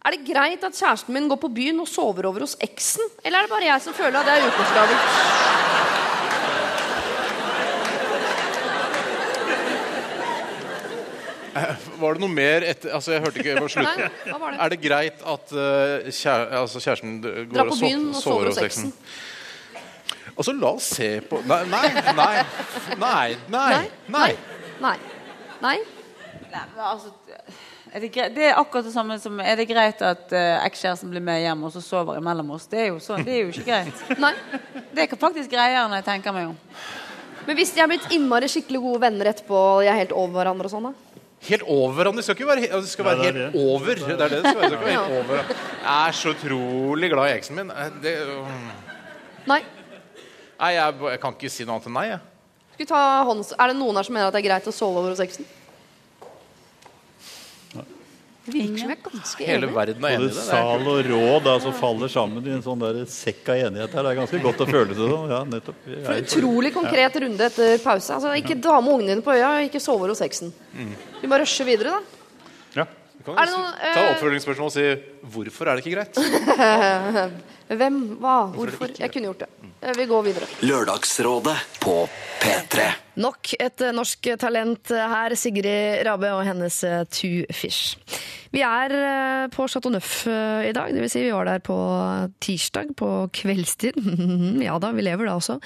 [0.08, 3.04] Er det greit at kjæresten min går på byen og sover over hos eksen?
[3.20, 6.07] Eller er det bare jeg som føler at det er ukomfortabelt?
[11.54, 14.04] Var det noe mer etter Altså, jeg hørte ikke på slutten.
[14.04, 14.60] Nei, hva var det?
[14.64, 18.60] Er det greit at uh, kjære, altså, kjæresten går og sov- byen og sover hos
[18.62, 18.92] eksen?
[20.38, 22.34] Altså, la oss se på Nei, nei, nei.
[22.98, 23.30] Nei.
[23.50, 23.86] Nei.
[24.14, 24.28] nei.
[24.82, 24.98] Nei.
[25.62, 25.78] Nei?
[26.78, 27.10] Altså,
[27.92, 31.10] er det, greit, det er akkurat det samme som Er det greit at uh, ekskjæresten
[31.10, 32.68] blir med hjem og så sover imellom oss?
[32.70, 34.06] Det er jo, sånn, det er jo ikke greit.
[34.24, 34.34] Nei.
[34.94, 36.56] Det er faktisk greiere når jeg tenker meg om.
[37.48, 40.36] Men hvis de er blitt innmari skikkelig gode venner etterpå, og de er helt over
[40.36, 41.07] hverandre og sånn, da?
[41.46, 42.18] Helt over hverandre.
[42.18, 43.60] Det skal ikke være, det skal Ja, det er helt det.
[43.62, 43.94] over.
[43.94, 44.70] Det er det det skal være.
[44.70, 45.52] Det skal være helt over.
[45.84, 47.70] Jeg er så utrolig glad i eksen min.
[47.70, 48.14] Eh, Det,
[49.46, 49.60] Nei.
[50.60, 52.06] nei, jeg, jeg kan ikke si noe annet enn nei.
[52.10, 52.18] Jeg.
[52.74, 53.52] Skal vi ta hånds...
[53.58, 55.46] Er det noen her som mener at det er greit å sove over hos eksen?
[58.48, 59.74] Det virker som jeg er ganske Hele enig.
[59.76, 60.44] verden er enig i det.
[60.48, 64.06] sal og råd altså, faller sammen i en sånn der sekk av enighet her.
[64.06, 65.26] Det er ganske godt å føle det sånn.
[65.30, 65.82] Ja, nettopp.
[65.88, 68.14] For en utrolig konkret runde etter pause.
[68.16, 70.54] Altså, ikke dame med ungene dine på øya, ikke sove hos eksen.
[71.20, 72.86] Vi bare rusher videre, da.
[73.18, 74.82] Du kan Er det jo noen, ta eh, oppfølgingsspørsmål og si
[75.34, 76.14] hvorfor er det ikke greit?
[77.68, 77.98] Hvem?
[78.22, 78.36] Hva?
[78.54, 78.94] Hvorfor?
[78.98, 79.50] Jeg kunne gjort det.
[79.82, 80.48] Eh, Vi går videre.
[80.64, 82.00] Lørdagsrådet på
[82.42, 82.88] P3.
[83.18, 87.96] Nok et eh, norsk talent her, Sigrid Rabe og hennes eh, Two Fish.
[88.54, 91.12] Vi er eh, på Chateau Neuf eh, i dag, dvs.
[91.12, 91.76] Si vi var der på
[92.40, 93.98] tirsdag på kveldstid.
[94.66, 95.58] ja da, vi lever da også.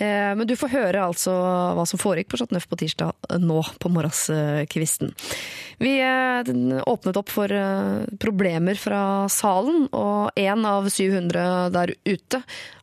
[0.00, 1.34] Eh, Men du får høre altså
[1.78, 5.12] hva som foregikk på Chateau Neuf på tirsdag eh, nå på morgenskvisten.
[5.84, 6.50] Vi eh,
[6.88, 11.43] åpnet opp for eh, problemer fra salen, og én av 700
[11.74, 12.40] der ute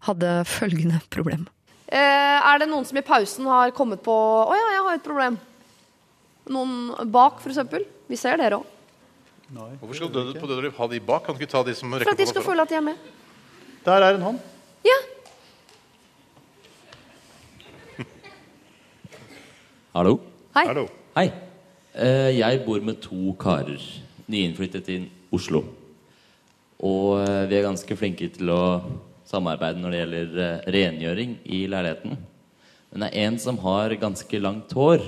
[0.08, 1.48] hadde følgende problem.
[1.92, 1.98] Eh,
[2.40, 5.36] er det noen som i pausen har kommet på Å ja, jeg har et problem.
[6.52, 7.84] Noen bak, for eksempel.
[8.08, 8.70] Vi ser dere òg.
[9.52, 11.26] Hvorfor skal døde på dødelig ha de bak?
[11.26, 12.86] Kan du ikke ta de som For rekker at de skal føle at de er
[12.86, 12.96] med.
[13.84, 14.40] Der er en hånd.
[14.88, 14.98] Ja.
[19.98, 20.14] Hallo?
[20.56, 20.66] Hei.
[21.18, 21.28] Hei.
[21.92, 23.84] Eh, jeg bor med to karer,
[24.32, 25.66] nyinnflyttet til Oslo.
[26.82, 28.82] Og eh, vi er ganske flinke til å
[29.30, 32.18] samarbeide når det gjelder eh, rengjøring i leiligheten.
[32.92, 35.02] Men det er en som har ganske langt hår.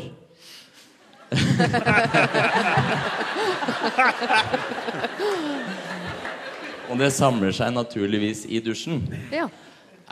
[6.93, 9.01] Og det samler seg naturligvis i dusjen.
[9.33, 9.47] Ja.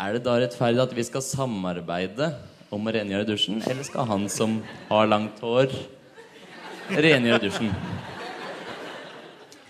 [0.01, 2.31] Er det da rettferdig at vi skal samarbeide
[2.73, 5.69] om å rengjøre dusjen, eller skal han som har langt hår,
[6.89, 7.69] rengjøre dusjen?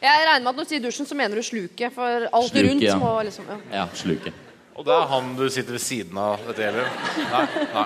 [0.02, 1.94] Jeg regner med at når du sier dusjen, så mener du sluket.
[1.94, 2.96] For alt sluke, rundt ja.
[2.98, 3.60] må liksom ja.
[3.82, 4.48] Ja, sluket.
[4.74, 6.90] Og det er han du sitter ved siden av dette gjelder?
[7.30, 7.44] Nei.
[7.76, 7.86] nei.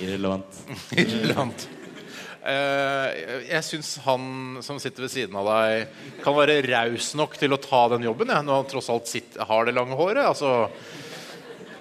[0.00, 0.62] Irrelevant.
[1.02, 1.66] Irrelevant.
[2.40, 3.08] Uh,
[3.44, 4.22] jeg syns han
[4.64, 5.90] som sitter ved siden av deg,
[6.24, 9.44] kan være raus nok til å ta den jobben, ja, når han tross alt sitter,
[9.44, 10.22] har det lange håret.
[10.24, 10.70] Altså,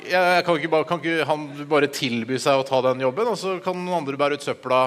[0.09, 3.39] jeg kan ikke, bare, kan ikke han bare tilby seg å ta den jobben, og
[3.39, 4.81] så kan noen andre bære ut søpla?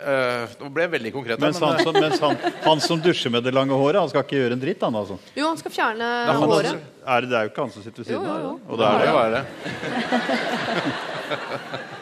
[0.00, 1.40] Eh, nå ble jeg veldig konkret.
[1.42, 4.24] Mens han, men, som, mens han, han som dusjer med det lange håret, han skal
[4.24, 5.18] ikke gjøre en dritt, han altså.
[5.36, 6.86] Jo, han skal fjerne er, han, håret.
[7.04, 8.60] er det, det er jo ikke han som sitter ved siden av.
[8.70, 9.20] Og det er det, jo ja.
[9.20, 9.40] være.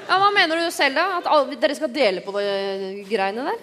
[0.09, 1.07] Ja, Hva mener du selv, da?
[1.19, 2.47] At alle, dere skal dele på de
[3.11, 3.59] greiene der?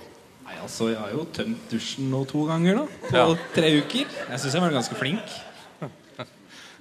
[0.45, 3.26] Nei, altså, Jeg har jo tømt dusjen nå to ganger da, på Ja.
[3.56, 4.06] tre uker.
[4.30, 5.26] Jeg syns jeg var ganske flink.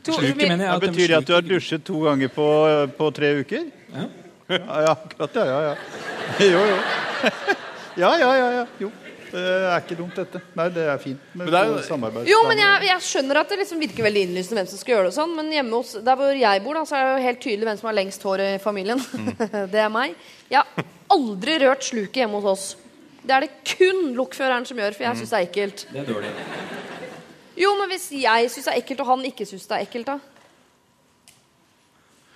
[0.04, 2.44] To- Sluket mener jeg Ja, betyr det at du har dusjet to ganger på,
[2.98, 3.70] på tre uker?
[3.94, 4.04] Ja.
[4.48, 5.76] Ja, ja, akkurat, ja, ja, ja.
[6.52, 6.76] Jo, jo.
[8.02, 8.66] Ja, ja, ja, ja.
[8.82, 8.88] Jo.
[9.34, 10.40] Det er ikke dumt, dette.
[10.54, 12.26] Nei, det er fint med Men er jo- samarbeid.
[12.30, 15.08] Jo, men jeg, jeg skjønner at det liksom virker veldig innlysende hvem som skal gjøre
[15.08, 17.24] det og sånn, men hjemme hos der hvor jeg bor, da, så er det jo
[17.28, 19.02] helt tydelig hvem som har lengst hår i familien.
[19.74, 20.14] det er meg.
[20.52, 22.66] Jeg har aldri rørt sluket hjemme hos oss.
[23.24, 25.86] Det er det kun lokføreren som gjør, for jeg syns det er ekkelt.
[25.94, 26.30] Det er dårlig.
[27.64, 30.10] Jo, men hvis jeg syns det er ekkelt, og han ikke syns det er ekkelt,
[30.14, 30.18] da?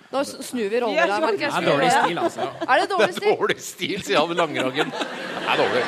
[0.09, 1.21] Nå snur vi rollene her.
[1.21, 2.47] jo, det er dårlig stil, altså.
[2.65, 3.35] Er det dårlig stil?
[3.37, 4.89] Dårlig stil, sier han langrangen.
[4.89, 5.83] Det er dårlig.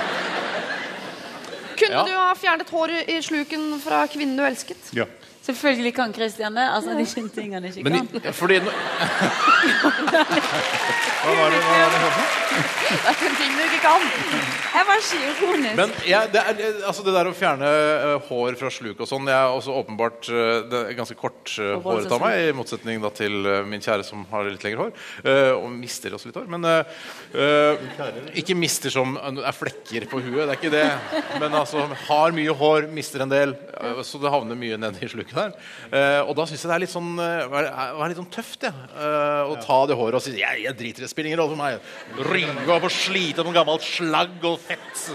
[1.82, 2.04] Kunne Ja.
[2.06, 4.92] du ha fjernet håret i sluken fra kvinnen du elsket?
[4.94, 5.06] Ja.
[5.42, 6.68] Selvfølgelig kan Christian det.
[6.70, 8.22] Altså, de kjente ikke en ikke Men kan.
[8.30, 8.72] i, fordi nå-
[11.22, 12.00] Hva var det, hva var det?
[12.92, 14.06] Det er en ting du ikke kan.
[14.72, 15.76] Jeg var ironisk.
[15.78, 19.28] Men jeg, det, er, altså det der å fjerne eh, hår fra sluk og sånn
[19.30, 23.02] Jeg er også åpenbart uh, det er ganske kort uh, håret av meg, i motsetning
[23.04, 24.94] da til eh, min kjære som har litt lengre hår.
[25.24, 26.48] eh, og mister også litt hår.
[26.52, 27.04] Men eh,
[27.38, 27.86] eh,
[28.42, 30.86] ikke mister som er flekker på huet, det er ikke det.
[31.42, 35.12] Men altså har mye hår, mister en del, eh, så det havner mye ned i
[35.12, 35.54] sluket der.
[35.92, 38.72] Eh, og da syns jeg det er litt sånn, uh, er litt sånn tøft ja,
[38.72, 41.56] eh, å ta det håret og si jeg, jeg driter i det, spiller ingen rolle
[41.56, 41.94] for meg.
[42.32, 45.06] Rynke og få slite noe gammelt slagg og fett.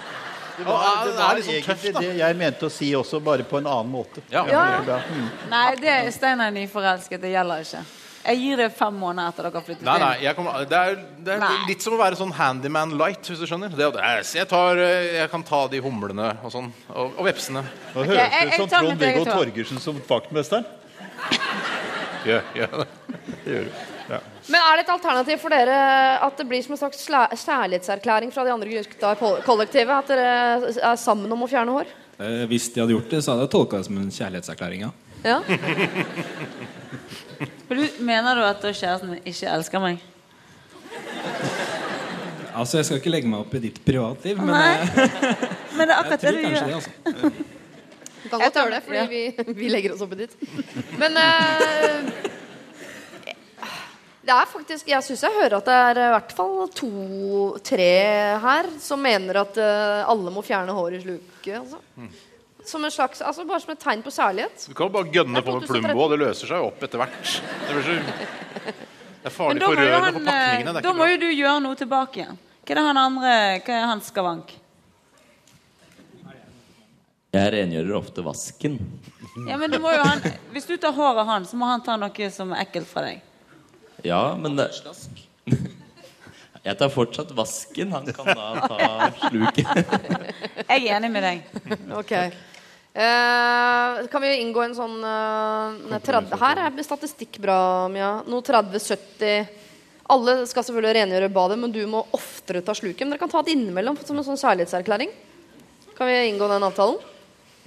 [0.56, 2.90] Det var, det det var er litt sånn tøft, egentlig det jeg mente å si
[2.96, 4.24] også, bare på en annen måte.
[4.32, 4.46] Ja.
[4.48, 4.98] det er bra.
[5.04, 5.30] Mm.
[5.52, 7.20] Nei, det er Steinar nyforelsket.
[7.20, 7.84] Det gjelder ikke.
[8.26, 10.02] Jeg gir det fem måneder etter dere har flyttet Nei, inn.
[10.02, 10.96] nei, jeg kommer, det er,
[11.26, 13.70] det er litt som å være sånn handyman light, hvis du skjønner.
[13.70, 17.28] Det, det er, jeg, tar, eh, jeg kan ta de humlene og sånn, og, og
[17.28, 17.62] vepsene.
[17.94, 19.26] Nå okay, høres det ut som Trond-Viggo.
[19.30, 20.66] Torgersen som vaktmesteren.
[22.26, 22.88] Gjør, ja, det.
[23.46, 23.78] Det gjør du.
[24.06, 24.18] Ja.
[24.46, 25.76] Men er det et alternativ for dere
[26.22, 29.94] at det blir som en slags kjærlighetserklæring fra de andre gutta i kollektivet?
[29.94, 31.94] At dere er sammen om å fjerne hår?
[32.18, 34.86] Eh, hvis de hadde gjort det, så hadde jeg tolka det som en kjærlighetserklæring.
[34.86, 34.92] Ja.
[35.26, 35.38] Ja.
[37.68, 39.96] For du, mener du at kjæresten min ikke elsker meg?
[42.56, 44.74] Altså, Jeg skal ikke legge meg opp i ditt privatliv, men Nei.
[44.80, 44.86] eh,
[45.76, 46.66] Men det er jeg akkurat det tror du kanskje gjør.
[46.66, 46.74] det.
[46.74, 46.90] altså.
[48.22, 49.22] Du kan godt gjøre det, fordi vi,
[49.60, 50.34] vi legger oss opp i ditt.
[50.98, 51.98] Men uh,
[54.26, 57.90] det er faktisk Jeg syns jeg hører at det er i hvert fall to-tre
[58.42, 61.56] her som mener at uh, alle må fjerne hår i sluket.
[61.60, 61.78] Altså.
[62.66, 64.66] Som en slags, altså Bare som et tegn på kjærlighet.
[64.66, 67.02] Du kan jo bare gønne på med Plumbo, og det løser seg jo opp etter
[67.02, 67.32] hvert.
[67.62, 67.96] Det, blir så,
[69.22, 70.72] det er farlig for han, på pakningene.
[70.72, 71.10] Det da ikke må bra.
[71.12, 72.40] jo du gjøre noe tilbake igjen.
[72.66, 74.56] Hva er det han andre Hva er hans skavank?
[77.36, 78.78] Jeg rengjører ofte vasken.
[79.46, 80.22] Ja, men du må jo han,
[80.54, 83.04] Hvis du tar håret av han, så må han ta noe som er ekkelt fra
[83.04, 83.22] deg.
[84.06, 84.70] Ja, men det
[86.66, 87.92] Jeg tar fortsatt vasken.
[87.94, 89.68] Han kan da ta sluket.
[90.66, 91.44] Jeg er enig med deg.
[91.94, 92.14] Ok.
[92.96, 97.56] Eh, kan vi inngå en sånn eh, 30, Her er statistikk bra,
[97.92, 98.22] Mia.
[98.24, 99.50] Noe 30-70
[100.14, 103.02] Alle skal selvfølgelig rengjøre badet, men du må oftere ta sluket.
[103.04, 105.10] Men dere kan ta det innimellom som en sånn kjærlighetserklæring.
[105.98, 106.96] Kan vi inngå den avtalen?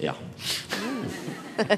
[0.00, 0.14] Ja.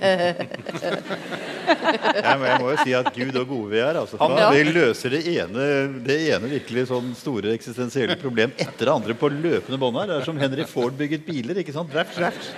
[2.23, 3.97] Jeg må, jeg må jo si at Gud og gode vi er.
[3.99, 4.19] Altså.
[4.20, 4.51] Han- Ja.
[4.55, 5.65] Vi løser det ene,
[6.07, 10.07] det ene virkelig sånn store eksistensielle problem etter det andre på løpende bånd her.
[10.07, 11.59] Det er som Henry Ford bygget biler.
[11.62, 11.91] ikke sant?
[11.95, 12.53] Raps, raft.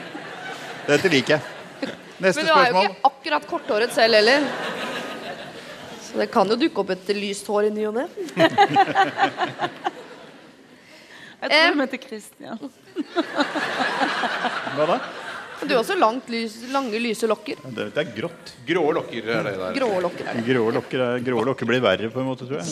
[0.88, 1.42] Dette liker jeg.
[2.22, 4.46] Neste Men du er jo ikke akkurat korthåret selv heller.
[6.04, 8.06] Så det kan jo dukke opp et lyst hår i ny og ne.
[11.44, 12.58] Jeg tror hun heter Christian.
[14.76, 14.96] Hva da?
[15.64, 17.60] Du har også langt, lys, lange, lyse lokker.
[17.64, 18.54] Det, det er grått.
[18.68, 19.76] Grå lokker er det der.
[19.76, 20.44] Grå lokker er det.
[20.48, 22.66] Grå lokker, er, grå lokker blir verre, på en måte, tror jeg.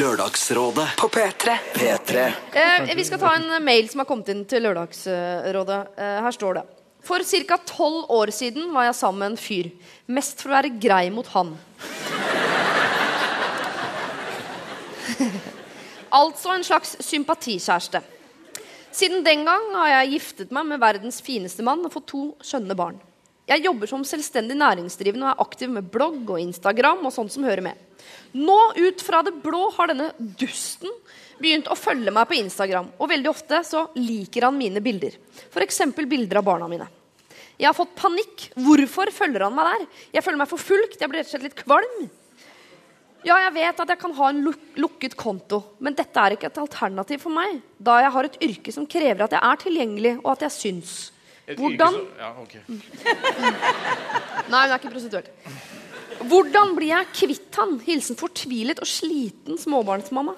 [0.00, 1.56] Lørdagsrådet på P3.
[1.74, 2.28] P3.
[2.60, 5.80] Eh, vi skal ta en mail som har kommet inn til Lørdagsrådet.
[5.96, 6.64] Eh, her står det.
[7.04, 7.58] For ca.
[7.68, 9.70] tolv år siden var jeg sammen med en fyr.
[10.06, 11.52] Mest for å være grei mot han.
[16.20, 18.00] altså en slags sympatikjæreste.
[18.94, 22.76] Siden den gang har jeg giftet meg med verdens fineste mann og fått to skjønne
[22.78, 22.96] barn.
[23.50, 27.44] Jeg jobber som selvstendig næringsdrivende og er aktiv med blogg og Instagram og sånt som
[27.44, 27.76] hører med.
[28.32, 30.88] Nå ut fra det blå har denne dusten
[31.40, 35.16] begynt å følge meg på Instagram, og veldig ofte så liker han mine bilder.
[35.50, 35.80] F.eks.
[36.08, 36.86] bilder av barna mine.
[37.58, 38.48] Jeg har fått panikk.
[38.58, 39.86] Hvorfor følger han meg der?
[40.16, 40.98] Jeg føler meg forfulgt.
[41.00, 42.08] Jeg blir rett og slett litt kvalm.
[43.24, 46.50] Ja, jeg vet at jeg kan ha en luk lukket konto, men dette er ikke
[46.50, 50.12] et alternativ for meg, da jeg har et yrke som krever at jeg er tilgjengelig,
[50.20, 50.92] og at jeg syns.
[51.48, 52.54] Et Hvordan yrke som- Ja, ok.
[54.52, 55.30] Nei, hun er ikke prostituert.
[56.28, 57.78] Hvordan blir jeg kvitt han?
[57.86, 60.34] Hilsen fortvilet og sliten småbarnsmamma.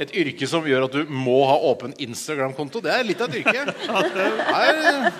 [0.00, 2.80] Et yrke som gjør at du må ha åpen Instagram-konto.
[2.84, 3.60] Det er litt av et yrke.
[4.52, 5.12] Er...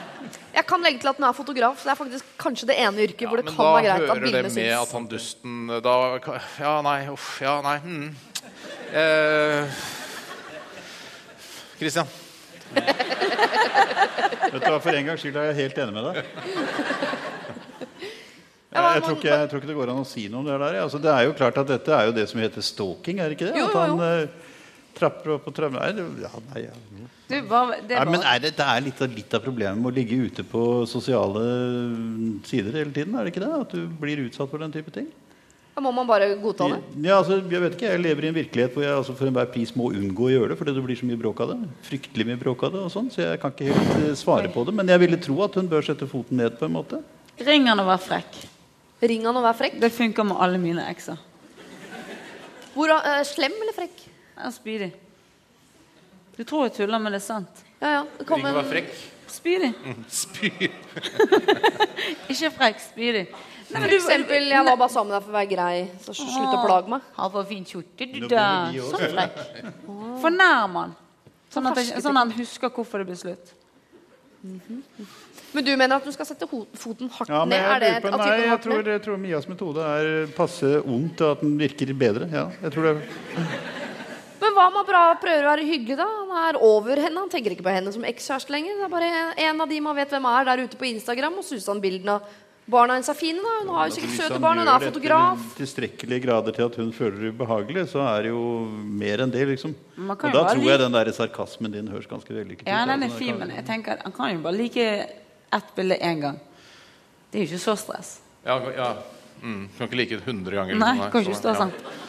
[0.52, 1.78] Jeg kan legge til at han er fotograf.
[1.80, 4.26] så Det er faktisk kanskje det ene yrket hvor det kan være greit at hører
[4.36, 4.82] det med syns.
[4.82, 5.96] at han dusten da
[6.60, 7.28] Ja, nei, uff.
[7.40, 7.78] Ja, nei.
[7.84, 8.10] Hmm.
[8.92, 9.80] Eh,
[11.80, 12.06] Christian.
[14.52, 16.16] Vet du hva, For en gangs skyld er jeg helt enig med deg.
[18.72, 20.56] Jeg, jeg, tror ikke, jeg tror ikke det går an å si noe om det
[20.56, 20.78] der.
[20.80, 23.36] Altså, det er jo klart at Dette er jo det som heter stalking, er det
[23.36, 23.60] ikke det?
[23.60, 24.51] Jo, At jo, jo.
[24.96, 26.76] Trapper opp og trapper Nei, det, ja, nei, ja.
[27.28, 29.92] Du, hva, det nei men er det, det er litt av, litt av problemet med
[29.92, 31.42] å ligge ute på sosiale
[32.48, 33.16] sider hele tiden.
[33.16, 33.52] er det ikke det?
[33.64, 35.08] At du blir utsatt for den type ting.
[35.72, 36.80] Da må man bare godta det.
[37.00, 39.48] Ja, altså, jeg vet ikke, jeg lever i en virkelighet hvor jeg altså, for enhver
[39.54, 41.70] pris må unngå å gjøre det fordi det blir så mye bråk av det.
[41.88, 44.66] Fryktelig mye bråk av det og sånn, så jeg kan ikke helt eh, svare på
[44.68, 44.76] det.
[44.76, 47.00] Men jeg ville tro at hun bør sette foten ned på en måte.
[47.40, 48.36] ring han og vær frekk.
[49.08, 49.80] Ring han og vær frekk?
[49.80, 51.16] Det funker med alle mine ekser.
[52.76, 54.04] Hvor, uh, slem eller frekk?
[54.42, 54.90] Jeg er spydig.
[56.34, 57.60] Du tror jeg tuller, men det er sant.
[57.78, 58.02] Ja, ja.
[58.18, 58.88] Det kom Ring vær frekk.
[59.30, 59.52] Spy.
[62.32, 63.22] Ikke frekk, spydig.
[63.30, 66.16] Nei, For du- eksempel, jeg var bare sammen med deg for å være grei, så
[66.16, 67.06] slutt å plage meg.
[67.20, 68.46] Ha for fin kjorte, du da.
[68.74, 68.90] Så.
[68.90, 69.38] Sånn frekk.
[70.24, 70.96] Fornærm han.
[71.52, 73.54] Sånn at, jeg, sånn at han husker hvorfor det ble slutt.
[75.52, 77.60] Men du mener at du skal sette foten hardt Ja, ned?
[77.62, 81.36] Er det et på, nei, jeg, tror, jeg tror Mias metode er passe ondt, og
[81.36, 82.26] at den virker bedre.
[82.32, 82.96] Ja, jeg tror det.
[84.62, 86.06] Men hva om han prøver å være hyggelig, da?
[86.06, 87.18] Han er over henne.
[87.18, 88.78] Han tenker ikke på henne som ekskjæreste lenger.
[88.78, 89.10] Det er bare
[89.48, 92.14] en av de man vet hvem er der ute på Instagram, og suser han bildene
[92.14, 92.28] av
[92.70, 93.42] barna hennes er fine.
[93.42, 93.54] da.
[93.62, 95.40] Hun har jo sikkert søte barn, hun gjør er det fotograf.
[95.42, 98.44] til tilstrekkelige grader til at hun føler det ubehagelig, så er det jo
[99.02, 99.74] mer enn det, liksom.
[99.98, 103.34] Og da tror jeg den der sarkasmen din høres ganske vellykket Ja, den er fin,
[103.38, 104.86] men jeg tenker at han kan jo bare like
[105.52, 106.38] ett bilde én gang.
[107.32, 108.20] Det er jo ikke så stress.
[108.46, 108.94] Ja, ja.
[109.42, 109.66] Mm.
[109.74, 110.78] Kan ikke like det 100 ganger.
[110.78, 112.01] Nei, kan ikke stå stå ja.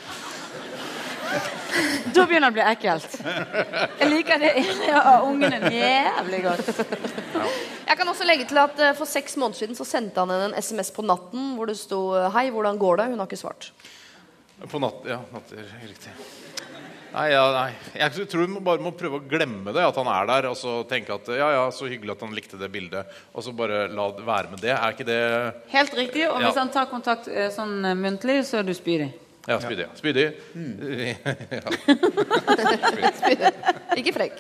[2.14, 3.16] Da begynner det å bli ekkelt.
[4.00, 6.70] Jeg liker det ene av ungene jævlig godt.
[7.88, 10.52] Jeg kan også legge til at eh, For seks måneder siden så sendte han henne
[10.52, 12.00] en SMS på natten hvor det sto
[12.34, 13.72] 'Hei, hvordan går det?' Hun har ikke svart.
[14.70, 16.14] På natt, ja, natter, riktig.
[17.14, 17.74] Nei, ja, nei.
[18.00, 20.48] Jeg tror vi bare må prøve å glemme det, at han er der.
[20.50, 23.12] Og så tenke at ja, ja, så hyggelig at han likte det bildet.
[23.36, 24.72] Og så bare la det være med det.
[24.74, 25.20] Er ikke det
[25.74, 26.24] Helt riktig.
[26.30, 26.48] Og Ja.
[26.48, 29.12] hvis han tar kontakt eh, sånn eh, muntlig, så er du spydig.
[29.48, 29.86] Ja, spydig.
[29.86, 29.92] ja.
[30.00, 30.28] Spydig.
[30.56, 30.74] Mm.
[31.52, 31.64] ja.
[34.00, 34.38] Ikke frekk.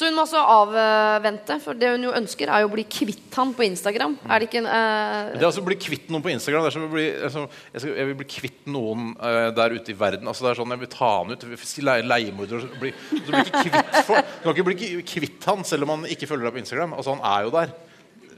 [0.00, 3.34] Så hun må også avvente, for det hun jo ønsker, er jo å bli kvitt
[3.36, 4.14] han på Instagram.
[4.32, 5.34] Er det ikke en uh...
[5.34, 6.64] Det er altså å bli kvitt noen på Instagram.
[6.64, 7.42] Det er som å bli, altså,
[7.74, 10.30] jeg, skal, jeg vil bli kvitt noen uh, der ute i verden.
[10.30, 11.44] Altså, det er sånn Jeg vil ta han ut.
[11.90, 12.56] Leie- Leiemorder.
[12.56, 15.84] og så bli- Du blir ikke kvitt for, Du kan ikke bli kvitt han selv
[15.84, 16.96] om han ikke følger deg på Instagram.
[16.96, 17.76] Altså, han er jo der.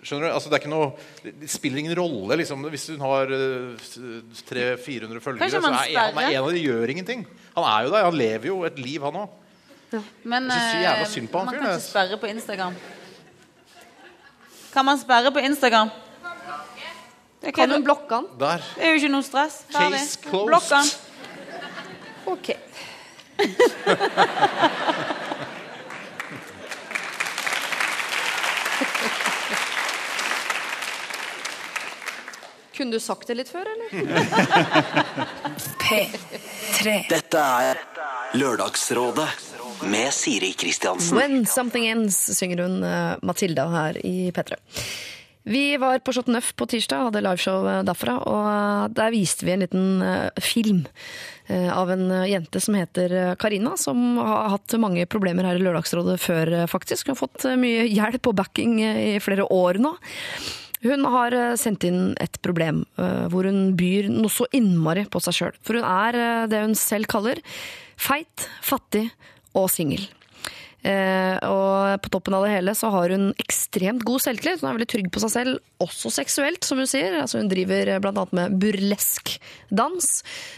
[0.02, 0.34] Skjønner du?
[0.34, 0.86] Altså, det, er ikke noe,
[1.22, 5.50] det spiller ingen rolle liksom, hvis hun har uh, 300-400 følgere.
[5.52, 7.22] Så er, han er en av de gjør ingenting.
[7.54, 8.08] Han er jo der.
[8.08, 9.38] Han lever jo et liv, han òg.
[10.24, 12.74] Men Jeg synes så jævla eh, synd på han man kan ikke sperre på Instagram.
[14.72, 15.94] Kan man sperre på Instagram?
[17.42, 18.26] Det Kan hun blokke han?
[18.40, 18.56] Der.
[18.74, 19.62] Det er jo ikke noe stress.
[19.70, 19.98] Ferdig.
[19.98, 20.46] Case closed.
[20.48, 20.86] Blokk han.
[22.32, 22.48] Ok.
[32.82, 33.92] Kunne du sagt det litt før, eller?
[35.78, 36.94] P3.
[37.06, 37.78] Dette er
[38.34, 39.26] Lørdagsrådet
[39.86, 41.14] med Siri Kristiansen.
[41.14, 44.58] When Something Ends synger hun eh, Matilda her i P3.
[45.46, 48.16] Vi var på Chateau Neuf på tirsdag, hadde liveshow eh, derfra.
[48.18, 50.02] Og eh, der viste vi en liten
[50.42, 50.82] film
[51.52, 53.76] av en jente som heter Karina.
[53.78, 57.06] Som har hatt mange problemer her i Lørdagsrådet før, faktisk.
[57.06, 59.94] Hun har fått mye hjelp og backing i flere år nå.
[60.82, 65.22] Hun har eh, sendt inn et problem eh, hvor hun byr noe så innmari på
[65.22, 65.60] seg sjøl.
[65.62, 67.38] For hun er eh, det hun selv kaller
[68.00, 69.06] feit, fattig
[69.54, 70.08] og singel.
[70.82, 74.58] Og på toppen av det hele så har hun ekstremt god selvtillit.
[74.58, 77.14] Hun er veldig trygg på seg selv, også seksuelt, som hun sier.
[77.20, 79.36] Altså, hun driver annet med burlesk
[79.70, 80.08] dans.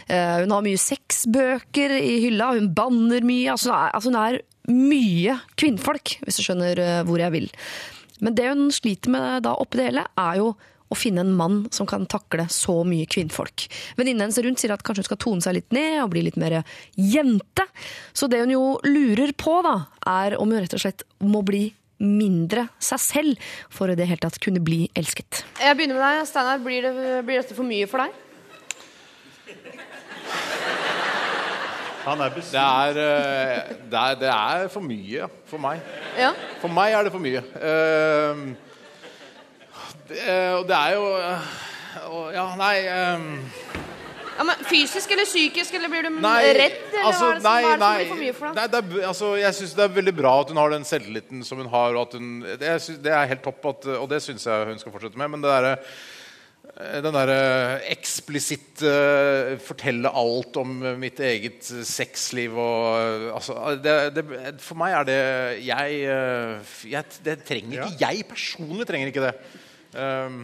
[0.09, 3.51] Hun har mye sexbøker i hylla, hun banner mye.
[3.53, 7.51] Altså, hun er, altså, mye kvinnfolk, hvis du skjønner hvor jeg vil.
[8.25, 10.55] Men det hun sliter med da oppi det hele, er jo
[10.91, 13.65] å finne en mann som kan takle så mye kvinnfolk.
[13.97, 16.37] Venninnen hennes rundt sier at kanskje hun skal tone seg litt ned og bli litt
[16.41, 16.59] mer
[16.93, 17.65] jente.
[18.13, 21.67] Så det hun jo lurer på, da, er om hun rett og slett må bli
[22.01, 25.45] mindre seg selv for i det hele tatt kunne bli elsket.
[25.61, 26.61] Jeg begynner med deg, Steinar.
[26.63, 28.21] Blir, det, blir dette for mye for deg?
[32.05, 35.81] Han er Det er, eh, det, er, det er for mye for meg.
[36.19, 36.31] Ja.
[36.61, 37.41] For meg er det for mye.
[37.41, 38.43] Eh,
[40.05, 40.21] det,
[40.53, 41.47] og det er jo eh,
[42.35, 43.23] Ja, nei eh,
[44.35, 46.75] Ja, men Fysisk eller psykisk, eller blir du Nei, redd?
[46.91, 48.45] Eller altså, hva er det som, nei, hva er det som blir for mye for
[48.49, 48.59] deg?
[48.59, 48.65] Nei,
[49.01, 51.71] er, altså, jeg syns det er veldig bra at hun har den selvtilliten som hun
[51.71, 51.95] har.
[51.95, 54.83] Og at hun, det, synes, det er helt topp, at, og det syns jeg hun
[54.83, 55.31] skal fortsette med.
[55.33, 55.77] Men det derre
[56.75, 57.37] den derre
[57.93, 64.25] eksplisitt eh, fortelle alt om eh, mitt eget sexliv og eh, altså, det, det,
[64.63, 65.19] For meg er det
[65.63, 69.33] jeg, eh, jeg Det trenger ikke jeg personlig trenger ikke det.
[69.95, 70.41] Um,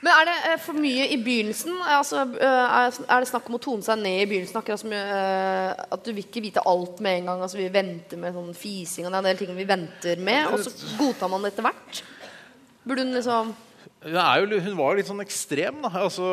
[0.00, 1.78] Men er det eh, for mye i begynnelsen?
[1.94, 4.58] Altså, eh, er, det snakk om å tone seg ned i begynnelsen?
[4.58, 7.46] Akkurat som eh, at du vil ikke vite alt med en gang.
[7.46, 10.48] Altså, vi venter med sånn fising og det er en del ting vi venter med,
[10.50, 12.06] og så godtar man det etter hvert?
[12.82, 13.52] Burde hun liksom
[14.00, 15.90] jo, hun var jo litt sånn ekstrem, da.
[16.06, 16.28] Altså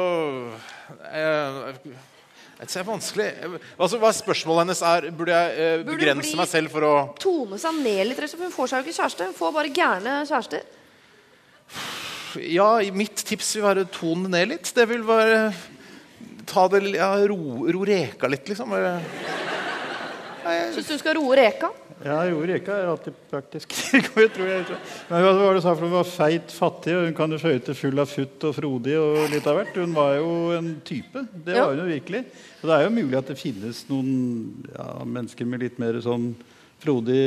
[1.11, 1.97] jeg,
[2.57, 3.25] det er vanskelig
[3.77, 5.07] altså, Hva er spørsmålet hennes er?
[5.13, 8.21] Burde jeg eh, begrense burde meg selv for å tone seg ned litt?
[8.23, 9.27] for Hun får seg jo ikke kjæreste.
[9.29, 10.63] Hun får bare gærne kjærester.
[12.47, 14.71] Ja, mitt tips vil være tone ned litt.
[14.73, 15.51] Det vil være
[16.47, 18.71] Ta det ja, ro, ro reka litt, liksom.
[20.71, 21.73] Syns du skal roe reka?
[22.05, 23.73] Ja, jo, Reka er alltid praktisk.
[23.93, 24.81] Jeg tror jeg tror.
[25.09, 27.73] Men hva var det sa for hun var feit, fattig, og hun kan jo skøyte
[27.77, 29.79] full av futt og frodig og litt av hvert.
[29.81, 31.23] Hun var jo en type.
[31.33, 32.21] Det var hun jo virkelig.
[32.61, 34.11] Og det er jo mulig at det finnes noen
[34.75, 36.29] ja, mennesker med litt mer sånn
[36.77, 37.23] frodig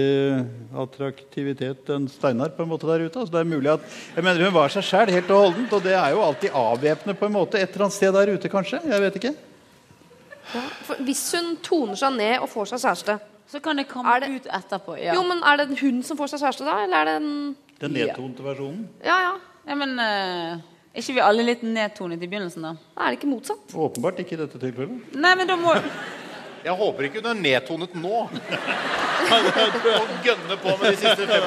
[0.78, 3.18] attraktivitet enn Steinar på en måte der ute.
[3.18, 5.82] Altså, det er mulig at, jeg mener Hun var seg sjæl helt og holdent, og
[5.82, 8.82] det er jo alltid avvæpnende på en måte et eller annet sted der ute, kanskje.
[8.86, 9.34] Jeg vet ikke.
[10.86, 13.18] For hvis hun toner seg ned og får seg kjæreste
[13.50, 14.94] Så kan det komme ut etterpå.
[14.98, 15.14] Ja.
[15.14, 17.92] Jo, men Er det hun som får seg kjæreste da, eller er det en Den
[17.96, 18.88] nedtonte versjonen.
[19.04, 19.32] Ja, ja.
[19.66, 20.60] Ja, men uh,
[20.94, 22.72] Er ikke vi alle litt nedtonet i begynnelsen, da?
[22.98, 23.74] Er det ikke motsatt?
[23.74, 25.14] Åpenbart ikke i dette tilfellet.
[25.14, 25.74] Nei, men da må
[26.64, 28.22] Jeg håper ikke hun er nedtonet nå.
[29.30, 31.40] Og gønne på med de siste 50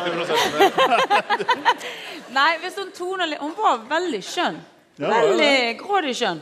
[2.34, 4.57] Nei, hvis hun toner litt Hun var veldig skjønn.
[4.99, 5.77] Ja, veldig det.
[5.80, 6.41] grådig skjønn.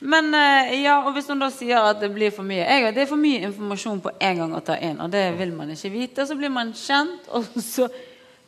[0.00, 3.02] Men eh, ja, og hvis hun da sier at det blir for mye jeg, Det
[3.02, 5.90] er for mye informasjon på en gang å ta inn, og det vil man ikke
[5.90, 6.26] vite.
[6.26, 7.88] Så blir man kjent, og så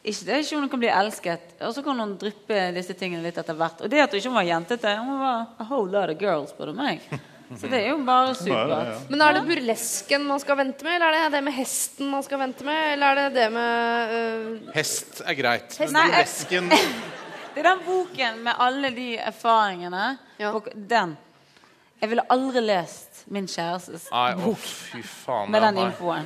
[0.01, 1.51] ikke det er ikke hun kan bli elsket.
[1.67, 3.83] Og så kan hun dryppe disse tingene litt etter hvert.
[3.85, 6.71] Og det at hun ikke var jentete Hun var a whole lot of girls, spør
[6.73, 7.03] du meg.
[7.59, 9.09] Så det er jo bare supert.
[9.11, 12.23] Men er det burlesken man skal vente med, eller er det det med hesten man
[12.23, 12.93] skal vente med?
[12.93, 14.69] Eller er det det med uh...
[14.77, 15.75] Hest er greit.
[15.75, 16.71] Hest- Men Nei, burlesken
[17.53, 20.05] Det er den boken med alle de erfaringene.
[20.55, 21.17] Og den.
[22.01, 25.51] Jeg ville aldri lest min kjærestes Nei, bok fy faen.
[25.53, 26.25] med den infoen.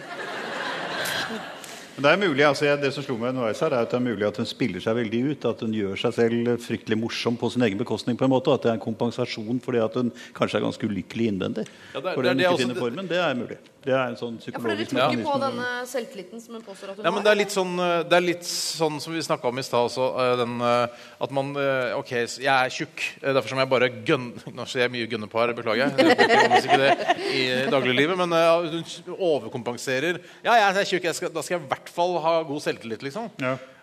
[1.97, 3.99] Men det er mulig, altså jeg, det som slo meg underveis her, er at det
[4.01, 5.45] er mulig at hun spiller seg veldig ut.
[5.47, 8.17] At hun gjør seg selv fryktelig morsom på sin egen bekostning.
[8.19, 10.89] på en måte, og At det er en kompensasjon fordi at hun kanskje er ganske
[10.91, 11.67] ulykkelig innvendig.
[11.95, 13.59] Ja, det er- for det er den det ikke også- finner formen, Det er mulig.
[13.85, 16.63] Det er en sånn Ja, for dere psykologisk tror ikke på denne selvtilliten som hun
[16.65, 19.13] påstår at hun Ja, men det er litt sånn, eh, det er litt sånn som
[19.13, 20.07] vi snakka om i stad også.
[20.23, 21.53] eh, Den, eh, at man
[21.99, 23.05] OK, jeg er tjukk.
[23.21, 25.93] Derfor som jeg bare gønne Nå sier jeg mye gønne på her, beklager.
[25.93, 26.17] jeg.
[26.17, 26.95] Bruker ikke det
[27.37, 28.17] i dagliglivet.
[28.17, 30.21] Men hun overkompenserer.
[30.45, 31.05] Ja, jeg er tjukk.
[31.11, 33.29] Jeg skal, da skal jeg i hvert fall ha god selvtillit, liksom.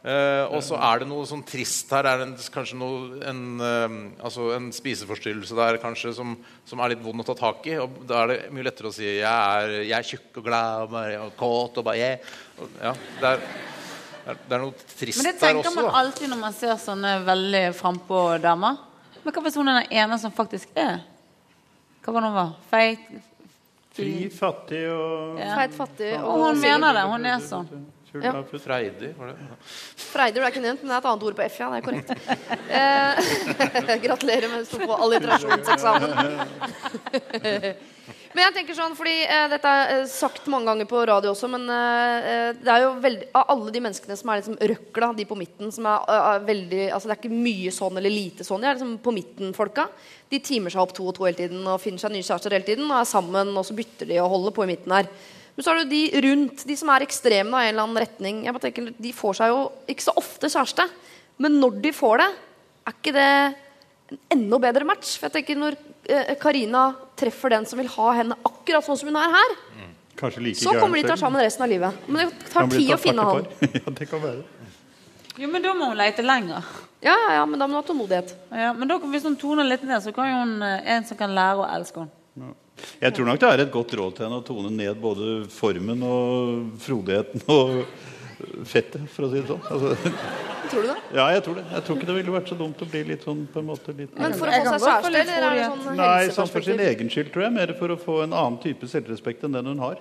[0.02, 2.08] Eh, og så er det noe sånn trist her.
[2.10, 6.34] Er det en, kanskje noe, en, uh, altså en spiseforstyrrelse der kanskje som,
[6.66, 7.76] som er litt vond å ta tak i.
[7.84, 10.88] Og da er det mye lettere å si jeg er, jeg er tjukk og glad
[10.88, 12.34] og, bare, og kåt og bare yeah.
[12.58, 13.46] og, Ja, det er,
[14.26, 15.22] det er, noe trist der også.
[15.22, 15.76] Men det tenker også.
[15.78, 15.94] man Da.
[16.02, 18.84] alltid når man ser sånne veldig frampå damer.
[19.22, 21.04] Men hva hvis hun er den ene som faktisk er?
[22.02, 22.54] Hva var det hun var?
[22.74, 23.10] Feit?
[23.92, 25.54] Fri, fattig og Ja.
[25.60, 27.10] Feit, fattig Og hun mener det.
[27.12, 27.68] Hun er sånn.
[28.14, 28.34] Ja.
[28.36, 28.50] av.
[28.60, 29.36] Freidig, var det?
[30.02, 31.68] Freider er ikke nevnt, men det er et annet ord på F, ja.
[31.72, 32.10] Det er korrekt.
[32.82, 36.12] Eh, gratulerer med å stå på alliterasjonseksamen.
[38.32, 41.50] Men jeg tenker sånn, fordi eh, Dette er eh, sagt mange ganger på radio også,
[41.52, 45.26] men eh, det er jo veldig Av alle de menneskene som er liksom røkla, de
[45.28, 48.48] på midten som er, eh, er veldig Altså Det er ikke mye sånn eller lite
[48.48, 48.64] sånn.
[48.64, 49.88] De er liksom på midten-folka.
[50.32, 52.68] De timer seg opp to og to hele tiden og finner seg nye kjærester hele
[52.68, 55.12] tiden og er sammen, og så bytter de og holder på i midten her.
[55.56, 58.44] Men så det jo de rundt, de som er ekstreme av en eller annen retning.
[58.46, 60.88] Jeg bare tenker, De får seg jo ikke så ofte kjæreste.
[61.42, 62.30] Men når de får det,
[62.88, 63.30] er ikke det
[64.12, 65.16] en enda bedre match?
[65.18, 65.78] For jeg tenker Når
[66.12, 66.86] eh, Karina
[67.20, 69.58] treffer den som vil ha henne akkurat sånn som hun er her,
[70.22, 72.02] Kanskje like så kommer de til å være sammen resten av livet.
[72.06, 73.48] Men det tar tid å finne han.
[73.80, 74.44] ja, det kan være.
[75.40, 76.68] Jo, men da må hun lete lenger.
[77.02, 78.34] Ja, ja, ja, men da må hun ha tålmodighet.
[78.54, 81.18] Ja, men da, hvis hun toner litt ned, så kan jo hun eh, en som
[81.18, 82.52] kan lære å elske henne.
[83.02, 86.06] Jeg tror nok det er et godt råd til henne å tone ned både formen
[86.08, 87.84] og frodigheten og
[88.68, 89.66] fettet, for å si det sånn.
[89.70, 90.14] Altså,
[90.72, 90.96] Tror du det?
[91.18, 91.66] ja, jeg tror det.
[91.74, 93.96] Jeg tror ikke det ville vært så dumt å bli litt sånn på en måte
[93.98, 96.84] litt Men for å få seg kjæreste, eller er det sånn Nei, sånn for sin
[96.86, 97.56] egen skyld, tror jeg.
[97.58, 100.00] Mer for å få en annen type selvrespekt enn den hun har.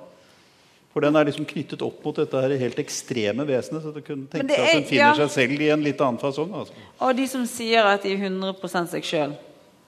[0.90, 3.84] For den er liksom knyttet opp mot dette her helt ekstreme vesenet.
[3.84, 5.16] Så du kunne tenke seg at hun finner ja.
[5.22, 6.54] seg selv i en litt annen fasong.
[6.62, 6.86] Altså.
[6.98, 9.36] Og de som sier at de er 100 seg sjøl,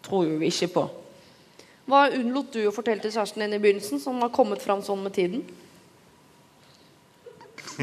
[0.06, 0.86] tror jo vi ikke på.
[1.90, 5.02] Hva unnlot du å fortelle til kjæresten din i begynnelsen, som har kommet fram sånn
[5.02, 5.42] med tiden?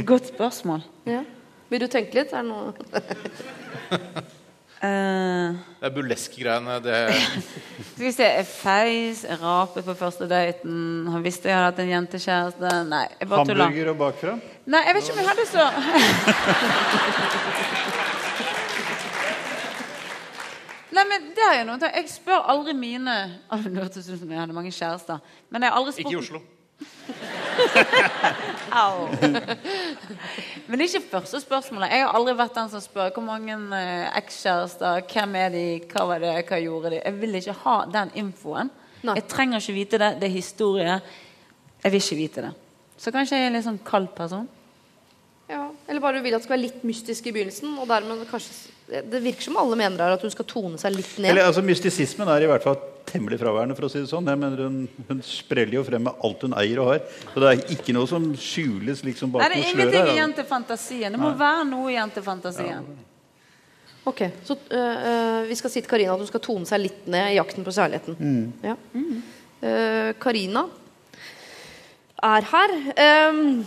[0.08, 0.86] Godt spørsmål.
[1.10, 1.24] Ja.
[1.70, 2.34] Vil du tenke litt?
[2.34, 2.74] Er det noe
[4.80, 6.78] Uh, Det er burlesk-greiene.
[6.80, 7.00] Det
[7.90, 11.08] skal vi se feis, rape på første daten.
[11.12, 12.72] Han visste jeg hadde hatt en jentekjæreste.
[12.88, 13.66] Nei, jeg bare tuller.
[13.66, 14.38] Hamburger og bakfra.
[14.72, 15.64] Nei, jeg vet ikke om jeg hadde så
[20.96, 23.14] Nei, men det er jo noe Jeg spør aldri mine
[23.46, 25.20] Å, Det hørtes ut som jeg hadde mange kjærester.
[25.54, 26.42] Men jeg har aldri spurt Ikke i Oslo.
[28.82, 29.08] Au.
[30.70, 31.92] Men ikke første spørsmålet.
[31.92, 36.06] Jeg har aldri vært den som spør hvor mange eh, ekskjærester, hvem er de, hva
[36.14, 37.02] var det, hva gjorde de?
[37.02, 38.72] Jeg vil ikke ha den infoen.
[39.04, 40.12] Jeg trenger ikke vite det.
[40.22, 40.96] Det er historie.
[41.84, 42.54] Jeg vil ikke vite det.
[43.00, 44.48] Så kanskje jeg er en litt sånn kald person.
[45.50, 47.72] Ja, Eller bare du vil at det skal være litt mystisk i begynnelsen.
[47.82, 48.70] Og dermed kanskje
[49.10, 51.32] Det virker som alle mener her at hun skal tone seg litt ned.
[51.32, 52.78] Eller, altså, Mystisismen er i hvert fall
[53.10, 53.76] temmelig fraværende.
[53.78, 54.26] for å si det sånn.
[54.30, 57.02] Jeg mener Hun, hun spreller jo frem med alt hun eier og har.
[57.34, 59.58] Så det er ikke noe som skjules liksom bak noe slør.
[59.58, 61.12] det er ingenting igjen til fantasien.
[61.12, 61.40] Det må Nei.
[61.42, 62.86] være noe igjen til fantasien.
[64.10, 67.34] Ok, Så øh, vi skal si til Karina at hun skal tone seg litt ned
[67.34, 68.16] i jakten på kjærligheten.
[68.18, 68.54] Mm.
[68.64, 68.76] Ja.
[69.62, 70.64] Eh, Karina
[72.24, 72.74] er her.
[73.30, 73.66] Um,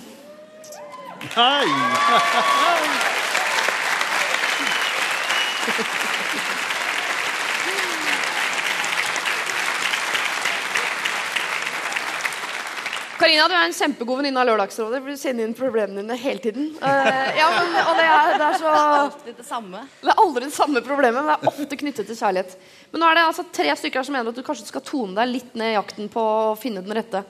[13.23, 14.99] Karina, du er en kjempegod venninne av Lørdagsrådet.
[15.07, 16.73] Du sender inn problemene dine hele tiden.
[16.83, 19.85] Eh, ja, men, og det er, det er så Alltid det samme.
[20.01, 22.59] Det er aldri det samme problemet, men det er ofte knyttet til kjærlighet.
[22.91, 25.15] Men nå er det altså tre stykker her som mener at du kanskje skal tone
[25.21, 27.23] deg litt ned i jakten på å finne den rette.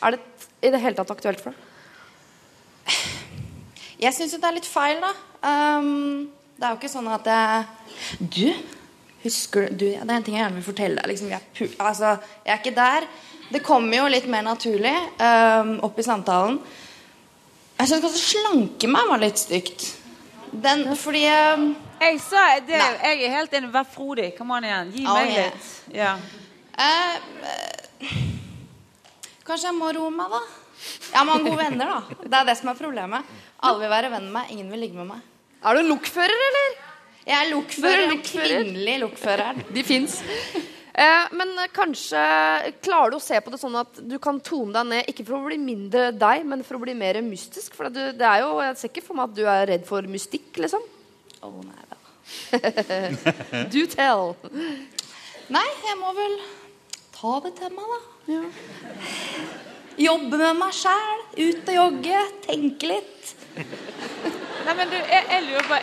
[0.00, 0.24] Er det
[0.64, 1.64] i det hele tatt aktuelt for deg?
[3.98, 5.12] Jeg syns jo det er litt feil, da.
[5.42, 7.64] Um, det er jo ikke sånn at jeg
[8.18, 8.48] Du,
[9.22, 11.10] husker du Det er en ting jeg gjerne vil fortelle deg.
[11.12, 12.12] Liksom, jeg, er altså,
[12.46, 13.06] jeg er ikke der.
[13.48, 14.92] Det kommer jo litt mer naturlig
[15.22, 16.58] um, opp i samtalen.
[17.78, 19.86] Jeg syns kanskje 'slanke meg' var litt stygt.
[20.52, 21.68] Den, fordi um,
[22.00, 23.70] Jeg sa det, jeg er helt enig.
[23.74, 24.32] Vær frodig.
[24.38, 24.92] Kom an igjen.
[24.94, 25.50] Gi Oh, meg yeah.
[25.52, 25.94] litt.
[25.94, 26.12] Ja.
[26.78, 28.16] Uh, uh,
[29.46, 30.40] Kanskje jeg må roe meg, da.
[31.12, 32.18] Jeg men gode venner, da.
[32.22, 33.36] Det er det som er problemet.
[33.58, 35.26] Alle vil være venn med meg, ingen vil ligge med meg.
[35.66, 36.74] Er du lokfører, eller?
[37.28, 38.02] Jeg er er lokfører.
[38.02, 38.48] En lokfører.
[38.48, 39.62] kvinnelig lokfører.
[39.74, 40.20] De fins.
[40.98, 42.20] Eh, men eh, kanskje
[42.82, 45.38] klarer du å se på det sånn at du kan tone deg ned, ikke for
[45.38, 47.76] å bli mindre deg, men for å bli mer mystisk?
[47.78, 50.50] For det er jo, jeg ser ikke for meg at du er redd for mystikk,
[50.58, 50.82] liksom.
[51.38, 51.96] Å, nei da.
[53.72, 54.34] Do tell.
[55.54, 56.38] Nei, jeg må vel
[57.14, 59.67] ta det til meg, da.
[59.98, 61.22] Jobbe med meg sjæl.
[61.42, 62.18] Ut og jogge.
[62.44, 63.32] Tenke litt.
[63.58, 65.78] Nei, men du, jeg, jeg lurer på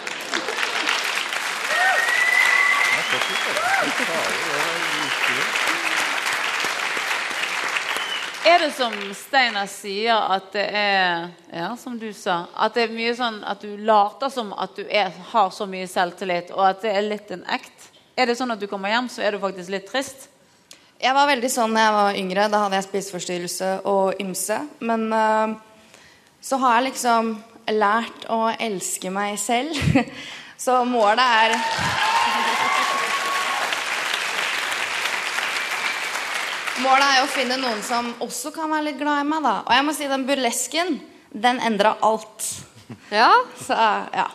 [8.45, 12.45] Er det som Steinar sier, at det er Ja, som du sa.
[12.55, 15.89] At det er mye sånn at du later som at du er, har så mye
[15.91, 17.89] selvtillit, og at det er litt en act?
[18.15, 20.29] Er det sånn at du kommer hjem, så er du faktisk litt trist?
[20.95, 22.45] Jeg var veldig sånn da jeg var yngre.
[22.51, 24.57] Da hadde jeg spiseforstyrrelse og ymse.
[24.79, 25.55] Men uh,
[26.39, 27.35] så har jeg liksom
[27.75, 29.75] lært å elske meg selv.
[30.65, 31.51] Så målet er
[36.85, 39.55] Målet er jo å finne noen som også kan være litt glad i meg, da.
[39.67, 40.99] Og jeg må si den burlesken,
[41.31, 42.39] den endra alt.
[43.11, 43.31] Ja?
[43.59, 44.27] Så ja.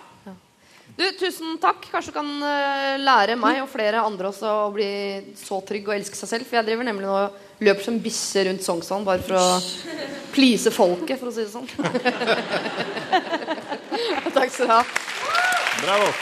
[0.96, 1.86] Du, tusen takk.
[1.92, 4.90] Kanskje du kan eh, lære meg og flere andre også å bli
[5.38, 6.48] så trygg og elske seg selv.
[6.48, 9.46] For jeg driver nemlig nå og løper som bisse rundt Sognsvann bare for å
[10.34, 11.68] please folket, for å si det sånn.
[14.36, 14.82] takk skal du ha.
[15.80, 16.12] Bravo.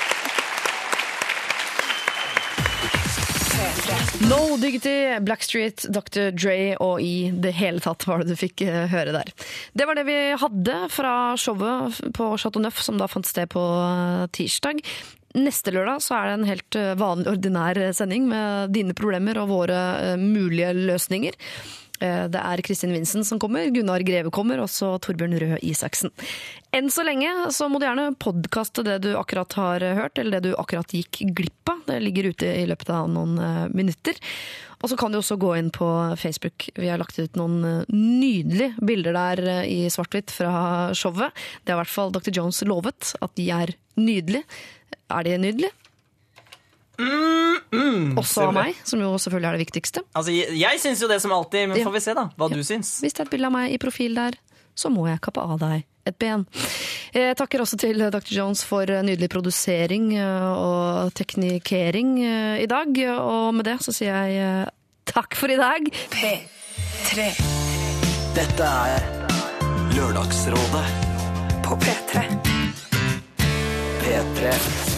[4.28, 6.30] No Diggity, Blackstreet, Dr.
[6.36, 9.30] Dre og i det hele tatt var det du fikk eh, høre der.
[9.72, 13.62] Det var det vi hadde fra showet på Chateau Neuf som da fant sted på
[13.62, 14.82] eh, tirsdag.
[15.38, 19.52] Neste lørdag så er det en helt eh, vanlig, ordinær sending med dine problemer og
[19.54, 19.80] våre
[20.20, 21.38] mulige løsninger.
[22.00, 26.12] Eh, Det er Kristin Vinsen som kommer, Gunnar Greve kommer, og så Torbjørn Røe Isaksen.
[26.72, 30.52] Enn så lenge så må du gjerne podkaste det du akkurat har hørt, eller det
[30.52, 31.82] du akkurat gikk glipp av.
[31.88, 34.18] Det ligger ute i løpet av noen eh, minutter.
[34.78, 35.86] Og så kan du også gå inn på
[36.20, 36.68] Facebook.
[36.78, 41.34] Vi har lagt ut noen eh, nydelige bilder der eh, i svart-hvitt fra showet.
[41.64, 42.30] Det har i hvert fall Dr.
[42.36, 44.46] Jones lovet, at de er nydelige.
[45.10, 45.74] Er de nydelige?
[46.98, 50.02] Også av meg, som jo selvfølgelig er det viktigste.
[50.18, 51.84] Altså, jeg, jeg syns jo det som alltid, men Ja.
[51.86, 52.96] får vi se da hva du syns.
[53.04, 54.38] Hvis det er et bilde av meg i profil der,
[54.78, 56.46] så må jeg kappe av deg et ben.
[57.12, 58.22] Jeg takker også til Dr.
[58.32, 62.88] Jones for nydelig produsering eh, og teknikering eh, i dag.
[63.20, 64.70] Og med det så sier jeg eh,
[65.12, 65.90] takk for i dag.
[66.14, 67.28] P3.
[68.38, 69.08] Dette er
[69.98, 70.86] Lørdagsrådet
[71.66, 72.24] På P3.
[73.98, 74.97] P3.